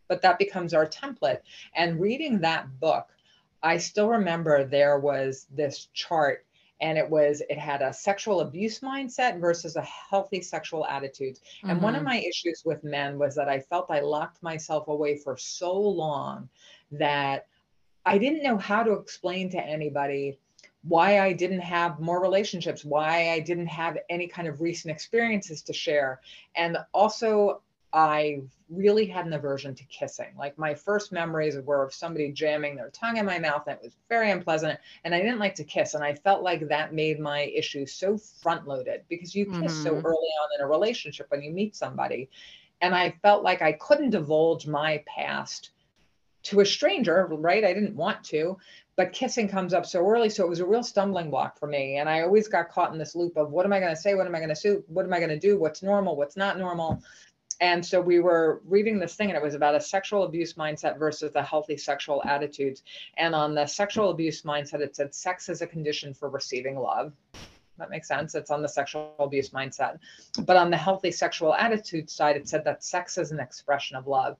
But 0.07 0.21
that 0.21 0.39
becomes 0.39 0.73
our 0.73 0.87
template. 0.87 1.39
And 1.75 1.99
reading 1.99 2.39
that 2.41 2.79
book, 2.79 3.07
I 3.63 3.77
still 3.77 4.09
remember 4.09 4.63
there 4.63 4.99
was 4.99 5.47
this 5.51 5.87
chart 5.93 6.45
and 6.79 6.97
it 6.97 7.09
was 7.09 7.41
it 7.49 7.57
had 7.57 7.81
a 7.81 7.91
sexual 7.91 8.41
abuse 8.41 8.81
mindset 8.81 9.39
versus 9.39 9.75
a 9.75 9.81
healthy 9.81 10.41
sexual 10.41 10.85
attitudes 10.85 11.41
and 11.63 11.71
mm-hmm. 11.71 11.83
one 11.83 11.95
of 11.95 11.99
mm-hmm. 11.99 12.09
my 12.09 12.19
issues 12.19 12.61
with 12.65 12.83
men 12.83 13.17
was 13.17 13.33
that 13.33 13.49
i 13.49 13.59
felt 13.59 13.89
i 13.89 13.99
locked 13.99 14.43
myself 14.43 14.87
away 14.87 15.17
for 15.17 15.35
so 15.37 15.75
long 15.75 16.47
that 16.91 17.47
i 18.05 18.15
didn't 18.17 18.43
know 18.43 18.57
how 18.57 18.83
to 18.83 18.93
explain 18.93 19.49
to 19.49 19.59
anybody 19.59 20.37
why 20.83 21.19
i 21.19 21.33
didn't 21.33 21.61
have 21.61 21.99
more 21.99 22.21
relationships 22.21 22.85
why 22.85 23.31
i 23.31 23.39
didn't 23.39 23.65
have 23.65 23.97
any 24.09 24.27
kind 24.27 24.47
of 24.47 24.61
recent 24.61 24.91
experiences 24.91 25.63
to 25.63 25.73
share 25.73 26.21
and 26.55 26.77
also 26.93 27.61
I 27.93 28.41
really 28.69 29.05
had 29.05 29.25
an 29.25 29.33
aversion 29.33 29.73
to 29.75 29.83
kissing. 29.85 30.33
Like 30.37 30.57
my 30.57 30.73
first 30.73 31.11
memories 31.11 31.57
were 31.57 31.83
of 31.83 31.93
somebody 31.93 32.31
jamming 32.31 32.75
their 32.75 32.89
tongue 32.89 33.17
in 33.17 33.25
my 33.25 33.39
mouth, 33.39 33.63
and 33.67 33.77
it 33.77 33.83
was 33.83 33.95
very 34.09 34.31
unpleasant. 34.31 34.79
And 35.03 35.15
I 35.15 35.19
didn't 35.19 35.39
like 35.39 35.55
to 35.55 35.63
kiss, 35.63 35.93
and 35.93 36.03
I 36.03 36.13
felt 36.13 36.43
like 36.43 36.67
that 36.67 36.93
made 36.93 37.19
my 37.19 37.43
issue 37.43 37.85
so 37.85 38.17
front 38.17 38.67
loaded 38.67 39.01
because 39.09 39.35
you 39.35 39.45
kiss 39.45 39.73
mm-hmm. 39.73 39.83
so 39.83 39.91
early 39.95 40.03
on 40.03 40.49
in 40.57 40.63
a 40.63 40.67
relationship 40.67 41.27
when 41.29 41.41
you 41.41 41.51
meet 41.51 41.75
somebody. 41.75 42.29
And 42.81 42.93
I 42.93 43.15
felt 43.21 43.43
like 43.43 43.61
I 43.61 43.73
couldn't 43.73 44.11
divulge 44.11 44.67
my 44.67 45.03
past 45.07 45.71
to 46.43 46.59
a 46.61 46.65
stranger, 46.65 47.25
right? 47.25 47.65
I 47.65 47.73
didn't 47.73 47.95
want 47.95 48.23
to, 48.25 48.57
but 48.95 49.11
kissing 49.11 49.47
comes 49.47 49.73
up 49.73 49.85
so 49.85 50.07
early. 50.07 50.29
So 50.29 50.43
it 50.43 50.49
was 50.49 50.59
a 50.59 50.65
real 50.65 50.83
stumbling 50.83 51.29
block 51.29 51.59
for 51.59 51.67
me. 51.67 51.97
And 51.97 52.07
I 52.07 52.21
always 52.21 52.47
got 52.47 52.69
caught 52.69 52.93
in 52.93 52.99
this 52.99 53.15
loop 53.15 53.35
of 53.37 53.51
what 53.51 53.65
am 53.65 53.73
I 53.73 53.79
going 53.79 53.93
to 53.93 53.99
say? 53.99 54.13
What 54.13 54.27
am 54.27 54.35
I 54.35 54.39
going 54.39 54.53
to 54.53 54.61
do? 54.61 54.83
What 54.87 55.05
am 55.05 55.13
I 55.13 55.17
going 55.17 55.29
to 55.29 55.39
do? 55.39 55.57
What's 55.57 55.83
normal? 55.83 56.15
What's 56.15 56.37
not 56.37 56.57
normal? 56.57 57.01
And 57.59 57.83
so 57.85 57.99
we 57.99 58.19
were 58.19 58.61
reading 58.65 58.99
this 58.99 59.15
thing 59.15 59.29
and 59.29 59.37
it 59.37 59.43
was 59.43 59.55
about 59.55 59.75
a 59.75 59.81
sexual 59.81 60.23
abuse 60.23 60.53
mindset 60.53 60.97
versus 60.97 61.31
the 61.31 61.41
healthy 61.41 61.77
sexual 61.77 62.21
attitudes. 62.25 62.83
And 63.17 63.33
on 63.33 63.55
the 63.55 63.65
sexual 63.65 64.11
abuse 64.11 64.43
mindset 64.43 64.81
it 64.81 64.95
said 64.95 65.15
sex 65.15 65.49
is 65.49 65.61
a 65.61 65.67
condition 65.67 66.13
for 66.13 66.29
receiving 66.29 66.77
love. 66.77 67.13
That 67.77 67.89
makes 67.89 68.07
sense. 68.07 68.33
It's 68.35 68.49
on 68.49 68.61
the 68.61 68.69
sexual 68.69 69.13
abuse 69.19 69.51
mindset. 69.51 69.99
But 70.45 70.57
on 70.57 70.71
the 70.71 70.77
healthy 70.77 71.11
sexual 71.11 71.53
attitude 71.53 72.09
side 72.09 72.35
it 72.35 72.47
said 72.47 72.63
that 72.65 72.83
sex 72.83 73.17
is 73.17 73.31
an 73.31 73.39
expression 73.39 73.97
of 73.97 74.07
love 74.07 74.37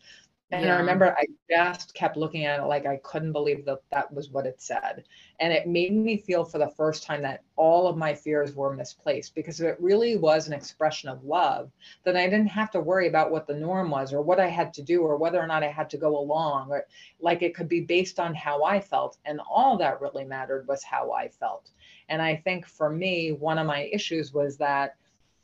and 0.52 0.66
yeah. 0.66 0.76
I 0.76 0.80
remember 0.80 1.14
I 1.18 1.26
just 1.50 1.93
kept 1.93 2.16
looking 2.16 2.45
at 2.45 2.62
it 2.62 2.64
like 2.64 2.86
I 2.86 3.02
couldn't 3.04 3.34
believe 3.34 3.66
that 3.66 3.80
that 3.91 4.14
was 4.14 4.30
what 4.30 4.45
it 4.45 4.62
said. 4.62 5.04
And 5.41 5.52
it 5.52 5.68
made 5.68 5.91
me 5.91 6.16
feel 6.16 6.45
for 6.45 6.58
the 6.58 6.72
first 6.78 7.04
time 7.04 7.22
that 7.24 7.43
all 7.58 7.88
of 7.88 7.98
my 7.98 8.14
fears 8.14 8.54
were 8.56 8.74
misplaced 8.74 9.36
because 9.36 9.60
if 9.60 9.68
it 9.68 9.82
really 9.82 10.16
was 10.16 10.48
an 10.48 10.54
expression 10.54 11.10
of 11.10 11.26
love, 11.26 11.70
then 12.06 12.16
I 12.16 12.30
didn't 12.30 12.48
have 12.48 12.72
to 12.72 12.80
worry 12.80 13.10
about 13.10 13.30
what 13.30 13.45
the 13.45 13.56
norm 13.56 13.89
was 13.89 14.14
or 14.14 14.22
what 14.22 14.39
I 14.39 14.48
had 14.48 14.74
to 14.76 14.82
do 14.82 15.02
or 15.02 15.18
whether 15.18 15.39
or 15.39 15.48
not 15.48 15.64
I 15.64 15.72
had 15.72 15.89
to 15.89 15.98
go 15.98 16.18
along 16.18 16.70
or 16.70 16.86
like 17.20 17.41
it 17.41 17.54
could 17.54 17.68
be 17.68 17.82
based 17.82 18.18
on 18.18 18.34
how 18.34 18.64
I 18.64 18.80
felt. 18.80 19.18
And 19.26 19.41
all 19.50 19.78
that 19.80 20.00
really 20.00 20.24
mattered 20.24 20.66
was 20.66 20.82
how 20.82 21.12
I 21.12 21.28
felt. 21.28 21.72
And 22.08 22.22
I 22.22 22.38
think 22.38 22.66
for 22.66 22.89
me, 22.89 23.34
one 23.34 23.58
of 23.58 23.68
my 23.68 23.89
issues 23.91 24.34
was 24.34 24.56
that 24.58 24.95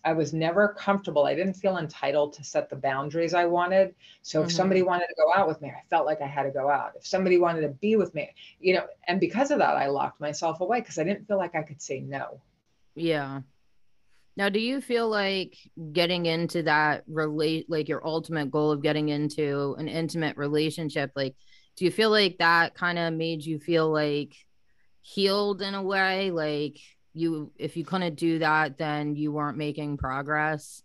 I 0.06 0.14
was 0.14 0.34
never 0.34 0.76
comfortable. 0.78 1.26
I 1.26 1.36
didn't 1.36 1.54
feel 1.54 1.78
entitled 1.78 2.34
to 2.34 2.44
set 2.44 2.70
the 2.70 2.76
boundaries 2.76 3.34
I 3.34 3.46
wanted. 3.46 3.96
So 4.22 4.42
if 4.42 4.48
mm-hmm. 4.48 4.56
somebody 4.56 4.82
wanted 4.82 5.08
to 5.08 5.16
go 5.16 5.34
out 5.34 5.48
with 5.48 5.62
me, 5.62 5.70
I 5.70 5.82
felt 5.90 6.06
like 6.06 6.22
I 6.22 6.28
had 6.28 6.44
to 6.44 6.52
go 6.52 6.70
out. 6.70 6.92
If 6.98 7.08
somebody 7.08 7.38
wanted 7.38 7.62
to 7.62 7.70
be 7.70 7.96
with 7.96 8.14
me, 8.14 8.34
you 8.60 8.74
know, 8.74 8.86
and 9.08 9.20
because 9.20 9.50
of 9.52 9.60
that, 9.60 9.78
I 9.78 9.88
locked 9.88 10.20
myself 10.20 10.60
away 10.60 10.82
because 10.82 11.00
I 11.00 11.04
didn't 11.04 11.28
feel 11.28 11.38
like 11.38 11.56
I 11.56 11.64
could 11.64 11.82
say 11.82 12.02
no. 12.02 12.42
Yeah. 12.96 13.42
Now, 14.36 14.50
do 14.50 14.60
you 14.60 14.82
feel 14.82 15.08
like 15.10 15.56
getting 15.94 16.26
into 16.26 16.64
that 16.64 17.04
relate, 17.08 17.70
like 17.70 17.88
your 17.88 18.06
ultimate 18.06 18.52
goal 18.52 18.72
of 18.72 18.82
getting 18.82 19.10
into 19.10 19.76
an 19.78 19.88
intimate 19.88 20.38
relationship, 20.38 21.12
like, 21.16 21.36
do 21.76 21.86
you 21.86 21.92
feel 21.92 22.10
like 22.10 22.38
that 22.40 22.76
kind 22.76 23.00
of 23.00 23.14
made 23.14 23.44
you 23.44 23.60
feel 23.60 23.92
like 23.92 24.34
healed 25.02 25.62
in 25.62 25.76
a 25.76 25.82
way? 25.82 26.32
Like, 26.32 26.78
you 27.14 27.52
if 27.58 27.78
you 27.78 27.86
couldn't 27.86 28.16
do 28.16 28.40
that 28.40 28.78
then 28.78 29.16
you 29.16 29.32
weren't 29.32 29.58
making 29.58 29.98
progress 29.98 30.84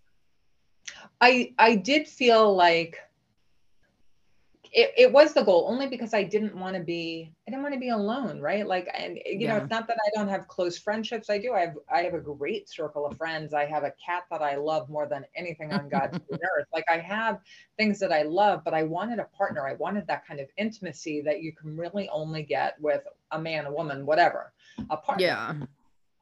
i 1.20 1.52
i 1.58 1.74
did 1.74 2.06
feel 2.06 2.54
like 2.54 2.98
it, 4.72 4.92
it 4.96 5.12
was 5.12 5.32
the 5.32 5.42
goal 5.42 5.66
only 5.68 5.86
because 5.86 6.12
I 6.12 6.22
didn't 6.22 6.54
want 6.54 6.76
to 6.76 6.82
be 6.82 7.32
I 7.46 7.50
didn't 7.50 7.62
want 7.62 7.74
to 7.74 7.80
be 7.80 7.88
alone, 7.88 8.40
right? 8.40 8.66
Like 8.66 8.88
and 8.94 9.16
you 9.16 9.38
yeah. 9.40 9.56
know, 9.56 9.62
it's 9.62 9.70
not 9.70 9.86
that 9.88 9.96
I 10.06 10.10
don't 10.14 10.28
have 10.28 10.46
close 10.48 10.78
friendships. 10.78 11.30
I 11.30 11.38
do. 11.38 11.54
I 11.54 11.60
have 11.60 11.78
I 11.92 12.02
have 12.02 12.14
a 12.14 12.20
great 12.20 12.68
circle 12.68 13.06
of 13.06 13.16
friends. 13.16 13.54
I 13.54 13.64
have 13.64 13.84
a 13.84 13.92
cat 14.04 14.24
that 14.30 14.42
I 14.42 14.56
love 14.56 14.88
more 14.88 15.06
than 15.06 15.24
anything 15.36 15.72
on 15.72 15.88
God's 15.88 16.18
earth. 16.32 16.66
Like 16.72 16.84
I 16.88 16.98
have 16.98 17.40
things 17.76 17.98
that 18.00 18.12
I 18.12 18.22
love, 18.22 18.62
but 18.64 18.74
I 18.74 18.82
wanted 18.82 19.18
a 19.18 19.24
partner. 19.24 19.66
I 19.66 19.74
wanted 19.74 20.06
that 20.06 20.26
kind 20.26 20.40
of 20.40 20.48
intimacy 20.56 21.22
that 21.22 21.42
you 21.42 21.52
can 21.52 21.76
really 21.76 22.08
only 22.10 22.42
get 22.42 22.80
with 22.80 23.02
a 23.30 23.40
man, 23.40 23.66
a 23.66 23.72
woman, 23.72 24.04
whatever. 24.04 24.52
A 24.90 24.96
partner. 24.96 25.24
Yeah 25.24 25.54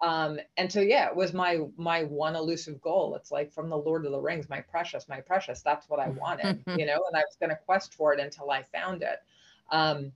um 0.02 0.38
and 0.56 0.70
so 0.70 0.80
yeah 0.80 1.08
it 1.08 1.16
was 1.16 1.32
my 1.32 1.60
my 1.76 2.04
one 2.04 2.36
elusive 2.36 2.80
goal. 2.80 3.14
It's 3.14 3.30
like 3.30 3.52
from 3.52 3.70
the 3.70 3.78
lord 3.78 4.04
of 4.04 4.12
the 4.12 4.20
rings 4.20 4.48
my 4.48 4.60
precious 4.60 5.08
my 5.08 5.20
precious. 5.20 5.62
That's 5.62 5.88
what 5.88 6.00
i 6.00 6.08
wanted 6.08 6.62
you 6.76 6.86
know 6.86 7.00
and 7.08 7.16
i 7.16 7.20
was 7.20 7.36
going 7.40 7.50
to 7.50 7.56
quest 7.56 7.94
for 7.94 8.12
it 8.12 8.20
until 8.20 8.50
i 8.50 8.62
found 8.62 9.02
it. 9.02 9.20
Um 9.70 10.12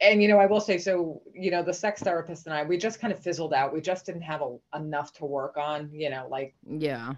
and 0.00 0.22
you 0.22 0.28
know 0.28 0.38
i 0.38 0.46
will 0.46 0.60
say 0.60 0.76
so 0.78 1.22
you 1.34 1.50
know 1.50 1.62
the 1.62 1.72
sex 1.72 2.02
therapist 2.02 2.46
and 2.46 2.54
i 2.54 2.62
we 2.62 2.76
just 2.76 3.00
kind 3.00 3.12
of 3.12 3.18
fizzled 3.18 3.54
out. 3.54 3.72
We 3.72 3.80
just 3.80 4.06
didn't 4.06 4.22
have 4.22 4.42
a, 4.42 4.56
enough 4.76 5.12
to 5.14 5.24
work 5.24 5.56
on 5.56 5.90
you 5.92 6.10
know 6.10 6.28
like 6.30 6.54
yeah. 6.68 7.14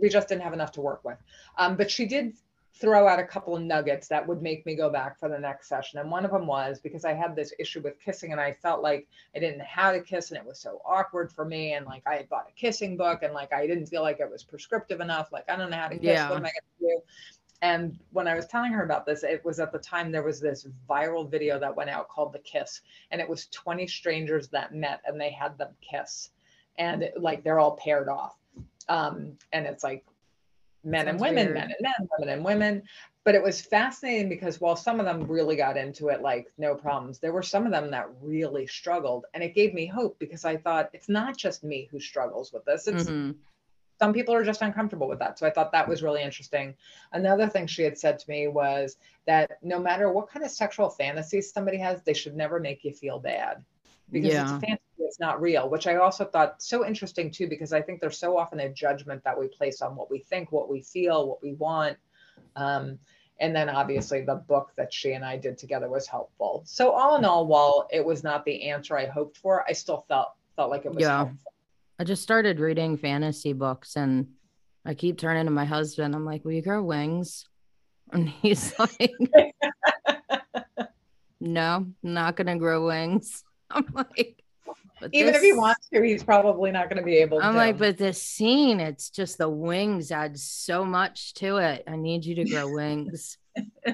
we 0.00 0.08
just 0.08 0.28
didn't 0.28 0.42
have 0.42 0.52
enough 0.52 0.72
to 0.72 0.80
work 0.80 1.02
with. 1.04 1.18
Um 1.58 1.76
but 1.76 1.90
she 1.90 2.06
did 2.06 2.34
throw 2.74 3.08
out 3.08 3.18
a 3.18 3.24
couple 3.24 3.56
of 3.56 3.62
nuggets 3.62 4.08
that 4.08 4.26
would 4.26 4.42
make 4.42 4.64
me 4.64 4.74
go 4.74 4.88
back 4.88 5.18
for 5.18 5.28
the 5.28 5.38
next 5.38 5.68
session. 5.68 5.98
And 5.98 6.10
one 6.10 6.24
of 6.24 6.30
them 6.30 6.46
was 6.46 6.80
because 6.80 7.04
I 7.04 7.12
had 7.12 7.34
this 7.34 7.52
issue 7.58 7.80
with 7.80 8.00
kissing 8.00 8.32
and 8.32 8.40
I 8.40 8.52
felt 8.52 8.82
like 8.82 9.08
I 9.34 9.38
didn't 9.38 9.58
know 9.58 9.64
how 9.68 9.92
to 9.92 10.00
kiss 10.00 10.30
and 10.30 10.38
it 10.38 10.46
was 10.46 10.60
so 10.60 10.80
awkward 10.86 11.32
for 11.32 11.44
me. 11.44 11.74
And 11.74 11.84
like 11.84 12.02
I 12.06 12.14
had 12.14 12.28
bought 12.28 12.46
a 12.48 12.52
kissing 12.52 12.96
book 12.96 13.22
and 13.22 13.34
like 13.34 13.52
I 13.52 13.66
didn't 13.66 13.86
feel 13.86 14.02
like 14.02 14.20
it 14.20 14.30
was 14.30 14.44
prescriptive 14.44 15.00
enough. 15.00 15.30
Like 15.32 15.44
I 15.48 15.56
don't 15.56 15.70
know 15.70 15.76
how 15.76 15.88
to 15.88 15.96
kiss. 15.96 16.04
Yeah. 16.04 16.30
What 16.30 16.38
am 16.38 16.46
I 16.46 16.50
going 16.50 16.52
to 16.80 16.86
do? 16.86 17.02
And 17.62 17.98
when 18.12 18.26
I 18.26 18.34
was 18.34 18.46
telling 18.46 18.72
her 18.72 18.84
about 18.84 19.04
this, 19.04 19.22
it 19.22 19.44
was 19.44 19.60
at 19.60 19.72
the 19.72 19.78
time 19.78 20.10
there 20.10 20.22
was 20.22 20.40
this 20.40 20.66
viral 20.88 21.30
video 21.30 21.58
that 21.58 21.76
went 21.76 21.90
out 21.90 22.08
called 22.08 22.32
The 22.32 22.38
Kiss. 22.38 22.80
And 23.10 23.20
it 23.20 23.28
was 23.28 23.46
20 23.48 23.86
strangers 23.86 24.48
that 24.48 24.74
met 24.74 25.02
and 25.04 25.20
they 25.20 25.30
had 25.30 25.58
them 25.58 25.74
kiss. 25.82 26.30
And 26.78 27.02
it, 27.02 27.20
like 27.20 27.44
they're 27.44 27.58
all 27.58 27.76
paired 27.76 28.08
off. 28.08 28.36
Um, 28.88 29.36
and 29.52 29.66
it's 29.66 29.84
like 29.84 30.04
men 30.84 31.06
Sounds 31.06 31.10
and 31.10 31.20
women, 31.20 31.46
weird. 31.46 31.54
men 31.54 31.64
and 31.64 31.76
men, 31.80 32.08
women 32.18 32.34
and 32.34 32.44
women. 32.44 32.82
But 33.24 33.34
it 33.34 33.42
was 33.42 33.60
fascinating 33.60 34.28
because 34.28 34.60
while 34.60 34.76
some 34.76 34.98
of 34.98 35.06
them 35.06 35.24
really 35.24 35.54
got 35.54 35.76
into 35.76 36.08
it, 36.08 36.22
like 36.22 36.50
no 36.56 36.74
problems, 36.74 37.18
there 37.18 37.32
were 37.32 37.42
some 37.42 37.66
of 37.66 37.72
them 37.72 37.90
that 37.90 38.08
really 38.22 38.66
struggled. 38.66 39.26
And 39.34 39.42
it 39.42 39.54
gave 39.54 39.74
me 39.74 39.86
hope 39.86 40.18
because 40.18 40.44
I 40.44 40.56
thought 40.56 40.90
it's 40.94 41.08
not 41.08 41.36
just 41.36 41.62
me 41.62 41.88
who 41.90 42.00
struggles 42.00 42.52
with 42.52 42.64
this. 42.64 42.88
It's 42.88 43.04
mm-hmm. 43.04 43.32
some 43.98 44.14
people 44.14 44.34
are 44.34 44.44
just 44.44 44.62
uncomfortable 44.62 45.06
with 45.06 45.18
that. 45.18 45.38
So 45.38 45.46
I 45.46 45.50
thought 45.50 45.70
that 45.72 45.86
was 45.86 46.02
really 46.02 46.22
interesting. 46.22 46.74
Another 47.12 47.46
thing 47.46 47.66
she 47.66 47.82
had 47.82 47.98
said 47.98 48.18
to 48.18 48.30
me 48.30 48.48
was 48.48 48.96
that 49.26 49.58
no 49.62 49.78
matter 49.78 50.10
what 50.10 50.30
kind 50.30 50.44
of 50.44 50.50
sexual 50.50 50.88
fantasies 50.88 51.52
somebody 51.52 51.76
has, 51.76 52.02
they 52.02 52.14
should 52.14 52.34
never 52.34 52.58
make 52.58 52.84
you 52.84 52.92
feel 52.92 53.18
bad 53.18 53.62
because 54.10 54.32
yeah. 54.32 54.42
it's 54.42 54.64
fantasy 54.64 54.80
it's 55.10 55.18
not 55.18 55.40
real, 55.40 55.68
which 55.68 55.88
I 55.88 55.96
also 55.96 56.24
thought 56.24 56.62
so 56.62 56.86
interesting 56.86 57.32
too, 57.32 57.48
because 57.48 57.72
I 57.72 57.82
think 57.82 58.00
there's 58.00 58.16
so 58.16 58.38
often 58.38 58.60
a 58.60 58.68
judgment 58.68 59.24
that 59.24 59.36
we 59.36 59.48
place 59.48 59.82
on 59.82 59.96
what 59.96 60.08
we 60.08 60.20
think, 60.20 60.52
what 60.52 60.70
we 60.70 60.82
feel, 60.82 61.26
what 61.26 61.42
we 61.42 61.54
want. 61.54 61.96
Um, 62.54 62.96
and 63.40 63.56
then 63.56 63.68
obviously 63.68 64.20
the 64.20 64.36
book 64.36 64.70
that 64.76 64.92
she 64.92 65.14
and 65.14 65.24
I 65.24 65.36
did 65.36 65.58
together 65.58 65.88
was 65.88 66.06
helpful. 66.06 66.62
So 66.64 66.92
all 66.92 67.16
in 67.16 67.24
all, 67.24 67.48
while 67.48 67.88
it 67.90 68.04
was 68.04 68.22
not 68.22 68.44
the 68.44 68.68
answer 68.68 68.96
I 68.96 69.06
hoped 69.06 69.38
for, 69.38 69.64
I 69.68 69.72
still 69.72 70.04
felt 70.06 70.28
felt 70.54 70.70
like 70.70 70.84
it 70.84 70.94
was. 70.94 71.02
Yeah, 71.02 71.16
helpful. 71.16 71.52
I 71.98 72.04
just 72.04 72.22
started 72.22 72.60
reading 72.60 72.96
fantasy 72.96 73.52
books, 73.52 73.96
and 73.96 74.28
I 74.84 74.94
keep 74.94 75.18
turning 75.18 75.46
to 75.46 75.50
my 75.50 75.64
husband. 75.64 76.14
I'm 76.14 76.24
like, 76.24 76.44
"Will 76.44 76.52
you 76.52 76.62
grow 76.62 76.82
wings?" 76.82 77.46
And 78.12 78.28
he's 78.28 78.76
like, 78.76 79.12
"No, 81.40 81.86
not 82.02 82.36
gonna 82.36 82.58
grow 82.58 82.86
wings." 82.86 83.44
I'm 83.74 83.86
like, 83.94 84.42
Even 85.12 85.32
this, 85.32 85.36
if 85.36 85.42
he 85.42 85.52
wants 85.52 85.88
to, 85.92 86.02
he's 86.02 86.22
probably 86.22 86.70
not 86.70 86.88
going 86.88 86.98
to 86.98 87.04
be 87.04 87.16
able 87.16 87.40
I'm 87.40 87.52
to. 87.52 87.58
like, 87.58 87.78
but 87.78 87.96
this 87.96 88.22
scene, 88.22 88.80
it's 88.80 89.10
just 89.10 89.38
the 89.38 89.48
wings 89.48 90.10
add 90.12 90.38
so 90.38 90.84
much 90.84 91.34
to 91.34 91.56
it. 91.58 91.84
I 91.86 91.96
need 91.96 92.24
you 92.24 92.34
to 92.36 92.44
grow 92.44 92.68
wings. 92.72 93.38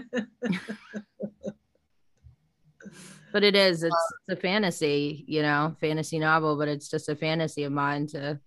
but 3.32 3.44
it 3.44 3.54
is, 3.54 3.82
it's, 3.82 3.94
it's 4.28 4.38
a 4.38 4.40
fantasy, 4.40 5.24
you 5.28 5.42
know, 5.42 5.76
fantasy 5.80 6.18
novel, 6.18 6.56
but 6.56 6.68
it's 6.68 6.88
just 6.88 7.08
a 7.08 7.16
fantasy 7.16 7.64
of 7.64 7.72
mine 7.72 8.06
to 8.08 8.40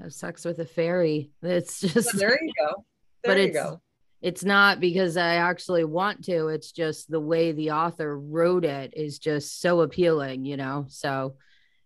have 0.00 0.12
sex 0.12 0.44
with 0.44 0.58
a 0.58 0.66
fairy. 0.66 1.30
It's 1.42 1.80
just 1.80 2.16
there 2.18 2.38
you 2.42 2.52
go. 2.58 2.84
There 3.22 3.34
but 3.34 3.38
you 3.38 3.46
it's, 3.46 3.56
go. 3.56 3.80
It's 4.24 4.42
not 4.42 4.80
because 4.80 5.18
I 5.18 5.34
actually 5.34 5.84
want 5.84 6.24
to. 6.24 6.48
It's 6.48 6.72
just 6.72 7.10
the 7.10 7.20
way 7.20 7.52
the 7.52 7.72
author 7.72 8.18
wrote 8.18 8.64
it 8.64 8.94
is 8.96 9.18
just 9.18 9.60
so 9.60 9.82
appealing, 9.82 10.46
you 10.46 10.56
know. 10.56 10.86
So 10.88 11.34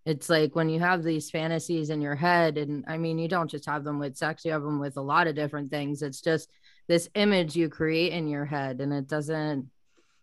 it's 0.07 0.31
like 0.31 0.55
when 0.55 0.69
you 0.69 0.79
have 0.79 1.03
these 1.03 1.33
fantasies 1.33 1.91
in 1.91 2.01
your 2.01 2.15
head 2.15 2.57
and 2.57 2.83
i 2.89 2.97
mean 2.97 3.19
you 3.19 3.29
don't 3.29 3.51
just 3.51 3.67
have 3.67 3.85
them 3.85 3.99
with 3.99 4.17
sex 4.17 4.43
you 4.43 4.53
have 4.53 4.63
them 4.63 4.81
with 4.81 4.97
a 4.97 5.03
lot 5.03 5.27
of 5.27 5.35
different 5.35 5.71
things 5.71 6.01
it's 6.01 6.23
just 6.23 6.49
this 6.87 7.11
image 7.15 7.55
you 7.55 7.69
create 7.69 8.13
in 8.13 8.27
your 8.27 8.47
head 8.47 8.81
and 8.81 8.93
it 8.93 9.07
doesn't 9.07 9.69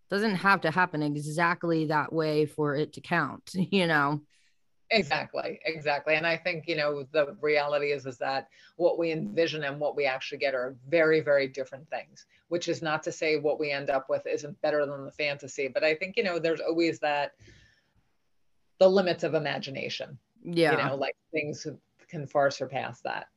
doesn't 0.10 0.36
have 0.36 0.62
to 0.62 0.72
happen 0.72 1.04
exactly 1.04 1.86
that 1.86 2.12
way 2.12 2.48
for 2.48 2.76
it 2.76 2.94
to 2.94 3.02
count 3.02 3.52
you 3.54 3.86
know 3.86 4.20
exactly 4.92 5.60
exactly 5.66 6.14
and 6.14 6.28
i 6.28 6.38
think 6.38 6.68
you 6.68 6.76
know 6.76 7.06
the 7.12 7.36
reality 7.42 7.92
is 7.92 8.06
is 8.06 8.18
that 8.18 8.48
what 8.76 9.00
we 9.00 9.12
envision 9.12 9.64
and 9.64 9.80
what 9.80 9.96
we 9.96 10.06
actually 10.06 10.38
get 10.38 10.54
are 10.54 10.76
very 10.88 11.22
very 11.22 11.48
different 11.48 11.90
things 11.90 12.26
which 12.50 12.68
is 12.68 12.84
not 12.84 13.02
to 13.02 13.12
say 13.12 13.38
what 13.38 13.60
we 13.60 13.72
end 13.72 13.90
up 13.90 14.10
with 14.10 14.26
isn't 14.28 14.62
better 14.62 14.86
than 14.86 15.04
the 15.04 15.12
fantasy 15.12 15.68
but 15.68 15.84
i 15.84 15.96
think 15.96 16.16
you 16.16 16.24
know 16.24 16.38
there's 16.38 16.62
always 16.62 17.00
that 17.00 17.32
the 18.80 18.90
limits 18.90 19.24
of 19.24 19.34
imagination. 19.34 20.18
Yeah. 20.44 20.72
You 20.72 20.90
know, 20.90 20.96
like 20.96 21.16
things 21.32 21.66
can 22.10 22.28
far 22.28 22.52
surpass 22.52 23.02
that. 23.02 23.28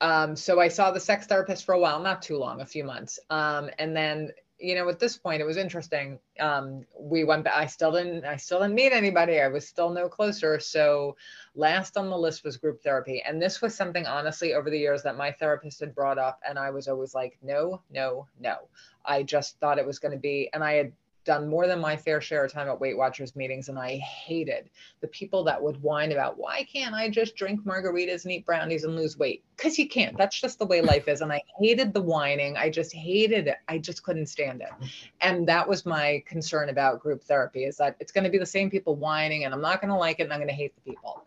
Um, 0.00 0.36
so 0.36 0.60
I 0.60 0.68
saw 0.68 0.90
the 0.90 1.00
sex 1.00 1.26
therapist 1.26 1.64
for 1.64 1.74
a 1.74 1.78
while, 1.78 2.00
not 2.00 2.22
too 2.22 2.36
long, 2.36 2.60
a 2.60 2.66
few 2.66 2.84
months. 2.84 3.18
Um, 3.30 3.70
and 3.78 3.96
then, 3.96 4.30
you 4.64 4.74
know, 4.74 4.88
at 4.88 4.98
this 4.98 5.18
point, 5.18 5.42
it 5.42 5.44
was 5.44 5.58
interesting. 5.58 6.18
Um, 6.40 6.86
we 6.98 7.22
went 7.24 7.46
I 7.46 7.66
still 7.66 7.92
didn't, 7.92 8.24
I 8.24 8.36
still 8.36 8.60
didn't 8.60 8.74
meet 8.74 8.92
anybody. 8.92 9.40
I 9.40 9.48
was 9.48 9.68
still 9.68 9.90
no 9.90 10.08
closer. 10.08 10.58
So 10.58 11.16
last 11.54 11.98
on 11.98 12.08
the 12.08 12.16
list 12.16 12.44
was 12.44 12.56
group 12.56 12.82
therapy. 12.82 13.22
And 13.26 13.40
this 13.40 13.60
was 13.60 13.74
something 13.74 14.06
honestly 14.06 14.54
over 14.54 14.70
the 14.70 14.78
years 14.78 15.02
that 15.02 15.18
my 15.18 15.30
therapist 15.32 15.80
had 15.80 15.94
brought 15.94 16.18
up. 16.18 16.40
And 16.48 16.58
I 16.58 16.70
was 16.70 16.88
always 16.88 17.14
like, 17.14 17.36
no, 17.42 17.82
no, 17.90 18.26
no. 18.40 18.56
I 19.04 19.22
just 19.22 19.60
thought 19.60 19.78
it 19.78 19.86
was 19.86 19.98
going 19.98 20.12
to 20.12 20.18
be, 20.18 20.48
and 20.54 20.64
I 20.64 20.74
had 20.74 20.92
done 21.24 21.48
more 21.48 21.66
than 21.66 21.80
my 21.80 21.96
fair 21.96 22.20
share 22.20 22.44
of 22.44 22.52
time 22.52 22.68
at 22.68 22.80
Weight 22.80 22.96
Watchers 22.96 23.34
meetings, 23.34 23.68
and 23.68 23.78
I 23.78 23.96
hated 23.96 24.70
the 25.00 25.08
people 25.08 25.44
that 25.44 25.62
would 25.62 25.82
whine 25.82 26.12
about 26.12 26.38
why 26.38 26.64
can't 26.64 26.94
I 26.94 27.08
just 27.08 27.36
drink 27.36 27.64
margaritas 27.64 28.24
and 28.24 28.32
eat 28.32 28.46
brownies 28.46 28.84
and 28.84 28.96
lose 28.96 29.18
weight? 29.18 29.44
Because 29.56 29.78
you 29.78 29.88
can't. 29.88 30.16
That's 30.16 30.40
just 30.40 30.58
the 30.58 30.66
way 30.66 30.80
life 30.82 31.08
is. 31.08 31.20
And 31.20 31.32
I 31.32 31.42
hated 31.58 31.92
the 31.92 32.02
whining. 32.02 32.56
I 32.56 32.70
just 32.70 32.94
hated 32.94 33.48
it. 33.48 33.56
I 33.68 33.78
just 33.78 34.02
couldn't 34.02 34.26
stand 34.26 34.62
it. 34.62 34.88
And 35.20 35.48
that 35.48 35.68
was 35.68 35.86
my 35.86 36.22
concern 36.26 36.68
about 36.68 37.00
group 37.00 37.22
therapy 37.22 37.64
is 37.64 37.76
that 37.78 37.96
it's 38.00 38.12
going 38.12 38.24
to 38.24 38.30
be 38.30 38.38
the 38.38 38.46
same 38.46 38.70
people 38.70 38.96
whining, 38.96 39.44
and 39.44 39.54
I'm 39.54 39.62
not 39.62 39.80
going 39.80 39.90
to 39.90 39.96
like 39.96 40.20
it, 40.20 40.24
and 40.24 40.32
I'm 40.32 40.38
going 40.38 40.48
to 40.48 40.54
hate 40.54 40.74
the 40.74 40.90
people. 40.90 41.24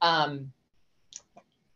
Um, 0.00 0.52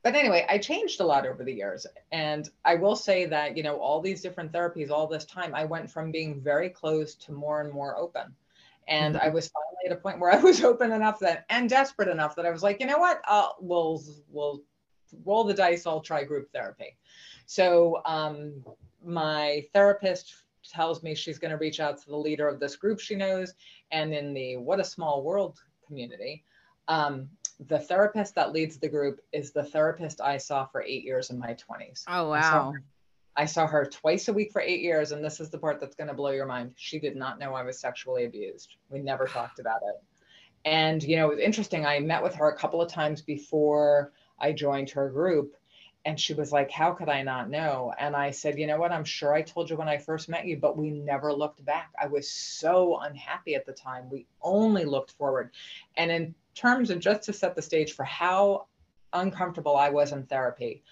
but 0.08 0.18
anyway, 0.18 0.46
I 0.48 0.56
changed 0.56 1.00
a 1.00 1.04
lot 1.04 1.26
over 1.26 1.44
the 1.44 1.52
years. 1.52 1.86
And 2.12 2.48
I 2.64 2.76
will 2.76 2.96
say 2.96 3.26
that, 3.26 3.58
you 3.58 3.62
know, 3.62 3.76
all 3.76 4.00
these 4.00 4.22
different 4.22 4.52
therapies, 4.52 4.90
all 4.90 5.06
this 5.06 5.26
time, 5.26 5.54
I 5.54 5.66
went 5.66 5.90
from 5.90 6.10
being 6.10 6.40
very 6.40 6.70
closed 6.70 7.20
to 7.26 7.32
more 7.32 7.60
and 7.60 7.70
more 7.70 7.94
open. 7.98 8.34
And 8.86 9.16
mm-hmm. 9.16 9.26
I 9.26 9.28
was 9.28 9.48
finally 9.48 9.84
at 9.84 9.92
a 9.92 10.00
point 10.00 10.18
where 10.18 10.32
I 10.32 10.38
was 10.38 10.64
open 10.64 10.92
enough 10.92 11.18
that 11.18 11.44
and 11.50 11.68
desperate 11.68 12.08
enough 12.08 12.34
that 12.36 12.46
I 12.46 12.50
was 12.50 12.62
like, 12.62 12.80
you 12.80 12.86
know 12.86 12.96
what, 12.96 13.20
uh, 13.28 13.48
we'll 13.60 14.02
we'll 14.30 14.62
roll 15.26 15.44
the 15.44 15.52
dice. 15.52 15.86
I'll 15.86 16.00
try 16.00 16.24
group 16.24 16.50
therapy. 16.54 16.96
So 17.44 18.00
um, 18.06 18.64
my 19.04 19.66
therapist 19.74 20.32
tells 20.66 21.02
me 21.02 21.14
she's 21.14 21.38
going 21.38 21.50
to 21.50 21.58
reach 21.58 21.80
out 21.80 22.00
to 22.00 22.08
the 22.08 22.16
leader 22.16 22.48
of 22.48 22.60
this 22.60 22.76
group 22.76 22.98
she 22.98 23.14
knows, 23.14 23.52
and 23.90 24.14
in 24.14 24.32
the 24.32 24.56
What 24.56 24.80
a 24.80 24.84
Small 24.84 25.22
World 25.22 25.58
community, 25.86 26.44
um, 26.88 27.28
the 27.66 27.78
therapist 27.78 28.34
that 28.36 28.52
leads 28.52 28.78
the 28.78 28.88
group 28.88 29.20
is 29.32 29.50
the 29.50 29.64
therapist 29.64 30.20
I 30.20 30.36
saw 30.36 30.66
for 30.66 30.82
eight 30.82 31.04
years 31.04 31.30
in 31.30 31.38
my 31.38 31.54
20s. 31.54 32.04
Oh, 32.06 32.30
wow. 32.30 32.36
I 32.36 32.40
saw, 32.40 32.70
her, 32.70 32.82
I 33.36 33.44
saw 33.46 33.66
her 33.66 33.86
twice 33.86 34.28
a 34.28 34.32
week 34.32 34.52
for 34.52 34.60
eight 34.60 34.80
years. 34.80 35.10
And 35.10 35.24
this 35.24 35.40
is 35.40 35.50
the 35.50 35.58
part 35.58 35.80
that's 35.80 35.96
going 35.96 36.08
to 36.08 36.14
blow 36.14 36.30
your 36.30 36.46
mind. 36.46 36.72
She 36.76 37.00
did 37.00 37.16
not 37.16 37.38
know 37.38 37.54
I 37.54 37.64
was 37.64 37.78
sexually 37.78 38.24
abused. 38.26 38.76
We 38.90 39.00
never 39.00 39.26
talked 39.26 39.58
about 39.58 39.80
it. 39.82 40.02
And, 40.64 41.02
you 41.02 41.16
know, 41.16 41.30
it 41.30 41.36
was 41.36 41.44
interesting. 41.44 41.84
I 41.84 41.98
met 41.98 42.22
with 42.22 42.34
her 42.36 42.48
a 42.48 42.56
couple 42.56 42.80
of 42.80 42.90
times 42.90 43.22
before 43.22 44.12
I 44.38 44.52
joined 44.52 44.90
her 44.90 45.08
group. 45.08 45.54
And 46.04 46.18
she 46.18 46.32
was 46.32 46.52
like, 46.52 46.70
How 46.70 46.92
could 46.92 47.08
I 47.08 47.22
not 47.22 47.50
know? 47.50 47.92
And 47.98 48.14
I 48.14 48.30
said, 48.30 48.58
You 48.58 48.66
know 48.66 48.78
what? 48.78 48.92
I'm 48.92 49.04
sure 49.04 49.34
I 49.34 49.42
told 49.42 49.68
you 49.68 49.76
when 49.76 49.88
I 49.88 49.98
first 49.98 50.28
met 50.28 50.46
you, 50.46 50.56
but 50.56 50.78
we 50.78 50.90
never 50.90 51.32
looked 51.32 51.62
back. 51.64 51.90
I 52.00 52.06
was 52.06 52.30
so 52.30 52.98
unhappy 53.00 53.56
at 53.56 53.66
the 53.66 53.72
time. 53.72 54.08
We 54.08 54.26
only 54.40 54.84
looked 54.84 55.12
forward. 55.12 55.50
And 55.96 56.10
in 56.10 56.34
terms 56.58 56.90
of 56.90 56.98
just 56.98 57.22
to 57.24 57.32
set 57.32 57.54
the 57.54 57.62
stage 57.62 57.92
for 57.92 58.04
how 58.04 58.66
uncomfortable 59.12 59.76
I 59.76 59.90
was 59.90 60.12
in 60.12 60.24
therapy, 60.24 60.82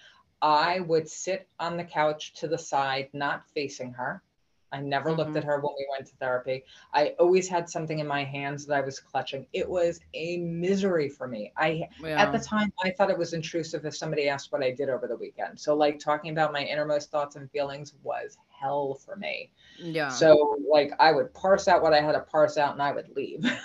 I 0.41 0.79
would 0.81 1.09
sit 1.09 1.47
on 1.59 1.77
the 1.77 1.83
couch 1.83 2.33
to 2.35 2.47
the 2.47 2.57
side, 2.57 3.09
not 3.13 3.43
facing 3.53 3.93
her. 3.93 4.23
I 4.71 4.81
never 4.81 5.09
mm-hmm. 5.09 5.19
looked 5.19 5.37
at 5.37 5.45
her 5.45 5.59
when 5.59 5.73
we 5.77 5.87
went 5.89 6.07
to 6.07 6.15
therapy. 6.17 6.63
I 6.93 7.15
always 7.19 7.47
had 7.47 7.69
something 7.69 7.99
in 7.99 8.07
my 8.07 8.23
hands 8.25 8.65
that 8.65 8.75
I 8.75 8.81
was 8.81 8.99
clutching. 8.99 9.47
It 9.53 9.67
was 9.67 10.01
a 10.13 10.37
misery 10.37 11.07
for 11.07 11.25
me. 11.25 11.53
I 11.55 11.87
yeah. 12.01 12.21
at 12.21 12.33
the 12.33 12.39
time 12.39 12.71
I 12.83 12.91
thought 12.91 13.09
it 13.09 13.17
was 13.17 13.33
intrusive 13.33 13.85
if 13.85 13.95
somebody 13.95 14.27
asked 14.27 14.51
what 14.51 14.61
I 14.61 14.71
did 14.71 14.89
over 14.89 15.07
the 15.07 15.15
weekend. 15.15 15.57
So 15.57 15.73
like 15.73 15.99
talking 15.99 16.31
about 16.31 16.51
my 16.51 16.63
innermost 16.63 17.11
thoughts 17.11 17.37
and 17.37 17.49
feelings 17.49 17.93
was 18.03 18.37
hell 18.49 18.95
for 18.95 19.15
me. 19.15 19.51
Yeah. 19.77 20.09
So 20.09 20.57
like 20.69 20.91
I 20.99 21.13
would 21.13 21.33
parse 21.33 21.69
out 21.69 21.81
what 21.81 21.93
I 21.93 22.01
had 22.01 22.11
to 22.11 22.19
parse 22.19 22.57
out 22.57 22.73
and 22.73 22.81
I 22.81 22.91
would 22.91 23.09
leave. 23.15 23.45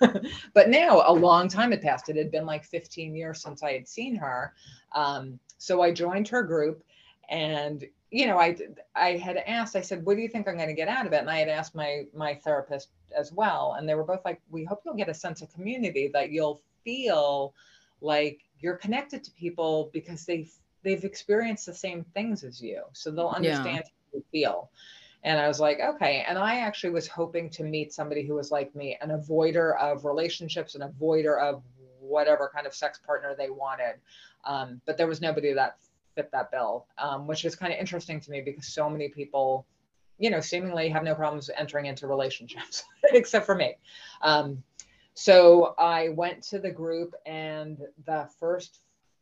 but 0.54 0.68
now 0.68 1.02
a 1.06 1.12
long 1.12 1.48
time 1.48 1.70
had 1.70 1.82
passed. 1.82 2.08
It 2.08 2.16
had 2.16 2.30
been 2.30 2.46
like 2.46 2.64
15 2.64 3.14
years 3.14 3.42
since 3.42 3.62
I 3.62 3.72
had 3.72 3.88
seen 3.88 4.16
her. 4.16 4.54
Um, 4.92 5.38
so 5.58 5.82
I 5.82 5.92
joined 5.92 6.28
her 6.28 6.42
group 6.42 6.82
and 7.28 7.84
you 8.10 8.26
know, 8.26 8.38
I 8.38 8.56
I 8.96 9.16
had 9.16 9.36
asked, 9.36 9.76
I 9.76 9.80
said, 9.80 10.04
what 10.04 10.16
do 10.16 10.22
you 10.22 10.28
think 10.28 10.48
I'm 10.48 10.56
going 10.56 10.68
to 10.68 10.74
get 10.74 10.88
out 10.88 11.06
of 11.06 11.12
it? 11.12 11.20
And 11.20 11.30
I 11.30 11.38
had 11.38 11.48
asked 11.48 11.74
my 11.74 12.06
my 12.14 12.34
therapist 12.34 12.88
as 13.16 13.32
well. 13.32 13.76
And 13.78 13.88
they 13.88 13.94
were 13.94 14.04
both 14.04 14.24
like, 14.24 14.40
we 14.50 14.64
hope 14.64 14.82
you'll 14.84 14.96
get 14.96 15.08
a 15.08 15.14
sense 15.14 15.42
of 15.42 15.52
community 15.52 16.10
that 16.12 16.30
you'll 16.30 16.60
feel 16.84 17.54
like 18.00 18.40
you're 18.58 18.76
connected 18.76 19.22
to 19.24 19.30
people 19.32 19.90
because 19.92 20.24
they've 20.26 20.52
they've 20.82 21.04
experienced 21.04 21.66
the 21.66 21.74
same 21.74 22.04
things 22.14 22.42
as 22.42 22.60
you. 22.60 22.82
So 22.92 23.10
they'll 23.10 23.28
understand 23.28 23.84
yeah. 23.84 23.92
how 24.12 24.18
you 24.18 24.24
feel. 24.32 24.70
And 25.22 25.38
I 25.38 25.48
was 25.48 25.60
like, 25.60 25.80
okay. 25.80 26.24
And 26.26 26.38
I 26.38 26.60
actually 26.60 26.90
was 26.90 27.06
hoping 27.06 27.50
to 27.50 27.62
meet 27.62 27.92
somebody 27.92 28.26
who 28.26 28.34
was 28.34 28.50
like 28.50 28.74
me, 28.74 28.96
an 29.00 29.10
avoider 29.10 29.78
of 29.78 30.04
relationships, 30.04 30.74
an 30.74 30.82
avoider 30.82 31.40
of 31.40 31.62
whatever 31.98 32.50
kind 32.52 32.66
of 32.66 32.74
sex 32.74 32.98
partner 33.04 33.34
they 33.36 33.50
wanted. 33.50 33.96
Um, 34.44 34.80
but 34.86 34.96
there 34.96 35.06
was 35.06 35.20
nobody 35.20 35.52
that 35.52 35.76
fit 36.14 36.30
that 36.32 36.50
bill, 36.50 36.86
um, 36.98 37.26
which 37.26 37.44
is 37.44 37.54
kind 37.54 37.72
of 37.72 37.78
interesting 37.78 38.20
to 38.20 38.30
me 38.30 38.40
because 38.40 38.66
so 38.66 38.88
many 38.88 39.08
people, 39.08 39.66
you 40.18 40.30
know, 40.30 40.40
seemingly 40.40 40.88
have 40.88 41.04
no 41.04 41.14
problems 41.14 41.50
entering 41.56 41.86
into 41.86 42.06
relationships, 42.06 42.84
except 43.12 43.46
for 43.46 43.54
me. 43.54 43.76
Um, 44.22 44.62
so 45.14 45.74
I 45.78 46.08
went 46.10 46.42
to 46.44 46.58
the 46.58 46.70
group, 46.70 47.14
and 47.26 47.78
the 48.06 48.28
first 48.38 48.80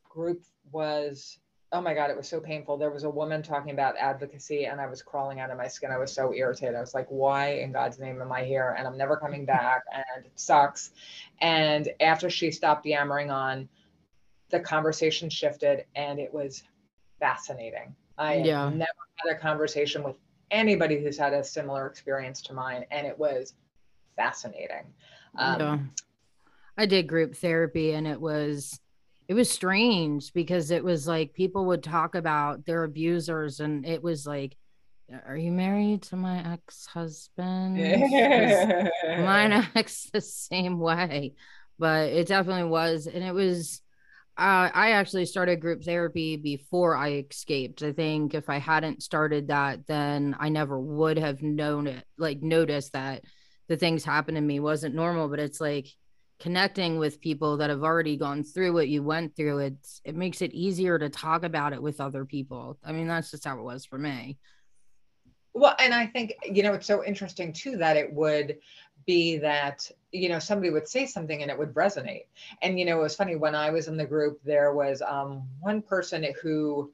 group 0.08 0.42
was 0.70 1.38
oh 1.72 1.80
my 1.80 1.94
god 1.94 2.10
it 2.10 2.16
was 2.16 2.28
so 2.28 2.40
painful 2.40 2.76
there 2.76 2.90
was 2.90 3.04
a 3.04 3.10
woman 3.10 3.42
talking 3.42 3.72
about 3.72 3.96
advocacy 3.98 4.64
and 4.66 4.80
i 4.80 4.86
was 4.86 5.02
crawling 5.02 5.40
out 5.40 5.50
of 5.50 5.58
my 5.58 5.68
skin 5.68 5.90
i 5.90 5.98
was 5.98 6.12
so 6.12 6.32
irritated 6.32 6.74
i 6.74 6.80
was 6.80 6.94
like 6.94 7.06
why 7.08 7.54
in 7.54 7.72
god's 7.72 7.98
name 7.98 8.20
am 8.22 8.32
i 8.32 8.42
here 8.42 8.74
and 8.78 8.86
i'm 8.86 8.96
never 8.96 9.16
coming 9.16 9.44
back 9.46 9.82
and 9.92 10.24
it 10.24 10.32
sucks 10.34 10.92
and 11.40 11.90
after 12.00 12.30
she 12.30 12.50
stopped 12.50 12.86
yammering 12.86 13.30
on 13.30 13.68
the 14.50 14.60
conversation 14.60 15.28
shifted 15.28 15.84
and 15.94 16.18
it 16.18 16.32
was 16.32 16.62
fascinating. 17.20 17.94
I 18.16 18.36
yeah. 18.36 18.68
never 18.68 18.90
had 19.16 19.36
a 19.36 19.38
conversation 19.38 20.02
with 20.02 20.16
anybody 20.50 21.02
who's 21.02 21.18
had 21.18 21.32
a 21.32 21.44
similar 21.44 21.86
experience 21.86 22.42
to 22.42 22.52
mine, 22.52 22.84
and 22.90 23.06
it 23.06 23.18
was 23.18 23.54
fascinating. 24.16 24.86
Um, 25.36 25.60
yeah. 25.60 25.78
I 26.76 26.86
did 26.86 27.06
group 27.06 27.36
therapy, 27.36 27.92
and 27.92 28.06
it 28.06 28.20
was 28.20 28.80
it 29.28 29.34
was 29.34 29.50
strange 29.50 30.32
because 30.32 30.70
it 30.70 30.82
was 30.82 31.06
like 31.06 31.34
people 31.34 31.66
would 31.66 31.82
talk 31.82 32.14
about 32.14 32.64
their 32.64 32.84
abusers, 32.84 33.60
and 33.60 33.86
it 33.86 34.02
was 34.02 34.26
like, 34.26 34.56
"Are 35.26 35.36
you 35.36 35.52
married 35.52 36.02
to 36.04 36.16
my 36.16 36.52
ex 36.52 36.86
husband?" 36.86 37.76
Mine 39.04 39.68
ex 39.74 40.08
the 40.12 40.22
same 40.22 40.80
way, 40.80 41.34
but 41.78 42.08
it 42.08 42.26
definitely 42.26 42.68
was, 42.70 43.06
and 43.06 43.22
it 43.22 43.34
was 43.34 43.82
uh, 44.38 44.70
I 44.72 44.92
actually 44.92 45.26
started 45.26 45.60
group 45.60 45.82
therapy 45.82 46.36
before 46.36 46.96
I 46.96 47.24
escaped. 47.28 47.82
I 47.82 47.92
think 47.92 48.34
if 48.34 48.48
I 48.48 48.58
hadn't 48.58 49.02
started 49.02 49.48
that, 49.48 49.86
then 49.88 50.36
I 50.38 50.48
never 50.48 50.78
would 50.78 51.18
have 51.18 51.42
known 51.42 51.88
it, 51.88 52.04
like 52.16 52.40
noticed 52.40 52.92
that 52.92 53.24
the 53.66 53.76
things 53.76 54.04
happened 54.04 54.36
to 54.36 54.40
me 54.40 54.60
wasn't 54.60 54.94
normal. 54.94 55.28
But 55.28 55.40
it's 55.40 55.60
like 55.60 55.88
connecting 56.40 56.98
with 56.98 57.20
people 57.20 57.56
that 57.56 57.70
have 57.70 57.82
already 57.82 58.16
gone 58.16 58.44
through 58.44 58.72
what 58.72 58.88
you 58.88 59.02
went 59.02 59.34
through. 59.34 59.58
It's 59.58 60.00
it 60.04 60.14
makes 60.14 60.42
it 60.42 60.52
easier 60.52 60.98
to 60.98 61.08
talk 61.08 61.42
about 61.42 61.72
it 61.72 61.82
with 61.82 62.00
other 62.00 62.24
people. 62.24 62.78
I 62.84 62.92
mean, 62.92 63.08
that's 63.08 63.30
just 63.30 63.44
how 63.44 63.58
it 63.58 63.62
was 63.62 63.84
for 63.84 63.98
me. 63.98 64.38
Well, 65.54 65.74
and 65.78 65.92
I 65.92 66.06
think 66.06 66.34
you 66.44 66.62
know 66.62 66.74
it's 66.74 66.86
so 66.86 67.04
interesting 67.04 67.52
too 67.52 67.76
that 67.78 67.96
it 67.96 68.12
would 68.12 68.58
be 69.08 69.38
that 69.38 69.90
you 70.12 70.28
know 70.28 70.38
somebody 70.38 70.70
would 70.70 70.86
say 70.86 71.06
something 71.06 71.40
and 71.40 71.50
it 71.50 71.58
would 71.58 71.72
resonate 71.72 72.26
and 72.60 72.78
you 72.78 72.84
know 72.84 72.98
it 72.98 73.02
was 73.02 73.16
funny 73.16 73.36
when 73.36 73.54
i 73.54 73.70
was 73.70 73.88
in 73.88 73.96
the 73.96 74.04
group 74.04 74.38
there 74.44 74.74
was 74.74 75.00
um, 75.00 75.42
one 75.60 75.80
person 75.80 76.26
who 76.42 76.92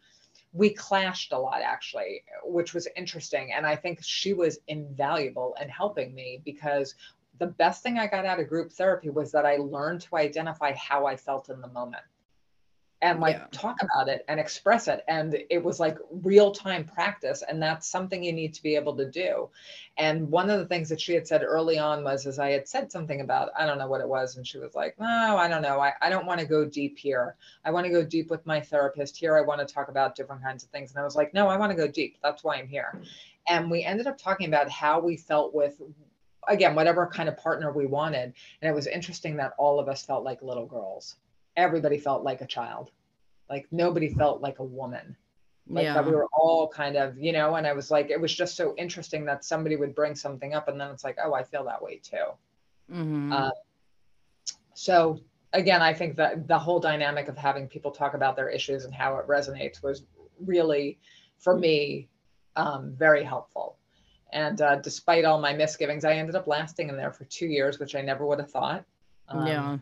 we 0.52 0.72
clashed 0.72 1.32
a 1.32 1.38
lot 1.38 1.60
actually 1.60 2.22
which 2.44 2.72
was 2.72 2.86
interesting 2.96 3.52
and 3.52 3.66
i 3.66 3.74
think 3.74 3.98
she 4.00 4.32
was 4.32 4.60
invaluable 4.68 5.56
in 5.60 5.68
helping 5.68 6.14
me 6.14 6.40
because 6.44 6.94
the 7.38 7.46
best 7.46 7.82
thing 7.82 7.98
i 7.98 8.06
got 8.06 8.24
out 8.24 8.40
of 8.40 8.48
group 8.48 8.72
therapy 8.72 9.10
was 9.10 9.32
that 9.32 9.46
i 9.46 9.56
learned 9.56 10.00
to 10.00 10.16
identify 10.16 10.72
how 10.74 11.06
i 11.06 11.16
felt 11.16 11.48
in 11.48 11.60
the 11.60 11.68
moment 11.68 12.02
and 13.04 13.20
like 13.20 13.36
yeah. 13.36 13.46
talk 13.52 13.76
about 13.82 14.08
it 14.08 14.24
and 14.28 14.40
express 14.40 14.88
it. 14.88 15.04
And 15.08 15.36
it 15.50 15.62
was 15.62 15.78
like 15.78 15.98
real 16.22 16.52
time 16.52 16.84
practice 16.84 17.42
and 17.46 17.62
that's 17.62 17.86
something 17.86 18.24
you 18.24 18.32
need 18.32 18.54
to 18.54 18.62
be 18.62 18.76
able 18.76 18.96
to 18.96 19.10
do. 19.10 19.50
And 19.98 20.30
one 20.30 20.48
of 20.48 20.58
the 20.58 20.64
things 20.64 20.88
that 20.88 21.02
she 21.02 21.12
had 21.12 21.28
said 21.28 21.42
early 21.42 21.78
on 21.78 22.02
was 22.02 22.26
as 22.26 22.38
i 22.38 22.50
had 22.50 22.66
said 22.66 22.90
something 22.90 23.20
about 23.20 23.50
i 23.58 23.66
don't 23.66 23.78
know 23.78 23.86
what 23.86 24.00
it 24.00 24.08
was 24.08 24.36
and 24.36 24.46
she 24.46 24.58
was 24.58 24.74
like 24.74 24.98
no 24.98 25.36
i 25.36 25.46
don't 25.46 25.60
know. 25.60 25.80
I, 25.80 25.92
I 26.00 26.08
don't 26.08 26.26
want 26.26 26.40
to 26.40 26.46
go 26.46 26.64
deep 26.64 26.98
here. 26.98 27.36
I 27.64 27.70
want 27.70 27.84
to 27.84 27.92
go 27.92 28.02
deep 28.02 28.30
with 28.30 28.44
my 28.46 28.60
therapist 28.60 29.18
here. 29.18 29.36
I 29.36 29.42
want 29.42 29.60
to 29.66 29.72
talk 29.72 29.88
about 29.88 30.16
different 30.16 30.42
kinds 30.42 30.64
of 30.64 30.70
things. 30.70 30.90
And 30.90 30.98
i 30.98 31.04
was 31.04 31.14
like 31.14 31.34
no 31.34 31.48
i 31.48 31.58
want 31.58 31.70
to 31.70 31.76
go 31.76 31.86
deep. 31.86 32.16
That's 32.22 32.42
why 32.42 32.56
i'm 32.56 32.68
here. 32.68 33.02
And 33.46 33.70
we 33.70 33.84
ended 33.84 34.06
up 34.06 34.16
talking 34.16 34.48
about 34.48 34.70
how 34.70 34.98
we 34.98 35.18
felt 35.18 35.54
with 35.54 35.80
again 36.48 36.74
whatever 36.74 37.06
kind 37.06 37.28
of 37.28 37.36
partner 37.36 37.72
we 37.72 37.86
wanted 37.86 38.32
and 38.60 38.70
it 38.70 38.74
was 38.74 38.86
interesting 38.86 39.36
that 39.36 39.52
all 39.58 39.78
of 39.78 39.88
us 39.88 40.04
felt 40.04 40.24
like 40.24 40.42
little 40.42 40.66
girls 40.66 41.16
everybody 41.56 41.98
felt 41.98 42.22
like 42.22 42.40
a 42.40 42.46
child. 42.46 42.90
Like 43.48 43.66
nobody 43.70 44.08
felt 44.08 44.40
like 44.40 44.58
a 44.58 44.64
woman. 44.64 45.16
Like 45.66 45.84
yeah. 45.84 45.94
that 45.94 46.04
we 46.04 46.12
were 46.12 46.28
all 46.32 46.68
kind 46.68 46.96
of, 46.96 47.18
you 47.18 47.32
know, 47.32 47.54
and 47.54 47.66
I 47.66 47.72
was 47.72 47.90
like, 47.90 48.10
it 48.10 48.20
was 48.20 48.34
just 48.34 48.56
so 48.56 48.74
interesting 48.76 49.24
that 49.26 49.44
somebody 49.44 49.76
would 49.76 49.94
bring 49.94 50.14
something 50.14 50.54
up 50.54 50.68
and 50.68 50.78
then 50.78 50.90
it's 50.90 51.04
like, 51.04 51.16
oh, 51.22 51.32
I 51.32 51.42
feel 51.42 51.64
that 51.64 51.82
way 51.82 52.00
too. 52.02 52.26
Mm-hmm. 52.92 53.32
Uh, 53.32 53.50
so 54.74 55.20
again, 55.54 55.80
I 55.80 55.94
think 55.94 56.16
that 56.16 56.46
the 56.48 56.58
whole 56.58 56.80
dynamic 56.80 57.28
of 57.28 57.38
having 57.38 57.66
people 57.66 57.90
talk 57.90 58.12
about 58.12 58.36
their 58.36 58.50
issues 58.50 58.84
and 58.84 58.92
how 58.92 59.16
it 59.16 59.26
resonates 59.26 59.82
was 59.82 60.04
really, 60.38 60.98
for 61.38 61.56
me, 61.56 62.08
um, 62.56 62.94
very 62.98 63.24
helpful. 63.24 63.76
And 64.34 64.60
uh, 64.60 64.76
despite 64.76 65.24
all 65.24 65.40
my 65.40 65.52
misgivings, 65.52 66.04
I 66.04 66.14
ended 66.14 66.34
up 66.34 66.48
lasting 66.48 66.88
in 66.88 66.96
there 66.96 67.12
for 67.12 67.24
two 67.24 67.46
years, 67.46 67.78
which 67.78 67.94
I 67.94 68.02
never 68.02 68.26
would 68.26 68.40
have 68.40 68.50
thought. 68.50 68.84
Um, 69.28 69.46
yeah. 69.46 69.78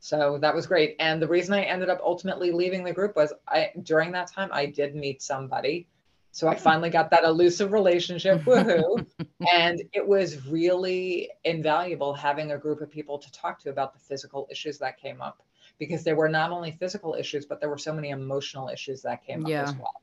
So 0.00 0.38
that 0.42 0.54
was 0.54 0.66
great. 0.66 0.96
And 1.00 1.20
the 1.20 1.26
reason 1.26 1.54
I 1.54 1.62
ended 1.62 1.88
up 1.88 1.98
ultimately 2.04 2.52
leaving 2.52 2.84
the 2.84 2.92
group 2.92 3.16
was 3.16 3.32
I 3.48 3.70
during 3.82 4.12
that 4.12 4.30
time 4.30 4.50
I 4.52 4.66
did 4.66 4.94
meet 4.94 5.22
somebody. 5.22 5.86
So 6.30 6.46
I 6.46 6.54
finally 6.54 6.90
got 6.90 7.10
that 7.10 7.24
elusive 7.24 7.72
relationship, 7.72 8.42
woohoo. 8.44 9.04
and 9.52 9.82
it 9.92 10.06
was 10.06 10.46
really 10.46 11.28
invaluable 11.42 12.14
having 12.14 12.52
a 12.52 12.58
group 12.58 12.82
of 12.82 12.90
people 12.90 13.18
to 13.18 13.32
talk 13.32 13.58
to 13.62 13.70
about 13.70 13.94
the 13.94 13.98
physical 13.98 14.46
issues 14.48 14.78
that 14.78 15.00
came 15.00 15.20
up 15.20 15.42
because 15.78 16.04
there 16.04 16.14
were 16.14 16.28
not 16.28 16.52
only 16.52 16.70
physical 16.70 17.14
issues, 17.14 17.46
but 17.46 17.60
there 17.60 17.68
were 17.68 17.78
so 17.78 17.92
many 17.92 18.10
emotional 18.10 18.68
issues 18.68 19.02
that 19.02 19.26
came 19.26 19.44
yeah. 19.46 19.62
up 19.62 19.68
as 19.68 19.74
well. 19.74 20.02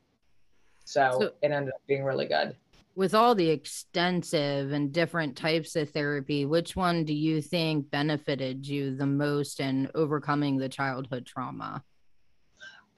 So, 0.83 1.17
so 1.19 1.31
it 1.41 1.51
ended 1.51 1.73
up 1.73 1.81
being 1.87 2.03
really 2.03 2.25
good 2.25 2.55
with 2.97 3.13
all 3.13 3.35
the 3.35 3.51
extensive 3.51 4.71
and 4.71 4.91
different 4.91 5.37
types 5.37 5.75
of 5.75 5.87
therapy, 5.91 6.45
which 6.45 6.75
one 6.75 7.05
do 7.05 7.13
you 7.13 7.39
think 7.43 7.91
benefited 7.91 8.67
you 8.67 8.95
the 8.95 9.05
most 9.05 9.59
in 9.59 9.87
overcoming 9.93 10.57
the 10.57 10.67
childhood 10.67 11.23
trauma? 11.23 11.83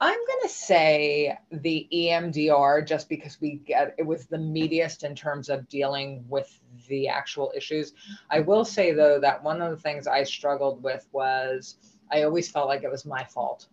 I'm 0.00 0.18
going 0.26 0.40
to 0.44 0.48
say 0.48 1.36
the 1.52 1.86
EMDR 1.92 2.86
just 2.86 3.10
because 3.10 3.38
we 3.42 3.56
get 3.56 3.94
it 3.98 4.06
was 4.06 4.24
the 4.24 4.38
meatiest 4.38 5.04
in 5.04 5.14
terms 5.14 5.50
of 5.50 5.68
dealing 5.68 6.24
with 6.30 6.58
the 6.88 7.06
actual 7.06 7.52
issues. 7.54 7.92
I 8.30 8.40
will 8.40 8.64
say 8.64 8.94
though 8.94 9.20
that 9.20 9.42
one 9.42 9.60
of 9.60 9.70
the 9.70 9.76
things 9.76 10.06
I 10.06 10.22
struggled 10.22 10.82
with 10.82 11.06
was 11.12 11.76
I 12.10 12.22
always 12.22 12.50
felt 12.50 12.68
like 12.68 12.84
it 12.84 12.90
was 12.90 13.04
my 13.04 13.24
fault 13.24 13.68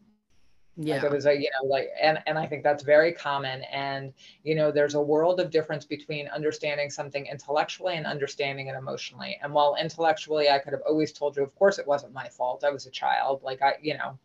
yeah. 0.77 0.95
like 0.95 1.03
it 1.05 1.11
was 1.11 1.25
a 1.25 1.33
you 1.33 1.49
know 1.59 1.67
like 1.67 1.89
and 2.01 2.19
and 2.27 2.37
i 2.37 2.45
think 2.45 2.63
that's 2.63 2.83
very 2.83 3.11
common. 3.11 3.63
And 3.63 4.13
you 4.43 4.55
know 4.55 4.71
there's 4.71 4.93
a 4.93 5.01
world 5.01 5.39
of 5.39 5.49
difference 5.49 5.85
between 5.85 6.27
understanding 6.27 6.89
something 6.89 7.25
intellectually 7.25 7.95
and 7.95 8.05
understanding 8.05 8.67
it 8.67 8.75
emotionally. 8.75 9.37
And 9.41 9.53
while 9.53 9.75
intellectually 9.79 10.49
i 10.49 10.59
could 10.59 10.73
have 10.73 10.83
always 10.87 11.11
told 11.11 11.35
you 11.35 11.43
of 11.43 11.53
course 11.55 11.79
it 11.79 11.87
wasn't 11.87 12.13
my 12.13 12.29
fault. 12.29 12.63
I 12.63 12.69
was 12.69 12.85
a 12.85 12.91
child. 12.91 13.41
Like 13.43 13.61
i 13.61 13.73
you 13.81 13.97
know 13.97 14.17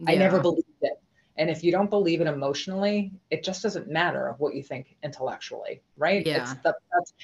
yeah. 0.00 0.10
i 0.10 0.14
never 0.16 0.40
believed 0.40 0.66
it 0.82 0.95
and 1.38 1.50
if 1.50 1.62
you 1.62 1.70
don't 1.70 1.90
believe 1.90 2.20
it 2.20 2.26
emotionally, 2.26 3.12
it 3.30 3.44
just 3.44 3.62
doesn't 3.62 3.88
matter 3.88 4.34
what 4.38 4.54
you 4.54 4.62
think 4.62 4.96
intellectually, 5.02 5.82
right? 5.96 6.26
Yeah. 6.26 6.54
The, 6.62 6.74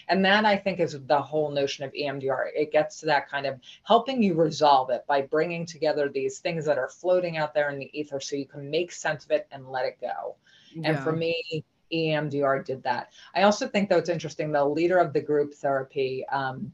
and 0.09 0.25
that 0.25 0.45
I 0.45 0.57
think 0.57 0.81
is 0.81 0.99
the 1.07 1.21
whole 1.21 1.51
notion 1.51 1.85
of 1.85 1.93
EMDR. 1.93 2.49
It 2.55 2.73
gets 2.73 3.01
to 3.01 3.07
that 3.07 3.29
kind 3.31 3.47
of 3.47 3.59
helping 3.85 4.23
you 4.23 4.35
resolve 4.35 4.91
it 4.91 5.07
by 5.07 5.23
bringing 5.23 5.65
together 5.65 6.11
these 6.11 6.41
things 6.41 6.67
that 6.67 6.77
are 6.77 6.89
floating 6.89 7.39
out 7.39 7.55
there 7.55 7.71
in 7.71 7.79
the 7.79 7.91
ether 7.99 8.21
so 8.21 8.37
you 8.37 8.47
can 8.47 8.71
make 8.71 8.93
sense 8.93 9.25
of 9.25 9.31
it 9.31 9.47
and 9.51 9.69
let 9.69 9.87
it 9.87 9.99
go. 10.01 10.37
Yeah. 10.75 10.91
And 10.91 10.99
for 10.99 11.13
me, 11.13 11.65
EMDR 11.93 12.65
did 12.65 12.83
that. 12.83 13.13
I 13.35 13.43
also 13.43 13.67
think 13.67 13.89
though 13.89 13.99
it's 13.99 14.09
interesting. 14.11 14.53
The 14.53 14.65
leader 14.65 14.99
of 14.99 15.13
the 15.13 15.21
group 15.21 15.55
therapy, 15.55 16.27
um, 16.31 16.73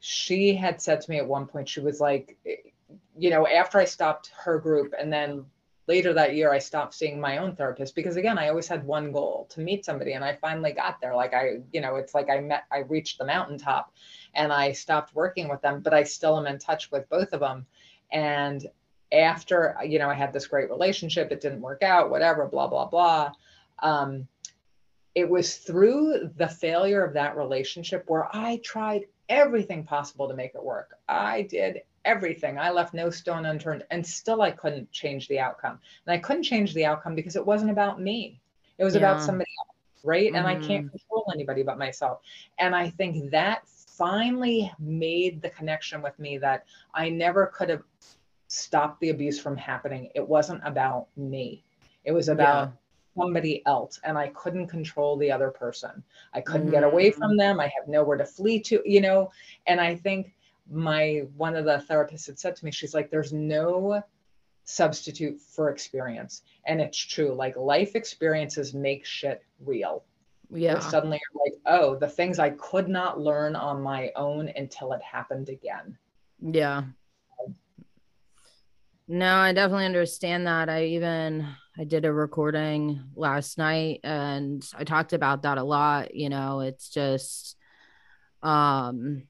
she 0.00 0.54
had 0.54 0.82
said 0.82 1.00
to 1.00 1.10
me 1.10 1.18
at 1.18 1.26
one 1.26 1.46
point, 1.46 1.68
she 1.68 1.80
was 1.80 2.00
like, 2.00 2.36
you 3.16 3.30
know, 3.30 3.46
after 3.46 3.78
I 3.78 3.84
stopped 3.84 4.32
her 4.36 4.58
group 4.58 4.94
and 4.98 5.12
then 5.12 5.44
later 5.92 6.14
that 6.14 6.34
year 6.34 6.50
I 6.50 6.58
stopped 6.58 6.94
seeing 6.94 7.20
my 7.20 7.36
own 7.36 7.54
therapist 7.54 7.94
because 7.94 8.16
again, 8.16 8.38
I 8.38 8.48
always 8.48 8.66
had 8.66 8.82
one 8.82 9.12
goal 9.12 9.46
to 9.50 9.60
meet 9.60 9.84
somebody 9.84 10.14
and 10.14 10.24
I 10.24 10.38
finally 10.40 10.72
got 10.72 11.02
there. 11.02 11.14
Like 11.14 11.34
I, 11.34 11.58
you 11.70 11.82
know, 11.82 11.96
it's 11.96 12.14
like 12.14 12.30
I 12.30 12.40
met, 12.40 12.64
I 12.72 12.78
reached 12.78 13.18
the 13.18 13.26
mountaintop 13.26 13.92
and 14.32 14.50
I 14.50 14.72
stopped 14.72 15.14
working 15.14 15.50
with 15.50 15.60
them, 15.60 15.82
but 15.82 15.92
I 15.92 16.04
still 16.04 16.38
am 16.38 16.46
in 16.46 16.58
touch 16.58 16.90
with 16.90 17.06
both 17.10 17.34
of 17.34 17.40
them. 17.40 17.66
And 18.10 18.66
after, 19.12 19.76
you 19.86 19.98
know, 19.98 20.08
I 20.08 20.14
had 20.14 20.32
this 20.32 20.46
great 20.46 20.70
relationship, 20.70 21.30
it 21.30 21.42
didn't 21.42 21.60
work 21.60 21.82
out, 21.82 22.08
whatever, 22.08 22.46
blah, 22.46 22.68
blah, 22.68 22.86
blah. 22.86 23.32
Um, 23.82 24.26
it 25.14 25.28
was 25.28 25.56
through 25.56 26.30
the 26.38 26.48
failure 26.48 27.04
of 27.04 27.12
that 27.12 27.36
relationship 27.36 28.04
where 28.06 28.34
I 28.34 28.62
tried 28.64 29.02
everything 29.28 29.84
possible 29.84 30.26
to 30.26 30.34
make 30.34 30.54
it 30.54 30.64
work. 30.64 30.96
I 31.06 31.42
did 31.42 31.82
everything. 32.04 32.58
I 32.58 32.70
left 32.70 32.94
no 32.94 33.10
stone 33.10 33.46
unturned 33.46 33.84
and 33.90 34.06
still 34.06 34.42
I 34.42 34.50
couldn't 34.50 34.90
change 34.90 35.28
the 35.28 35.38
outcome. 35.38 35.78
And 36.06 36.14
I 36.14 36.18
couldn't 36.18 36.42
change 36.42 36.74
the 36.74 36.84
outcome 36.84 37.14
because 37.14 37.36
it 37.36 37.46
wasn't 37.46 37.70
about 37.70 38.00
me. 38.00 38.40
It 38.78 38.84
was 38.84 38.94
yeah. 38.94 39.00
about 39.00 39.22
somebody 39.22 39.50
else, 39.60 40.04
right? 40.04 40.26
Mm-hmm. 40.26 40.36
And 40.36 40.46
I 40.46 40.54
can't 40.54 40.86
mm-hmm. 40.86 40.96
control 40.96 41.24
anybody 41.34 41.62
but 41.62 41.78
myself. 41.78 42.20
And 42.58 42.74
I 42.74 42.90
think 42.90 43.30
that 43.30 43.66
finally 43.68 44.72
made 44.78 45.42
the 45.42 45.50
connection 45.50 46.02
with 46.02 46.18
me 46.18 46.38
that 46.38 46.64
I 46.94 47.08
never 47.08 47.46
could 47.46 47.68
have 47.68 47.82
stopped 48.48 49.00
the 49.00 49.10
abuse 49.10 49.40
from 49.40 49.56
happening. 49.56 50.10
It 50.14 50.26
wasn't 50.26 50.62
about 50.64 51.06
me. 51.16 51.64
It 52.04 52.12
was 52.12 52.28
about 52.28 52.68
yeah 52.68 52.72
somebody 53.16 53.62
else 53.66 54.00
and 54.04 54.16
I 54.16 54.28
couldn't 54.28 54.68
control 54.68 55.16
the 55.16 55.30
other 55.30 55.50
person. 55.50 56.02
I 56.32 56.40
couldn't 56.40 56.68
mm-hmm. 56.68 56.70
get 56.70 56.84
away 56.84 57.10
from 57.10 57.32
mm-hmm. 57.32 57.38
them. 57.38 57.60
I 57.60 57.64
have 57.64 57.88
nowhere 57.88 58.16
to 58.16 58.24
flee 58.24 58.60
to, 58.60 58.82
you 58.84 59.00
know. 59.00 59.30
And 59.66 59.80
I 59.80 59.96
think 59.96 60.34
my 60.70 61.22
one 61.36 61.56
of 61.56 61.64
the 61.64 61.84
therapists 61.88 62.26
had 62.26 62.38
said 62.38 62.56
to 62.56 62.64
me, 62.64 62.70
she's 62.70 62.94
like, 62.94 63.10
there's 63.10 63.32
no 63.32 64.02
substitute 64.64 65.40
for 65.40 65.70
experience. 65.70 66.42
And 66.66 66.80
it's 66.80 66.98
true. 66.98 67.34
Like 67.34 67.56
life 67.56 67.94
experiences 67.96 68.74
make 68.74 69.04
shit 69.04 69.42
real. 69.64 70.04
Yeah. 70.50 70.74
Where 70.74 70.82
suddenly 70.82 71.18
you're 71.18 71.44
like, 71.44 71.60
oh, 71.66 71.96
the 71.96 72.08
things 72.08 72.38
I 72.38 72.50
could 72.50 72.88
not 72.88 73.18
learn 73.18 73.56
on 73.56 73.82
my 73.82 74.12
own 74.16 74.50
until 74.54 74.92
it 74.92 75.02
happened 75.02 75.48
again. 75.48 75.96
Yeah. 76.40 76.84
No, 79.08 79.34
I 79.34 79.52
definitely 79.52 79.86
understand 79.86 80.46
that. 80.46 80.68
I 80.68 80.84
even 80.84 81.46
I 81.78 81.84
did 81.84 82.04
a 82.04 82.12
recording 82.12 83.02
last 83.14 83.58
night 83.58 84.00
and 84.04 84.66
I 84.74 84.84
talked 84.84 85.12
about 85.12 85.42
that 85.42 85.58
a 85.58 85.64
lot. 85.64 86.14
You 86.14 86.28
know, 86.28 86.60
it's 86.60 86.88
just, 86.88 87.56
um, 88.42 89.24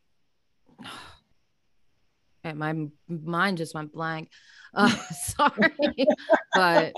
my 2.45 2.87
mind 3.09 3.59
just 3.59 3.75
went 3.75 3.93
blank. 3.93 4.31
Uh, 4.75 4.89
sorry, 5.13 6.07
but 6.55 6.95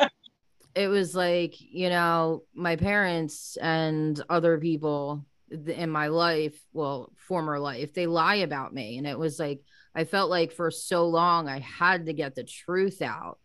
it 0.77 0.87
was 0.87 1.13
like, 1.13 1.55
you 1.59 1.89
know, 1.89 2.45
my 2.55 2.77
parents 2.77 3.59
and 3.61 4.23
other 4.31 4.61
people 4.61 5.27
in 5.51 5.91
my 5.91 6.07
life, 6.07 6.57
well, 6.73 7.11
former 7.17 7.59
life, 7.59 7.93
they 7.93 8.07
lie 8.07 8.37
about 8.37 8.73
me. 8.73 8.97
And 8.97 9.09
it 9.09 9.19
was 9.19 9.41
like, 9.41 9.61
I 9.93 10.05
felt 10.05 10.31
like 10.31 10.53
for 10.53 10.71
so 10.71 11.09
long 11.09 11.49
I 11.49 11.59
had 11.59 12.07
to 12.07 12.13
get 12.13 12.37
the 12.37 12.45
truth 12.45 13.03
out 13.03 13.41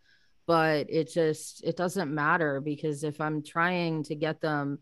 but 0.49 0.87
it 0.89 1.13
just 1.13 1.63
it 1.63 1.77
doesn't 1.77 2.11
matter 2.11 2.59
because 2.59 3.03
if 3.03 3.21
i'm 3.21 3.43
trying 3.43 4.01
to 4.01 4.15
get 4.15 4.41
them 4.41 4.79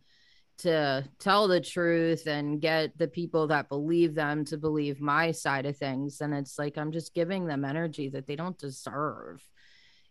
to 0.59 1.07
tell 1.19 1.47
the 1.47 1.61
truth 1.61 2.27
and 2.27 2.61
get 2.61 2.97
the 2.97 3.07
people 3.07 3.47
that 3.47 3.69
believe 3.69 4.15
them 4.15 4.43
to 4.45 4.57
believe 4.57 4.99
my 4.99 5.31
side 5.31 5.65
of 5.65 5.77
things. 5.77 6.21
And 6.21 6.33
it's 6.33 6.57
like 6.57 6.77
i'm 6.77 6.91
just 6.91 7.13
giving 7.13 7.45
them 7.45 7.65
energy 7.65 8.09
that 8.09 8.27
they 8.27 8.35
don't 8.35 8.57
deserve 8.57 9.41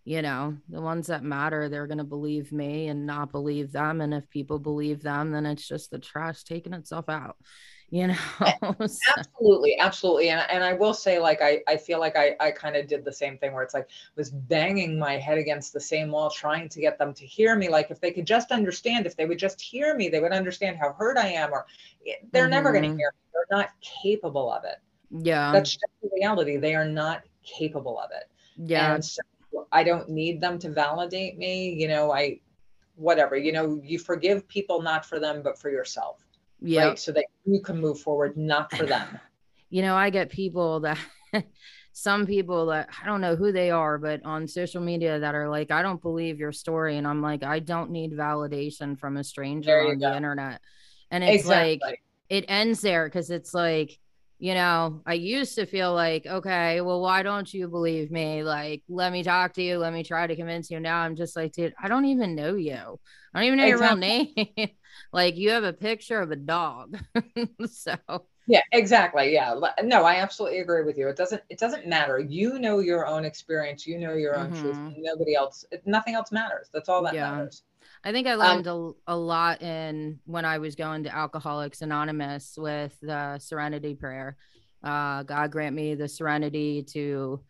you 0.04 0.22
know 0.22 0.56
the 0.68 0.80
ones 0.80 1.08
that 1.08 1.24
matter 1.24 1.68
they're 1.68 1.88
going 1.88 1.98
to 1.98 2.04
believe 2.04 2.52
me 2.52 2.86
and 2.88 3.06
not 3.06 3.32
believe 3.32 3.72
them. 3.72 4.00
And 4.00 4.14
if 4.14 4.30
people 4.30 4.58
believe 4.58 5.02
them 5.02 5.32
then 5.32 5.46
it's 5.46 5.66
just 5.66 5.90
the 5.90 5.98
trash 5.98 6.44
taking 6.44 6.72
itself 6.72 7.08
out 7.08 7.36
you 7.90 8.08
know? 8.08 8.16
Absolutely 9.16 9.78
absolutely 9.78 10.30
and, 10.30 10.44
and 10.50 10.64
i 10.64 10.72
will 10.72 10.94
say 10.94 11.18
like 11.18 11.40
i 11.40 11.60
i 11.68 11.76
feel 11.76 12.00
like 12.00 12.16
i 12.16 12.34
i 12.40 12.50
kind 12.50 12.74
of 12.74 12.88
did 12.88 13.04
the 13.04 13.12
same 13.12 13.38
thing 13.38 13.52
where 13.52 13.62
it's 13.62 13.74
like 13.74 13.88
was 14.16 14.30
banging 14.30 14.98
my 14.98 15.12
head 15.12 15.38
against 15.38 15.72
the 15.72 15.80
same 15.80 16.10
wall 16.10 16.30
trying 16.30 16.68
to 16.68 16.80
get 16.80 16.98
them 16.98 17.14
to 17.14 17.24
hear 17.24 17.54
me 17.54 17.68
like 17.68 17.90
if 17.90 18.00
they 18.00 18.10
could 18.10 18.26
just 18.26 18.50
understand 18.50 19.06
if 19.06 19.16
they 19.16 19.26
would 19.26 19.38
just 19.38 19.60
hear 19.60 19.94
me 19.94 20.08
they 20.08 20.20
would 20.20 20.32
understand 20.32 20.76
how 20.76 20.92
hurt 20.94 21.16
i 21.16 21.28
am 21.28 21.52
or 21.52 21.66
eh, 22.06 22.14
they're 22.32 22.44
mm-hmm. 22.44 22.50
never 22.50 22.72
going 22.72 22.82
to 22.82 22.88
hear 22.88 22.96
me 22.96 23.26
they're 23.32 23.58
not 23.58 23.68
capable 23.82 24.50
of 24.50 24.64
it. 24.64 24.78
Yeah. 25.10 25.52
That's 25.52 25.72
just 25.72 25.84
the 26.02 26.08
reality 26.14 26.56
they 26.56 26.74
are 26.74 26.88
not 26.88 27.22
capable 27.44 28.00
of 28.00 28.10
it 28.10 28.28
yeah. 28.56 28.94
and 28.94 29.04
so 29.04 29.22
i 29.72 29.82
don't 29.82 30.08
need 30.08 30.40
them 30.40 30.58
to 30.58 30.68
validate 30.68 31.38
me 31.38 31.72
you 31.72 31.88
know 31.88 32.12
i 32.12 32.38
whatever 32.96 33.36
you 33.36 33.52
know 33.52 33.80
you 33.84 33.98
forgive 33.98 34.46
people 34.48 34.82
not 34.82 35.04
for 35.04 35.18
them 35.18 35.42
but 35.42 35.58
for 35.58 35.70
yourself 35.70 36.25
yeah 36.60 36.88
right? 36.88 36.98
so 36.98 37.12
that 37.12 37.26
you 37.44 37.60
can 37.60 37.80
move 37.80 37.98
forward 37.98 38.36
not 38.36 38.72
for 38.72 38.86
them 38.86 39.18
you 39.70 39.82
know 39.82 39.94
i 39.94 40.10
get 40.10 40.30
people 40.30 40.80
that 40.80 40.98
some 41.92 42.26
people 42.26 42.66
that 42.66 42.88
i 43.02 43.06
don't 43.06 43.20
know 43.20 43.36
who 43.36 43.52
they 43.52 43.70
are 43.70 43.98
but 43.98 44.24
on 44.24 44.46
social 44.46 44.80
media 44.80 45.18
that 45.18 45.34
are 45.34 45.48
like 45.48 45.70
i 45.70 45.82
don't 45.82 46.02
believe 46.02 46.38
your 46.38 46.52
story 46.52 46.96
and 46.96 47.06
i'm 47.06 47.22
like 47.22 47.42
i 47.42 47.58
don't 47.58 47.90
need 47.90 48.12
validation 48.12 48.98
from 48.98 49.16
a 49.16 49.24
stranger 49.24 49.80
on 49.80 49.98
go. 49.98 50.10
the 50.10 50.16
internet 50.16 50.60
and 51.10 51.22
it's 51.24 51.42
exactly. 51.42 51.80
like 51.82 52.02
it 52.28 52.44
ends 52.48 52.80
there 52.80 53.06
because 53.06 53.30
it's 53.30 53.54
like 53.54 53.98
you 54.38 54.52
know, 54.52 55.00
I 55.06 55.14
used 55.14 55.54
to 55.54 55.64
feel 55.64 55.94
like, 55.94 56.26
okay, 56.26 56.82
well, 56.82 57.00
why 57.00 57.22
don't 57.22 57.52
you 57.52 57.68
believe 57.68 58.10
me? 58.10 58.42
Like, 58.42 58.82
let 58.88 59.10
me 59.10 59.22
talk 59.22 59.54
to 59.54 59.62
you. 59.62 59.78
Let 59.78 59.94
me 59.94 60.04
try 60.04 60.26
to 60.26 60.36
convince 60.36 60.70
you. 60.70 60.78
Now 60.78 60.98
I'm 60.98 61.16
just 61.16 61.36
like, 61.36 61.52
dude, 61.52 61.74
I 61.82 61.88
don't 61.88 62.04
even 62.04 62.34
know 62.34 62.54
you. 62.54 63.00
I 63.34 63.38
don't 63.38 63.46
even 63.46 63.58
know 63.58 63.66
exactly. 63.66 64.08
your 64.08 64.44
real 64.44 64.56
name. 64.56 64.68
like, 65.12 65.36
you 65.36 65.50
have 65.50 65.64
a 65.64 65.72
picture 65.72 66.20
of 66.20 66.30
a 66.30 66.36
dog. 66.36 66.98
so, 67.70 67.96
yeah, 68.46 68.62
exactly. 68.72 69.32
Yeah. 69.32 69.58
No, 69.82 70.04
I 70.04 70.16
absolutely 70.16 70.60
agree 70.60 70.84
with 70.84 70.96
you. 70.96 71.08
It 71.08 71.16
doesn't, 71.16 71.42
it 71.50 71.58
doesn't 71.58 71.86
matter. 71.86 72.18
You 72.18 72.58
know 72.58 72.78
your 72.78 73.06
own 73.06 73.24
experience. 73.24 73.86
You 73.86 73.98
know 73.98 74.14
your 74.14 74.36
own 74.36 74.52
mm-hmm. 74.52 74.62
truth. 74.62 74.94
Nobody 74.98 75.34
else, 75.34 75.64
nothing 75.84 76.14
else 76.14 76.32
matters. 76.32 76.68
That's 76.72 76.88
all 76.88 77.02
that 77.04 77.14
yeah. 77.14 77.30
matters. 77.30 77.62
I 78.04 78.12
think 78.12 78.26
I 78.26 78.32
um, 78.32 78.38
learned 78.38 78.68
um, 78.68 78.94
a, 79.06 79.14
a 79.14 79.16
lot 79.16 79.62
in 79.62 80.20
when 80.26 80.44
I 80.44 80.58
was 80.58 80.76
going 80.76 81.04
to 81.04 81.14
Alcoholics 81.14 81.82
Anonymous 81.82 82.56
with 82.56 82.96
the 83.00 83.38
Serenity 83.38 83.94
Prayer. 83.94 84.36
Uh, 84.82 85.24
God 85.24 85.50
grant 85.50 85.74
me 85.74 85.96
the 85.96 86.08
serenity 86.08 86.84
to, 86.92 87.40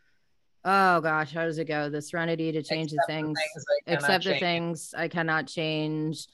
oh 0.64 1.00
gosh, 1.02 1.32
how 1.32 1.44
does 1.44 1.58
it 1.58 1.66
go? 1.66 1.90
The 1.90 2.00
serenity 2.00 2.52
to 2.52 2.62
change 2.62 2.90
the 2.90 3.04
things, 3.06 3.38
the 3.54 3.62
things 3.84 4.02
accept 4.02 4.24
change. 4.24 4.36
the 4.36 4.40
things 4.40 4.94
I 4.96 5.08
cannot 5.08 5.46
change, 5.46 6.26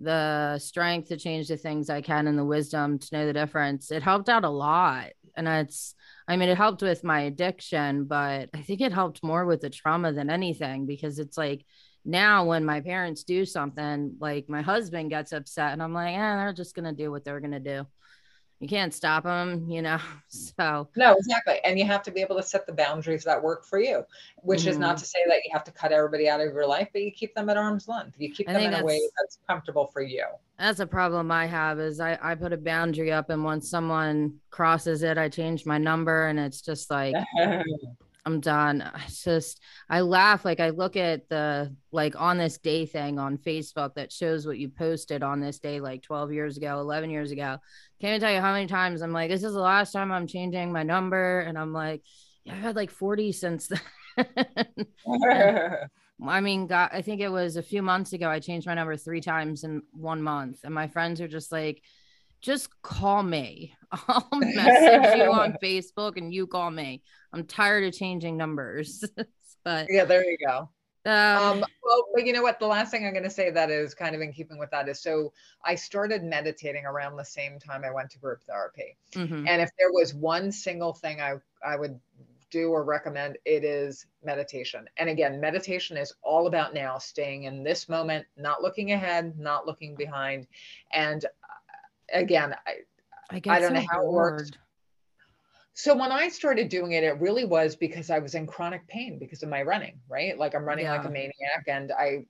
the 0.00 0.58
strength 0.58 1.08
to 1.08 1.16
change 1.16 1.48
the 1.48 1.56
things 1.56 1.90
I 1.90 2.00
can, 2.00 2.26
and 2.26 2.38
the 2.38 2.44
wisdom 2.44 2.98
to 2.98 3.08
know 3.12 3.26
the 3.26 3.32
difference. 3.32 3.90
It 3.90 4.02
helped 4.02 4.28
out 4.28 4.44
a 4.44 4.50
lot. 4.50 5.10
And 5.36 5.46
it's, 5.46 5.94
I 6.26 6.36
mean, 6.36 6.48
it 6.48 6.56
helped 6.56 6.82
with 6.82 7.04
my 7.04 7.20
addiction, 7.22 8.04
but 8.04 8.50
I 8.52 8.62
think 8.62 8.80
it 8.80 8.92
helped 8.92 9.22
more 9.22 9.46
with 9.46 9.60
the 9.60 9.70
trauma 9.70 10.12
than 10.12 10.30
anything 10.30 10.86
because 10.86 11.18
it's 11.18 11.38
like, 11.38 11.64
now 12.04 12.46
when 12.46 12.64
my 12.64 12.80
parents 12.80 13.24
do 13.24 13.44
something 13.44 14.16
like 14.20 14.48
my 14.48 14.62
husband 14.62 15.10
gets 15.10 15.32
upset 15.32 15.72
and 15.72 15.82
i'm 15.82 15.92
like 15.92 16.14
eh, 16.14 16.36
they're 16.36 16.52
just 16.52 16.74
gonna 16.74 16.94
do 16.94 17.10
what 17.10 17.24
they're 17.24 17.40
gonna 17.40 17.60
do 17.60 17.86
you 18.60 18.68
can't 18.68 18.94
stop 18.94 19.24
them 19.24 19.68
you 19.68 19.82
know 19.82 19.98
so 20.28 20.88
no 20.96 21.14
exactly 21.14 21.58
and 21.64 21.78
you 21.78 21.84
have 21.84 22.02
to 22.02 22.10
be 22.10 22.20
able 22.20 22.36
to 22.36 22.42
set 22.42 22.66
the 22.66 22.72
boundaries 22.72 23.24
that 23.24 23.42
work 23.42 23.64
for 23.64 23.80
you 23.80 24.04
which 24.36 24.60
mm-hmm. 24.60 24.68
is 24.68 24.78
not 24.78 24.96
mm-hmm. 24.96 25.00
to 25.00 25.06
say 25.06 25.18
that 25.26 25.38
you 25.44 25.50
have 25.52 25.64
to 25.64 25.72
cut 25.72 25.90
everybody 25.90 26.28
out 26.28 26.40
of 26.40 26.52
your 26.52 26.66
life 26.66 26.88
but 26.92 27.02
you 27.02 27.10
keep 27.10 27.34
them 27.34 27.48
at 27.48 27.56
arm's 27.56 27.88
length 27.88 28.14
you 28.18 28.32
keep 28.32 28.46
them 28.46 28.56
in 28.56 28.74
a 28.74 28.84
way 28.84 29.00
that's 29.18 29.38
comfortable 29.48 29.86
for 29.86 30.02
you 30.02 30.24
that's 30.58 30.80
a 30.80 30.86
problem 30.86 31.32
i 31.32 31.46
have 31.46 31.80
is 31.80 32.00
i 32.00 32.18
i 32.22 32.34
put 32.34 32.52
a 32.52 32.56
boundary 32.56 33.10
up 33.10 33.30
and 33.30 33.42
once 33.42 33.68
someone 33.68 34.34
crosses 34.50 35.02
it 35.02 35.18
i 35.18 35.28
change 35.28 35.66
my 35.66 35.78
number 35.78 36.26
and 36.28 36.38
it's 36.38 36.60
just 36.60 36.90
like 36.90 37.14
I'm 38.24 38.40
done. 38.40 38.82
I 38.94 39.02
just 39.08 39.60
I 39.88 40.00
laugh 40.00 40.44
like 40.44 40.60
I 40.60 40.70
look 40.70 40.96
at 40.96 41.28
the 41.28 41.74
like 41.92 42.20
on 42.20 42.38
this 42.38 42.58
day 42.58 42.86
thing 42.86 43.18
on 43.18 43.38
Facebook 43.38 43.94
that 43.94 44.12
shows 44.12 44.46
what 44.46 44.58
you 44.58 44.68
posted 44.68 45.22
on 45.22 45.40
this 45.40 45.58
day 45.58 45.80
like 45.80 46.02
12 46.02 46.32
years 46.32 46.56
ago, 46.56 46.80
11 46.80 47.10
years 47.10 47.30
ago. 47.30 47.58
Can't 48.00 48.20
tell 48.20 48.32
you 48.32 48.40
how 48.40 48.52
many 48.52 48.66
times 48.66 49.02
I'm 49.02 49.12
like, 49.12 49.30
this 49.30 49.44
is 49.44 49.52
the 49.52 49.60
last 49.60 49.92
time 49.92 50.12
I'm 50.12 50.26
changing 50.26 50.72
my 50.72 50.82
number, 50.82 51.40
and 51.40 51.58
I'm 51.58 51.72
like, 51.72 52.02
yeah, 52.44 52.54
I've 52.54 52.62
had 52.62 52.76
like 52.76 52.90
40 52.90 53.32
since 53.32 53.68
then. 53.68 54.26
I 56.26 56.40
mean, 56.40 56.66
God, 56.66 56.90
I 56.92 57.02
think 57.02 57.20
it 57.20 57.30
was 57.30 57.56
a 57.56 57.62
few 57.62 57.82
months 57.82 58.12
ago. 58.12 58.28
I 58.28 58.40
changed 58.40 58.66
my 58.66 58.74
number 58.74 58.96
three 58.96 59.20
times 59.20 59.64
in 59.64 59.82
one 59.92 60.22
month, 60.22 60.60
and 60.64 60.74
my 60.74 60.88
friends 60.88 61.20
are 61.20 61.28
just 61.28 61.52
like, 61.52 61.82
just 62.40 62.82
call 62.82 63.22
me. 63.22 63.74
I'll 64.08 64.28
message 64.32 65.18
you 65.18 65.32
on 65.32 65.56
Facebook 65.62 66.16
and 66.16 66.32
you 66.32 66.46
call 66.46 66.70
me. 66.70 67.02
I'm 67.32 67.44
tired 67.44 67.84
of 67.84 67.92
changing 67.92 68.36
numbers. 68.36 69.04
but 69.64 69.86
yeah, 69.88 70.04
there 70.04 70.24
you 70.24 70.36
go. 70.44 70.68
Um, 71.06 71.64
well, 71.82 72.04
but 72.14 72.26
you 72.26 72.34
know 72.34 72.42
what? 72.42 72.60
The 72.60 72.66
last 72.66 72.90
thing 72.90 73.06
I'm 73.06 73.14
going 73.14 73.24
to 73.24 73.30
say 73.30 73.50
that 73.50 73.70
is 73.70 73.94
kind 73.94 74.14
of 74.14 74.20
in 74.20 74.32
keeping 74.32 74.58
with 74.58 74.70
that 74.70 74.86
is 74.86 75.00
so 75.00 75.32
I 75.64 75.74
started 75.74 76.22
meditating 76.22 76.84
around 76.84 77.16
the 77.16 77.24
same 77.24 77.58
time 77.58 77.84
I 77.84 77.90
went 77.90 78.10
to 78.10 78.18
group 78.18 78.42
therapy. 78.42 78.98
Mm-hmm. 79.14 79.46
And 79.48 79.62
if 79.62 79.70
there 79.78 79.90
was 79.90 80.14
one 80.14 80.52
single 80.52 80.92
thing 80.92 81.22
I, 81.22 81.36
I 81.64 81.76
would 81.76 81.98
do 82.50 82.70
or 82.70 82.84
recommend, 82.84 83.38
it 83.44 83.64
is 83.64 84.06
meditation. 84.22 84.86
And 84.98 85.08
again, 85.08 85.40
meditation 85.40 85.96
is 85.96 86.12
all 86.22 86.46
about 86.46 86.74
now 86.74 86.98
staying 86.98 87.44
in 87.44 87.62
this 87.62 87.88
moment, 87.88 88.26
not 88.36 88.60
looking 88.60 88.92
ahead, 88.92 89.38
not 89.38 89.66
looking 89.66 89.94
behind. 89.94 90.46
And 90.92 91.24
again, 92.12 92.54
I, 92.66 92.72
I, 93.30 93.40
I 93.48 93.60
don't 93.60 93.74
so 93.74 93.80
know 93.80 93.86
how 93.90 94.02
bored. 94.02 94.32
it 94.32 94.42
works. 94.42 94.50
So 95.72 95.96
when 95.96 96.12
I 96.12 96.28
started 96.28 96.68
doing 96.68 96.92
it, 96.92 97.04
it 97.04 97.18
really 97.20 97.44
was 97.44 97.76
because 97.76 98.10
I 98.10 98.18
was 98.18 98.34
in 98.34 98.46
chronic 98.46 98.86
pain 98.88 99.18
because 99.18 99.42
of 99.42 99.48
my 99.48 99.62
running, 99.62 99.98
right? 100.08 100.38
Like 100.38 100.54
I'm 100.54 100.64
running 100.64 100.84
yeah. 100.84 100.96
like 100.96 101.06
a 101.06 101.10
maniac 101.10 101.64
and 101.68 101.92
I 101.92 102.26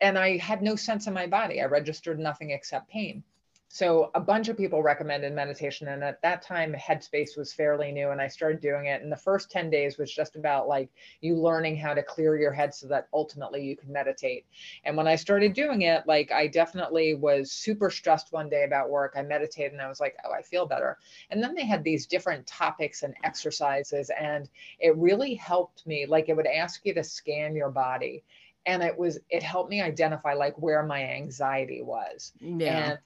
and 0.00 0.18
I 0.18 0.36
had 0.38 0.62
no 0.62 0.76
sense 0.76 1.06
in 1.06 1.12
my 1.12 1.26
body. 1.26 1.60
I 1.60 1.66
registered 1.66 2.18
nothing 2.18 2.50
except 2.50 2.88
pain 2.88 3.22
so 3.68 4.10
a 4.14 4.20
bunch 4.20 4.48
of 4.48 4.56
people 4.56 4.82
recommended 4.82 5.32
meditation 5.32 5.88
and 5.88 6.02
at 6.04 6.22
that 6.22 6.40
time 6.40 6.72
headspace 6.74 7.36
was 7.36 7.52
fairly 7.52 7.90
new 7.90 8.10
and 8.10 8.20
i 8.20 8.28
started 8.28 8.60
doing 8.60 8.86
it. 8.86 9.02
And 9.02 9.10
the 9.10 9.16
first 9.16 9.50
10 9.50 9.70
days 9.70 9.98
was 9.98 10.12
just 10.12 10.36
about 10.36 10.68
like 10.68 10.88
you 11.20 11.34
learning 11.34 11.76
how 11.76 11.92
to 11.92 12.02
clear 12.02 12.36
your 12.36 12.52
head 12.52 12.74
so 12.74 12.86
that 12.88 13.08
ultimately 13.12 13.64
you 13.64 13.76
can 13.76 13.92
meditate. 13.92 14.46
And 14.84 14.96
when 14.96 15.08
i 15.08 15.16
started 15.16 15.52
doing 15.52 15.82
it 15.82 16.06
like 16.06 16.30
i 16.30 16.46
definitely 16.46 17.14
was 17.14 17.50
super 17.50 17.90
stressed 17.90 18.32
one 18.32 18.48
day 18.48 18.64
about 18.64 18.90
work. 18.90 19.14
I 19.16 19.22
meditated 19.22 19.72
and 19.72 19.82
i 19.82 19.88
was 19.88 20.00
like 20.00 20.16
oh 20.24 20.32
i 20.32 20.42
feel 20.42 20.66
better. 20.66 20.98
And 21.30 21.42
then 21.42 21.54
they 21.54 21.66
had 21.66 21.82
these 21.82 22.06
different 22.06 22.46
topics 22.46 23.02
and 23.02 23.14
exercises 23.24 24.10
and 24.18 24.48
it 24.78 24.96
really 24.96 25.34
helped 25.34 25.86
me 25.86 26.06
like 26.06 26.28
it 26.28 26.36
would 26.36 26.46
ask 26.46 26.80
you 26.84 26.94
to 26.94 27.04
scan 27.04 27.56
your 27.56 27.70
body 27.70 28.22
and 28.66 28.82
it 28.82 28.96
was 28.96 29.18
it 29.30 29.42
helped 29.42 29.70
me 29.70 29.80
identify 29.80 30.34
like 30.34 30.60
where 30.60 30.82
my 30.82 31.02
anxiety 31.04 31.82
was. 31.82 32.32
Yeah. 32.40 32.90
and 32.90 32.98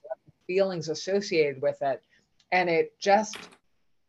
feelings 0.51 0.89
associated 0.89 1.61
with 1.61 1.81
it. 1.81 2.03
And 2.51 2.69
it 2.69 2.99
just, 2.99 3.37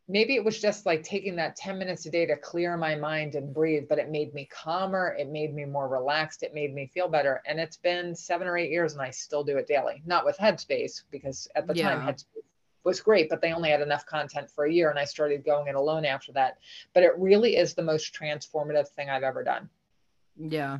maybe 0.09 0.35
it 0.35 0.43
was 0.43 0.59
just 0.59 0.85
like 0.85 1.01
taking 1.01 1.37
that 1.37 1.55
10 1.55 1.79
minutes 1.79 2.05
a 2.05 2.09
day 2.09 2.25
to 2.25 2.35
clear 2.35 2.75
my 2.75 2.95
mind 2.95 3.35
and 3.35 3.53
breathe, 3.53 3.85
but 3.87 3.97
it 3.97 4.11
made 4.11 4.33
me 4.33 4.49
calmer. 4.51 5.15
It 5.17 5.29
made 5.29 5.55
me 5.55 5.63
more 5.63 5.87
relaxed. 5.87 6.43
It 6.43 6.53
made 6.53 6.73
me 6.73 6.87
feel 6.93 7.07
better. 7.07 7.41
And 7.47 7.61
it's 7.61 7.77
been 7.77 8.13
seven 8.13 8.45
or 8.45 8.57
eight 8.57 8.71
years 8.71 8.91
and 8.91 9.01
I 9.01 9.09
still 9.09 9.45
do 9.45 9.55
it 9.55 9.67
daily, 9.67 10.03
not 10.05 10.25
with 10.25 10.37
Headspace, 10.37 11.03
because 11.11 11.47
at 11.55 11.65
the 11.65 11.75
yeah. 11.75 11.95
time, 11.95 12.05
Headspace 12.05 12.43
was 12.83 12.99
great, 12.99 13.29
but 13.29 13.39
they 13.39 13.53
only 13.53 13.69
had 13.69 13.79
enough 13.79 14.05
content 14.05 14.51
for 14.51 14.65
a 14.65 14.73
year. 14.73 14.89
And 14.89 14.99
I 14.99 15.05
started 15.05 15.45
going 15.45 15.69
it 15.69 15.75
alone 15.75 16.03
after 16.03 16.33
that. 16.33 16.57
But 16.93 17.03
it 17.03 17.13
really 17.17 17.55
is 17.55 17.73
the 17.73 17.83
most 17.83 18.13
transformative 18.13 18.89
thing 18.89 19.09
I've 19.09 19.23
ever 19.23 19.45
done. 19.45 19.69
Yeah. 20.37 20.79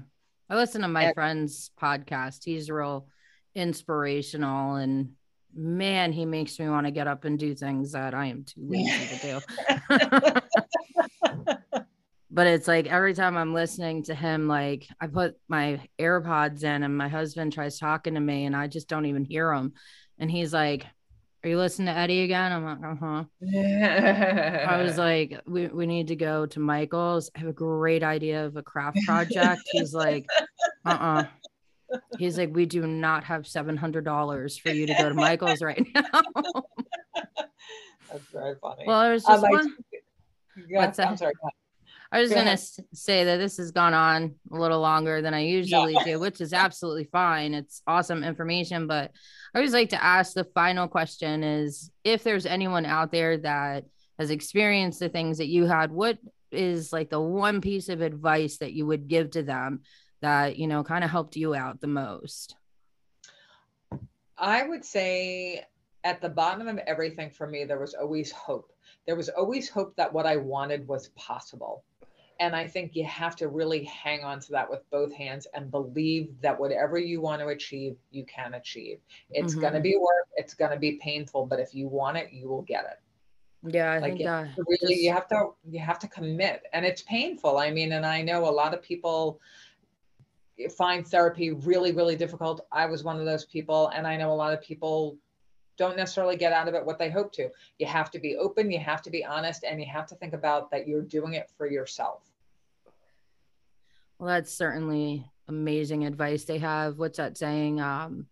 I 0.49 0.57
listen 0.57 0.81
to 0.81 0.89
my 0.89 1.03
and, 1.03 1.13
friend's 1.13 1.71
podcast. 1.81 2.43
He's 2.43 2.69
real 2.69 3.07
inspirational 3.55 4.75
and 4.75 5.13
man, 5.55 6.11
he 6.11 6.25
makes 6.25 6.59
me 6.59 6.67
want 6.69 6.85
to 6.87 6.91
get 6.91 7.07
up 7.07 7.25
and 7.25 7.37
do 7.37 7.55
things 7.55 7.91
that 7.91 8.13
I 8.13 8.27
am 8.27 8.43
too 8.43 8.61
lazy 8.67 9.17
to 9.17 9.21
do. 9.21 9.41
but 12.31 12.47
it's 12.47 12.67
like 12.67 12.87
every 12.87 13.13
time 13.13 13.37
I'm 13.37 13.53
listening 13.53 14.03
to 14.03 14.15
him, 14.15 14.47
like 14.47 14.87
I 14.99 15.07
put 15.07 15.37
my 15.47 15.79
AirPods 15.99 16.63
in 16.63 16.83
and 16.83 16.97
my 16.97 17.07
husband 17.07 17.53
tries 17.53 17.77
talking 17.77 18.15
to 18.15 18.19
me 18.19 18.45
and 18.45 18.55
I 18.55 18.67
just 18.67 18.87
don't 18.87 19.05
even 19.05 19.25
hear 19.25 19.53
him. 19.53 19.73
And 20.17 20.31
he's 20.31 20.53
like, 20.53 20.85
Are 21.43 21.49
you 21.49 21.57
listening 21.57 21.93
to 21.93 21.99
Eddie 21.99 22.23
again? 22.23 22.51
I'm 22.51 22.65
like, 22.65 22.77
uh 22.83 22.95
huh. 22.95 23.23
I 24.69 24.81
was 24.81 24.97
like, 24.97 25.39
we, 25.45 25.67
we 25.67 25.85
need 25.85 26.07
to 26.07 26.15
go 26.15 26.45
to 26.47 26.59
Michael's. 26.59 27.29
I 27.35 27.39
have 27.39 27.49
a 27.49 27.53
great 27.53 28.03
idea 28.03 28.45
of 28.45 28.55
a 28.55 28.63
craft 28.63 28.97
project. 29.05 29.61
He's 29.71 29.93
like, 29.93 30.25
uh 30.85 30.89
uh-uh. 30.89 31.21
uh 31.21 31.25
He's 32.17 32.37
like, 32.37 32.53
we 32.53 32.65
do 32.65 32.85
not 32.87 33.23
have 33.25 33.47
seven 33.47 33.77
hundred 33.77 34.05
dollars 34.05 34.57
for 34.57 34.69
you 34.69 34.87
to 34.87 34.93
go 34.93 35.09
to 35.09 35.15
Michael's 35.15 35.61
right 35.61 35.85
now. 35.95 36.03
That's 38.11 38.25
very 38.31 38.55
funny. 38.61 38.83
Well, 38.85 39.01
there's 39.01 39.23
just 39.23 39.43
um, 39.43 39.51
one. 39.51 39.77
Yeah, 40.69 40.93
I'm 40.99 41.17
sorry. 41.17 41.33
I 42.11 42.19
was 42.19 42.31
going 42.31 42.45
to 42.45 42.57
say 42.93 43.23
that 43.23 43.37
this 43.37 43.57
has 43.57 43.71
gone 43.71 43.95
on 43.95 44.35
a 44.51 44.55
little 44.55 44.79
longer 44.79 45.23
than 45.23 45.33
I 45.33 45.39
usually 45.39 45.93
yeah. 45.93 46.03
do, 46.03 46.19
which 46.19 46.41
is 46.41 46.53
absolutely 46.53 47.05
fine. 47.05 47.55
It's 47.55 47.81
awesome 47.87 48.23
information. 48.23 48.85
But 48.85 49.09
I 49.55 49.57
always 49.57 49.73
like 49.73 49.89
to 49.89 50.03
ask 50.03 50.33
the 50.33 50.43
final 50.43 50.87
question 50.87 51.43
is 51.43 51.89
if 52.03 52.23
there's 52.23 52.45
anyone 52.45 52.85
out 52.85 53.11
there 53.11 53.37
that 53.39 53.85
has 54.19 54.29
experienced 54.29 54.99
the 54.99 55.09
things 55.09 55.39
that 55.39 55.47
you 55.47 55.65
had, 55.65 55.91
what 55.91 56.19
is 56.51 56.93
like 56.93 57.09
the 57.09 57.19
one 57.19 57.61
piece 57.61 57.89
of 57.89 58.01
advice 58.01 58.57
that 58.57 58.73
you 58.73 58.85
would 58.85 59.07
give 59.07 59.31
to 59.31 59.41
them 59.41 59.81
that 60.23 60.57
you 60.57 60.67
know 60.67 60.83
kind 60.83 61.03
of 61.03 61.09
helped 61.09 61.35
you 61.35 61.53
out 61.53 61.81
the 61.81 61.87
most? 61.87 62.55
I 64.37 64.63
would 64.67 64.83
say 64.83 65.65
at 66.03 66.21
the 66.21 66.29
bottom 66.29 66.67
of 66.67 66.77
everything 66.79 67.29
for 67.29 67.47
me 67.47 67.65
there 67.65 67.79
was 67.79 67.93
always 67.93 68.31
hope. 68.31 68.71
There 69.05 69.15
was 69.15 69.29
always 69.29 69.69
hope 69.69 69.95
that 69.97 70.11
what 70.11 70.25
i 70.25 70.37
wanted 70.37 70.87
was 70.87 71.09
possible. 71.09 71.83
And 72.39 72.55
i 72.55 72.65
think 72.65 72.95
you 72.95 73.05
have 73.05 73.35
to 73.37 73.47
really 73.47 73.83
hang 73.83 74.23
on 74.23 74.39
to 74.41 74.51
that 74.53 74.69
with 74.69 74.89
both 74.89 75.13
hands 75.13 75.45
and 75.53 75.69
believe 75.69 76.29
that 76.41 76.59
whatever 76.59 76.97
you 76.97 77.21
want 77.21 77.41
to 77.41 77.47
achieve 77.47 77.95
you 78.11 78.25
can 78.25 78.55
achieve. 78.55 78.99
It's 79.29 79.53
mm-hmm. 79.53 79.61
going 79.61 79.73
to 79.73 79.81
be 79.81 79.97
work 79.97 80.27
it's 80.35 80.53
going 80.53 80.71
to 80.71 80.79
be 80.79 80.93
painful 81.01 81.45
but 81.45 81.59
if 81.59 81.75
you 81.75 81.87
want 81.87 82.17
it 82.17 82.31
you 82.31 82.49
will 82.49 82.63
get 82.63 82.85
it. 82.85 83.73
Yeah 83.75 83.91
I 83.91 83.99
like 83.99 84.13
think 84.13 84.25
that 84.25 84.49
really 84.57 84.95
just... 84.95 85.01
you 85.03 85.13
have 85.13 85.27
to 85.29 85.49
you 85.69 85.79
have 85.79 85.99
to 85.99 86.07
commit. 86.07 86.63
And 86.73 86.85
it's 86.85 87.01
painful. 87.03 87.57
I 87.57 87.71
mean 87.71 87.91
and 87.93 88.05
i 88.05 88.21
know 88.21 88.49
a 88.49 88.55
lot 88.61 88.73
of 88.73 88.81
people 88.81 89.39
find 90.77 91.07
therapy 91.07 91.51
really, 91.51 91.91
really 91.91 92.15
difficult. 92.15 92.65
I 92.71 92.85
was 92.85 93.03
one 93.03 93.19
of 93.19 93.25
those 93.25 93.45
people, 93.45 93.89
and 93.89 94.07
I 94.07 94.17
know 94.17 94.31
a 94.31 94.33
lot 94.33 94.53
of 94.53 94.61
people 94.61 95.17
don't 95.77 95.97
necessarily 95.97 96.35
get 96.35 96.53
out 96.53 96.67
of 96.67 96.75
it 96.75 96.85
what 96.85 96.99
they 96.99 97.09
hope 97.09 97.31
to. 97.33 97.49
You 97.79 97.87
have 97.87 98.11
to 98.11 98.19
be 98.19 98.35
open, 98.37 98.71
you 98.71 98.79
have 98.79 99.01
to 99.03 99.09
be 99.09 99.25
honest, 99.25 99.63
and 99.63 99.79
you 99.79 99.87
have 99.87 100.05
to 100.07 100.15
think 100.15 100.33
about 100.33 100.69
that 100.71 100.87
you're 100.87 101.01
doing 101.01 101.33
it 101.33 101.49
for 101.57 101.65
yourself. 101.65 102.21
Well, 104.19 104.29
that's 104.29 104.53
certainly 104.53 105.25
amazing 105.47 106.05
advice 106.05 106.43
they 106.43 106.59
have. 106.59 106.99
What's 106.99 107.17
that 107.17 107.37
saying? 107.37 107.81
Um, 107.81 108.27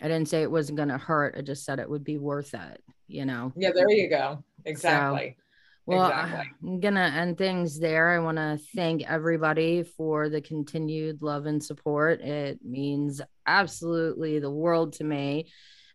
I 0.00 0.08
didn't 0.08 0.28
say 0.28 0.42
it 0.42 0.50
wasn't 0.50 0.76
going 0.76 0.88
to 0.88 0.98
hurt. 0.98 1.36
I 1.38 1.42
just 1.42 1.64
said 1.64 1.78
it 1.78 1.88
would 1.88 2.04
be 2.04 2.18
worth 2.18 2.54
it, 2.54 2.82
you 3.06 3.24
know? 3.24 3.52
Yeah, 3.56 3.70
there 3.74 3.90
you 3.90 4.08
go. 4.08 4.42
Exactly. 4.64 5.36
So, 5.38 5.42
well, 5.86 6.08
exactly. 6.08 6.50
I'm 6.62 6.80
going 6.80 6.94
to 6.94 7.00
end 7.00 7.38
things 7.38 7.78
there. 7.78 8.10
I 8.10 8.18
want 8.18 8.38
to 8.38 8.58
thank 8.74 9.08
everybody 9.08 9.84
for 9.84 10.28
the 10.28 10.40
continued 10.40 11.22
love 11.22 11.46
and 11.46 11.62
support. 11.62 12.20
It 12.20 12.58
means 12.64 13.20
absolutely 13.46 14.38
the 14.38 14.50
world 14.50 14.94
to 14.94 15.04
me. 15.04 15.50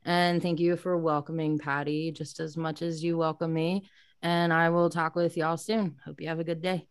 And 0.05 0.41
thank 0.41 0.59
you 0.59 0.77
for 0.77 0.97
welcoming 0.97 1.59
Patty 1.59 2.11
just 2.11 2.39
as 2.39 2.57
much 2.57 2.81
as 2.81 3.03
you 3.03 3.17
welcome 3.17 3.53
me. 3.53 3.89
And 4.21 4.53
I 4.53 4.69
will 4.69 4.89
talk 4.89 5.15
with 5.15 5.37
y'all 5.37 5.57
soon. 5.57 5.97
Hope 6.05 6.21
you 6.21 6.27
have 6.27 6.39
a 6.39 6.43
good 6.43 6.61
day. 6.61 6.90